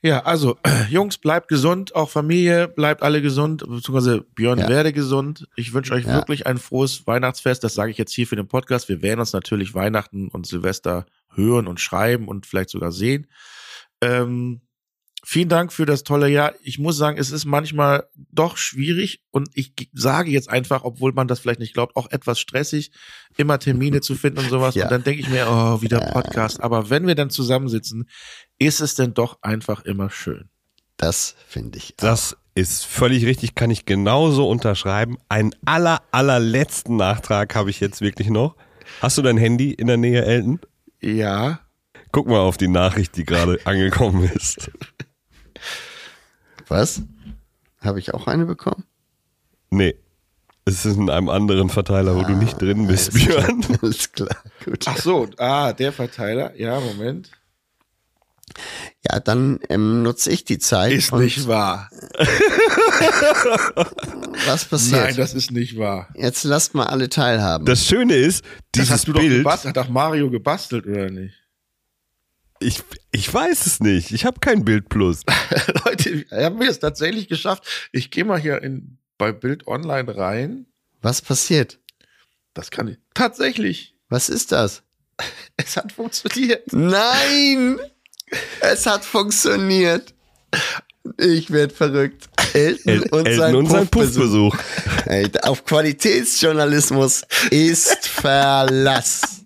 Ja, 0.01 0.23
also 0.25 0.57
Jungs, 0.89 1.17
bleibt 1.17 1.47
gesund, 1.47 1.95
auch 1.95 2.09
Familie, 2.09 2.67
bleibt 2.67 3.03
alle 3.03 3.21
gesund, 3.21 3.61
beziehungsweise 3.65 4.21
Björn 4.35 4.59
Ja. 4.59 4.67
werde 4.67 4.91
gesund. 4.91 5.47
Ich 5.55 5.73
wünsche 5.73 5.93
euch 5.93 6.03
Ja. 6.05 6.13
wirklich 6.15 6.45
ein 6.45 6.57
frohes 6.57 7.07
Weihnachtsfest. 7.07 7.63
Das 7.63 7.73
sage 7.73 7.91
ich 7.91 7.97
jetzt 7.97 8.13
hier 8.13 8.27
für 8.27 8.35
den 8.35 8.49
Podcast. 8.49 8.89
Wir 8.89 9.01
werden 9.01 9.21
uns 9.21 9.31
natürlich 9.31 9.73
Weihnachten 9.73 10.27
und 10.27 10.45
Silvester 10.45 11.05
hören 11.33 11.67
und 11.67 11.79
schreiben 11.79 12.27
und 12.27 12.45
vielleicht 12.45 12.69
sogar 12.69 12.91
sehen. 12.91 13.27
Ähm, 14.01 14.61
vielen 15.23 15.49
Dank 15.49 15.73
für 15.73 15.85
das 15.85 16.03
tolle 16.03 16.29
Jahr. 16.29 16.53
Ich 16.61 16.79
muss 16.79 16.97
sagen, 16.97 17.17
es 17.17 17.31
ist 17.31 17.45
manchmal 17.45 18.07
doch 18.15 18.57
schwierig 18.57 19.21
und 19.31 19.49
ich 19.53 19.73
sage 19.93 20.31
jetzt 20.31 20.49
einfach, 20.49 20.83
obwohl 20.83 21.13
man 21.13 21.27
das 21.27 21.39
vielleicht 21.39 21.59
nicht 21.59 21.73
glaubt, 21.73 21.95
auch 21.95 22.09
etwas 22.11 22.39
stressig, 22.39 22.91
immer 23.35 23.59
Termine 23.59 24.01
zu 24.01 24.15
finden 24.15 24.39
und 24.39 24.49
sowas. 24.49 24.75
Ja. 24.77 24.83
Und 24.83 24.91
dann 24.91 25.03
denke 25.03 25.21
ich 25.21 25.29
mir, 25.29 25.47
oh, 25.49 25.81
wieder. 25.81 25.99
Podcast. 25.99 26.61
Aber 26.61 26.89
wenn 26.89 27.07
wir 27.07 27.15
dann 27.15 27.29
zusammensitzen, 27.29 28.07
ist 28.59 28.79
es 28.79 28.95
denn 28.95 29.13
doch 29.13 29.39
einfach 29.41 29.85
immer 29.85 30.09
schön. 30.09 30.49
Das 30.97 31.35
finde 31.47 31.77
ich. 31.77 31.95
Das 31.97 32.37
ist 32.53 32.85
völlig 32.85 33.25
richtig, 33.25 33.55
kann 33.55 33.69
ich 33.69 33.85
genauso 33.85 34.49
unterschreiben. 34.49 35.17
Einen 35.29 35.55
aller, 35.65 36.01
allerletzten 36.11 36.95
Nachtrag 36.95 37.55
habe 37.55 37.69
ich 37.69 37.79
jetzt 37.79 38.01
wirklich 38.01 38.29
noch. 38.29 38.55
Hast 39.01 39.17
du 39.17 39.21
dein 39.21 39.37
Handy 39.37 39.71
in 39.71 39.87
der 39.87 39.97
Nähe, 39.97 40.25
Elton? 40.25 40.59
Ja. 40.99 41.59
Guck 42.17 42.25
mal 42.25 42.39
auf 42.39 42.57
die 42.57 42.67
Nachricht, 42.67 43.15
die 43.15 43.25
gerade 43.25 43.59
angekommen 43.65 44.23
ist. 44.23 44.71
Was? 46.67 47.03
Habe 47.79 47.99
ich 47.99 48.15
auch 48.15 48.25
eine 48.25 48.47
bekommen? 48.47 48.85
Nee. 49.69 49.93
Es 50.65 50.83
ist 50.83 50.97
in 50.97 51.11
einem 51.11 51.29
anderen 51.29 51.69
Verteiler, 51.69 52.15
wo 52.15 52.23
du 52.23 52.33
nicht 52.33 52.59
drin 52.59 52.87
bist, 52.87 53.13
Alles 53.13 53.27
klar. 53.27 53.45
Björn. 53.45 53.79
Alles 53.83 54.11
klar, 54.11 54.35
gut. 54.65 54.85
Ach 54.87 54.97
so, 54.97 55.27
ah, 55.37 55.73
der 55.73 55.93
Verteiler. 55.93 56.59
Ja, 56.59 56.79
Moment. 56.79 57.29
Ja, 59.07 59.19
dann 59.19 59.59
ähm, 59.69 60.01
nutze 60.01 60.31
ich 60.31 60.43
die 60.43 60.57
Zeit. 60.57 60.93
Ist 60.93 61.11
und 61.11 61.21
nicht 61.21 61.47
wahr. 61.47 61.87
Was 64.47 64.65
passiert? 64.65 65.01
Nein, 65.01 65.15
das 65.17 65.35
ist 65.35 65.51
nicht 65.51 65.77
wahr. 65.77 66.09
Jetzt 66.15 66.45
lasst 66.45 66.73
mal 66.73 66.87
alle 66.87 67.09
teilhaben. 67.09 67.67
Das 67.67 67.85
Schöne 67.85 68.15
ist, 68.15 68.43
Das 68.43 68.51
dieses 68.73 68.89
hast 68.89 69.07
du 69.07 69.13
doch 69.13 69.21
Bild, 69.21 69.37
gebastelt. 69.37 69.77
Hat 69.77 69.85
doch 69.85 69.91
Mario 69.91 70.31
gebastelt, 70.31 70.87
oder 70.87 71.11
nicht? 71.11 71.35
Ich, 72.59 72.83
ich 73.11 73.33
weiß 73.33 73.65
es 73.65 73.79
nicht. 73.79 74.11
Ich 74.11 74.25
habe 74.25 74.39
kein 74.39 74.65
Bild 74.65 74.89
Plus. 74.89 75.21
Leute, 75.85 76.25
haben 76.31 76.59
wir 76.59 76.69
es 76.69 76.79
tatsächlich 76.79 77.27
geschafft. 77.27 77.89
Ich 77.91 78.11
gehe 78.11 78.25
mal 78.25 78.39
hier 78.39 78.61
in, 78.61 78.97
bei 79.17 79.31
Bild 79.31 79.67
Online 79.67 80.15
rein. 80.15 80.65
Was 81.01 81.21
passiert? 81.21 81.79
Das 82.53 82.71
kann 82.71 82.87
ich. 82.87 82.97
Tatsächlich. 83.13 83.95
Was 84.09 84.29
ist 84.29 84.51
das? 84.51 84.83
Es 85.59 85.75
hat 85.75 85.91
funktioniert. 85.91 86.71
Nein! 86.71 87.79
Es 88.59 88.85
hat 88.85 89.03
funktioniert. 89.03 90.13
Ich 91.17 91.49
werd 91.51 91.71
verrückt. 91.71 92.29
Elton, 92.53 92.91
El 92.91 93.01
und 93.09 93.25
Elton 93.25 93.37
sein 93.37 93.55
und 93.55 93.65
sein 93.67 93.87
Puffbesuch. 93.87 94.55
Ey, 95.05 95.31
auf 95.41 95.65
Qualitätsjournalismus 95.65 97.23
ist 97.49 98.07
Verlass. 98.07 99.45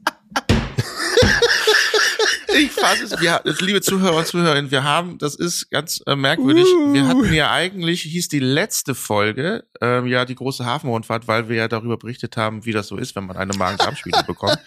Ich 2.62 2.72
fasse 2.72 3.06
es, 3.06 3.20
wir, 3.20 3.42
liebe 3.60 3.82
Zuhörer 3.82 4.18
und 4.18 4.28
Zuhörerinnen, 4.28 4.70
wir 4.70 4.84
haben, 4.84 5.18
das 5.18 5.34
ist 5.34 5.72
ganz 5.72 6.04
äh, 6.06 6.16
merkwürdig, 6.16 6.66
wir 6.66 7.08
hatten 7.08 7.34
ja 7.34 7.52
eigentlich, 7.52 8.04
hieß 8.04 8.28
die 8.28 8.40
letzte 8.40 8.94
Folge, 8.94 9.66
ähm, 9.82 10.06
ja, 10.06 10.26
die 10.26 10.36
große 10.36 10.64
Hafenrundfahrt, 10.64 11.28
weil 11.28 11.50
wir 11.50 11.56
ja 11.56 11.68
darüber 11.68 11.98
berichtet 11.98 12.38
haben, 12.38 12.64
wie 12.64 12.72
das 12.72 12.88
so 12.88 12.98
ist, 12.98 13.16
wenn 13.16 13.26
man 13.26 13.36
eine 13.36 13.54
Magen-Darm-Schmiede 13.58 14.24
bekommt. 14.28 14.60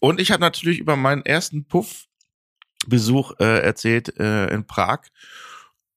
Und 0.00 0.20
ich 0.20 0.32
habe 0.32 0.40
natürlich 0.40 0.80
über 0.80 0.96
meinen 0.96 1.24
ersten 1.24 1.68
Puff-Besuch 1.68 3.34
äh, 3.38 3.60
erzählt 3.60 4.18
äh, 4.18 4.48
in 4.48 4.66
Prag. 4.66 5.02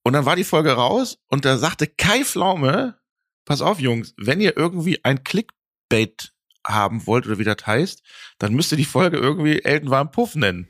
Und 0.03 0.13
dann 0.13 0.25
war 0.25 0.35
die 0.35 0.43
Folge 0.43 0.73
raus 0.73 1.17
und 1.29 1.45
da 1.45 1.57
sagte 1.57 1.87
Kai 1.87 2.25
Pflaume, 2.25 2.99
pass 3.43 3.61
auf, 3.61 3.79
Jungs, 3.79 4.13
wenn 4.17 4.39
ihr 4.39 4.55
irgendwie 4.55 5.03
ein 5.03 5.23
Clickbait 5.23 6.31
haben 6.63 7.07
wollt 7.07 7.25
oder 7.25 7.39
wie 7.39 7.43
das 7.43 7.65
heißt, 7.65 8.03
dann 8.37 8.53
müsst 8.53 8.71
ihr 8.71 8.77
die 8.77 8.85
Folge 8.85 9.17
irgendwie 9.17 9.63
Elton 9.63 9.89
war 9.89 10.01
im 10.01 10.11
Puff 10.11 10.35
nennen. 10.35 10.67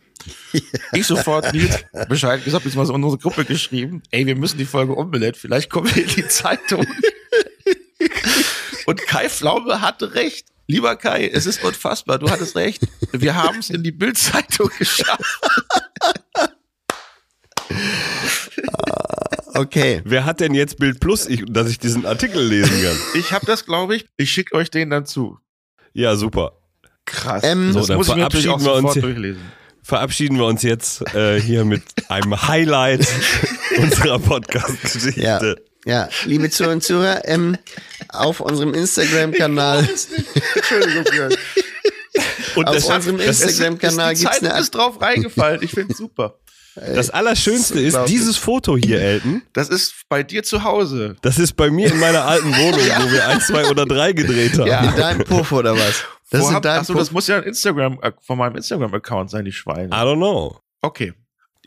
Ich 0.93 1.07
sofort 1.07 1.53
Nils 1.53 1.85
Bescheid 2.09 2.43
gesagt, 2.43 2.63
bis 2.63 2.75
mal 2.75 2.85
so 2.85 2.93
in 2.93 3.03
unsere 3.03 3.21
Gruppe 3.21 3.45
geschrieben, 3.45 4.01
ey, 4.11 4.25
wir 4.25 4.35
müssen 4.35 4.57
die 4.57 4.65
Folge 4.65 4.93
umbenennen, 4.93 5.35
vielleicht 5.35 5.69
kommen 5.69 5.93
wir 5.93 6.03
in 6.03 6.09
die 6.09 6.27
Zeitung. 6.27 6.85
Und 8.85 9.01
Kai 9.07 9.29
Pflaume 9.29 9.81
hatte 9.81 10.13
recht. 10.13 10.47
Lieber 10.67 10.95
Kai, 10.97 11.29
es 11.29 11.45
ist 11.45 11.63
unfassbar, 11.63 12.19
du 12.19 12.29
hattest 12.29 12.55
recht. 12.55 12.83
Wir 13.13 13.35
haben 13.35 13.59
es 13.59 13.69
in 13.69 13.83
die 13.83 13.91
Bildzeitung 13.91 14.69
geschafft. 14.77 15.39
Okay. 19.53 20.01
Wer 20.05 20.25
hat 20.25 20.39
denn 20.39 20.53
jetzt 20.53 20.77
Bild 20.77 20.99
Plus, 20.99 21.25
ich, 21.25 21.43
dass 21.47 21.69
ich 21.69 21.79
diesen 21.79 22.05
Artikel 22.05 22.43
lesen 22.43 22.81
kann? 22.83 22.97
Ich 23.15 23.31
habe 23.31 23.45
das, 23.45 23.65
glaube 23.65 23.95
ich. 23.95 24.05
Ich 24.17 24.31
schicke 24.31 24.55
euch 24.55 24.69
den 24.69 24.89
dann 24.89 25.05
zu. 25.05 25.39
Ja, 25.93 26.15
super. 26.15 26.53
Krass. 27.05 27.43
Ähm, 27.43 27.73
das 27.73 27.87
So, 27.87 27.87
dann 27.87 27.97
muss 27.97 28.09
ich 28.09 28.15
mir 28.15 28.21
natürlich 28.21 28.49
auch 28.49 28.59
verabschieden 28.59 28.83
wir 28.83 28.87
uns 28.87 28.93
sofort 28.93 29.03
durchlesen. 29.03 29.41
Verabschieden 29.87 30.37
wir 30.37 30.43
uns 30.43 30.63
jetzt 30.63 31.01
äh, 31.15 31.39
hier 31.39 31.63
mit 31.63 31.81
einem 32.09 32.45
Highlight 32.45 33.07
unserer 33.77 34.19
Podcast-Geschichte. 34.19 35.21
Ja, 35.21 35.39
ja, 35.85 36.09
liebe 36.25 36.49
Zuhörer 36.49 36.73
und 36.73 36.83
Zuhörer, 36.83 37.21
ähm, 37.23 37.57
auf 38.09 38.41
unserem 38.41 38.73
Instagram-Kanal, 38.73 39.87
Entschuldigung, 40.55 41.05
Björn. 41.05 41.33
Und 42.55 42.67
auf 42.67 42.75
das, 42.75 42.83
unserem 42.83 43.21
Instagram-Kanal 43.21 44.15
gibt's 44.15 44.29
Zeitung 44.29 44.49
eine 44.49 44.59
ist 44.59 44.71
drauf 44.71 44.99
reingefallen. 44.99 45.63
Ich 45.63 45.71
finde 45.71 45.93
super. 45.95 46.35
das 46.75 47.09
Allerschönste 47.09 47.79
ist 47.79 47.97
dieses 48.09 48.35
Foto 48.35 48.75
hier, 48.75 48.99
Elton. 48.99 49.41
Das 49.53 49.69
ist 49.69 49.93
bei 50.09 50.21
dir 50.21 50.43
zu 50.43 50.65
Hause. 50.65 51.15
Das 51.21 51.39
ist 51.39 51.53
bei 51.53 51.71
mir 51.71 51.89
in 51.89 51.99
meiner 52.01 52.25
alten 52.25 52.49
Wohnung, 52.49 52.81
wo 52.81 53.11
wir 53.13 53.25
ein, 53.29 53.39
zwei 53.39 53.65
oder 53.69 53.85
drei 53.85 54.11
gedreht 54.11 54.59
haben. 54.59 54.67
Ja. 54.67 54.83
in 54.83 54.97
deinem 54.97 55.23
Puff 55.23 55.53
oder 55.53 55.75
was? 55.77 56.03
Das 56.29 56.41
Wo 56.41 56.45
ist 56.45 56.49
in 56.49 56.55
hab- 56.55 56.63
deinem 56.63 56.79
Achso, 56.81 56.93
das 56.93 57.11
muss 57.11 57.27
ja 57.27 57.37
ein 57.37 57.43
Instagram, 57.43 57.99
äh, 58.01 58.11
von 58.21 58.37
meinem 58.37 58.55
Instagram-Account 58.57 59.29
sein, 59.29 59.45
die 59.45 59.51
Schweine. 59.53 59.87
I 59.87 59.99
don't 59.99 60.17
know. 60.17 60.59
Okay. 60.81 61.13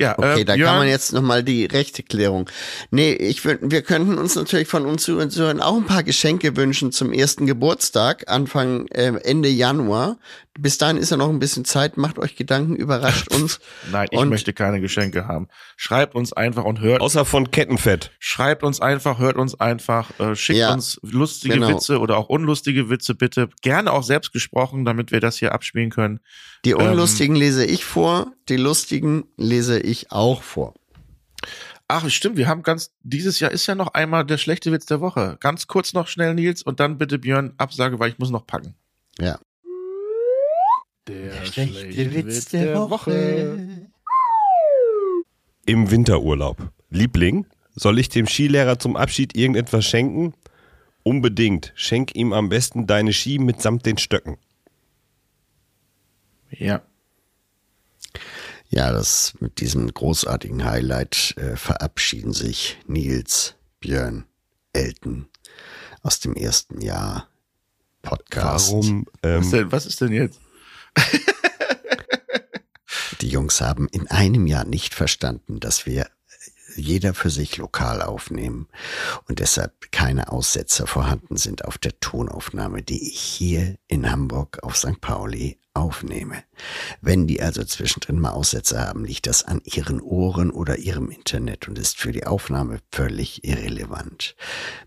Ja, 0.00 0.14
Okay, 0.18 0.40
äh, 0.40 0.44
da 0.44 0.54
Björn, 0.54 0.68
kann 0.70 0.78
man 0.78 0.88
jetzt 0.88 1.12
nochmal 1.12 1.44
die 1.44 1.66
rechte 1.66 2.02
Klärung. 2.02 2.48
Nee, 2.90 3.12
ich 3.12 3.44
würd, 3.44 3.58
wir 3.62 3.82
könnten 3.82 4.16
uns 4.18 4.34
natürlich 4.34 4.66
von 4.66 4.86
uns 4.86 5.02
Zuhörern 5.04 5.60
auch 5.60 5.76
ein 5.76 5.84
paar 5.86 6.02
Geschenke 6.02 6.56
wünschen 6.56 6.90
zum 6.90 7.12
ersten 7.12 7.46
Geburtstag, 7.46 8.24
Anfang, 8.28 8.86
äh, 8.88 9.12
Ende 9.22 9.48
Januar. 9.50 10.16
Bis 10.58 10.78
dahin 10.78 10.96
ist 10.96 11.10
ja 11.10 11.16
noch 11.16 11.28
ein 11.28 11.38
bisschen 11.38 11.64
Zeit, 11.64 11.96
macht 11.96 12.18
euch 12.18 12.34
Gedanken, 12.34 12.74
überrascht 12.76 13.28
uns. 13.34 13.60
Nein, 13.92 14.08
ich 14.10 14.18
Und- 14.18 14.30
möchte 14.30 14.52
keine 14.52 14.80
Geschenke 14.80 15.28
haben. 15.28 15.48
Schreibt 15.76 16.14
uns 16.14 16.32
einfach 16.32 16.64
und 16.64 16.80
hört. 16.80 17.00
Außer 17.02 17.24
von 17.24 17.50
Kettenfett. 17.50 18.10
Schreibt 18.18 18.62
uns 18.64 18.80
einfach, 18.80 19.18
hört 19.18 19.36
uns 19.36 19.58
einfach, 19.60 20.10
äh, 20.18 20.34
schickt 20.34 20.58
Ja, 20.58 20.72
uns 20.72 20.98
lustige 21.02 21.54
genau. 21.54 21.68
Witze 21.68 21.98
oder 22.00 22.16
auch 22.16 22.28
unlustige 22.28 22.88
Witze 22.90 23.14
bitte. 23.14 23.48
Gerne 23.62 23.92
auch 23.92 24.02
selbst 24.02 24.32
gesprochen, 24.32 24.84
damit 24.86 25.12
wir 25.12 25.20
das 25.20 25.36
hier 25.38 25.52
abspielen 25.52 25.90
können. 25.90 26.20
Die 26.64 26.70
Ähm. 26.72 26.78
unlustigen 26.78 27.36
lese 27.36 27.64
ich 27.64 27.84
vor, 27.84 28.32
die 28.48 28.56
lustigen 28.56 29.24
lese 29.36 29.78
ich 29.80 29.89
auch 30.10 30.42
vor. 30.42 30.74
Ach, 31.88 32.08
stimmt, 32.08 32.36
wir 32.36 32.46
haben 32.46 32.62
ganz, 32.62 32.92
dieses 33.02 33.40
Jahr 33.40 33.50
ist 33.50 33.66
ja 33.66 33.74
noch 33.74 33.94
einmal 33.94 34.24
der 34.24 34.38
schlechte 34.38 34.70
Witz 34.70 34.86
der 34.86 35.00
Woche. 35.00 35.36
Ganz 35.40 35.66
kurz 35.66 35.92
noch 35.92 36.06
schnell, 36.06 36.34
Nils, 36.34 36.62
und 36.62 36.78
dann 36.78 36.98
bitte 36.98 37.18
Björn 37.18 37.52
Absage, 37.56 37.98
weil 37.98 38.10
ich 38.10 38.18
muss 38.18 38.30
noch 38.30 38.46
packen. 38.46 38.74
Ja. 39.18 39.40
Der, 41.08 41.32
Im 45.66 45.90
Winterurlaub. 45.90 46.58
Liebling, 46.90 47.46
soll 47.74 47.98
ich 47.98 48.08
dem 48.08 48.26
Skilehrer 48.28 48.78
zum 48.78 48.94
Abschied 48.96 49.36
irgendetwas 49.36 49.84
schenken? 49.84 50.34
Unbedingt. 51.02 51.72
Schenk 51.74 52.14
ihm 52.14 52.32
am 52.32 52.48
besten 52.48 52.86
deine 52.86 53.12
Ski 53.12 53.38
mitsamt 53.38 53.86
den 53.86 53.98
Stöcken. 53.98 54.36
Ja. 56.50 56.82
Ja, 58.72 58.92
das 58.92 59.34
mit 59.40 59.60
diesem 59.60 59.92
großartigen 59.92 60.64
Highlight 60.64 61.34
äh, 61.36 61.56
verabschieden 61.56 62.32
sich 62.32 62.78
Nils, 62.86 63.56
Björn, 63.80 64.26
Elton 64.72 65.28
aus 66.02 66.20
dem 66.20 66.34
ersten 66.34 66.80
Jahr 66.80 67.28
Podcast. 68.02 68.70
Warum? 68.70 69.06
Was, 69.22 69.44
Ähm, 69.44 69.50
denn, 69.50 69.72
was 69.72 69.86
ist 69.86 70.00
denn 70.00 70.12
jetzt? 70.12 70.38
Die 73.20 73.28
Jungs 73.28 73.60
haben 73.60 73.88
in 73.88 74.06
einem 74.08 74.46
Jahr 74.46 74.64
nicht 74.64 74.94
verstanden, 74.94 75.60
dass 75.60 75.84
wir 75.84 76.06
jeder 76.76 77.14
für 77.14 77.30
sich 77.30 77.56
lokal 77.56 78.00
aufnehmen 78.00 78.68
und 79.28 79.40
deshalb 79.40 79.90
keine 79.92 80.30
Aussetzer 80.30 80.86
vorhanden 80.86 81.36
sind 81.36 81.64
auf 81.64 81.76
der 81.76 81.98
Tonaufnahme, 82.00 82.82
die 82.82 83.10
ich 83.10 83.18
hier 83.20 83.76
in 83.88 84.10
Hamburg 84.10 84.60
auf 84.62 84.76
St. 84.76 85.00
Pauli 85.00 85.58
aufnehme. 85.74 86.42
Wenn 87.00 87.26
die 87.26 87.42
also 87.42 87.64
zwischendrin 87.64 88.18
mal 88.20 88.30
Aussetzer 88.30 88.86
haben, 88.86 89.04
liegt 89.04 89.26
das 89.26 89.44
an 89.44 89.60
ihren 89.64 90.00
Ohren 90.00 90.50
oder 90.50 90.78
ihrem 90.78 91.10
Internet 91.10 91.68
und 91.68 91.78
ist 91.78 91.96
für 91.96 92.12
die 92.12 92.26
Aufnahme 92.26 92.80
völlig 92.90 93.44
irrelevant. 93.44 94.34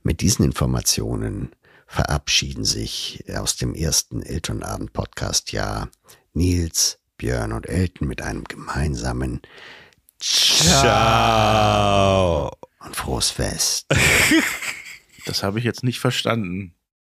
Mit 0.03 0.21
diesen 0.21 0.45
Informationen 0.45 1.51
verabschieden 1.87 2.65
sich 2.65 3.23
aus 3.33 3.55
dem 3.55 3.75
ersten 3.75 4.23
Elternabend-Podcast-Jahr 4.23 5.89
Nils, 6.33 6.99
Björn 7.17 7.53
und 7.53 7.67
Elton 7.69 8.07
mit 8.07 8.21
einem 8.21 8.43
gemeinsamen 8.45 9.41
Ciao. 10.19 10.91
Und 12.79 12.95
frohes 12.95 13.29
Fest. 13.29 13.87
Das 15.25 15.41
habe 15.41 15.57
ich 15.57 15.63
jetzt 15.63 15.85
nicht 15.85 15.99
verstanden. 16.01 16.75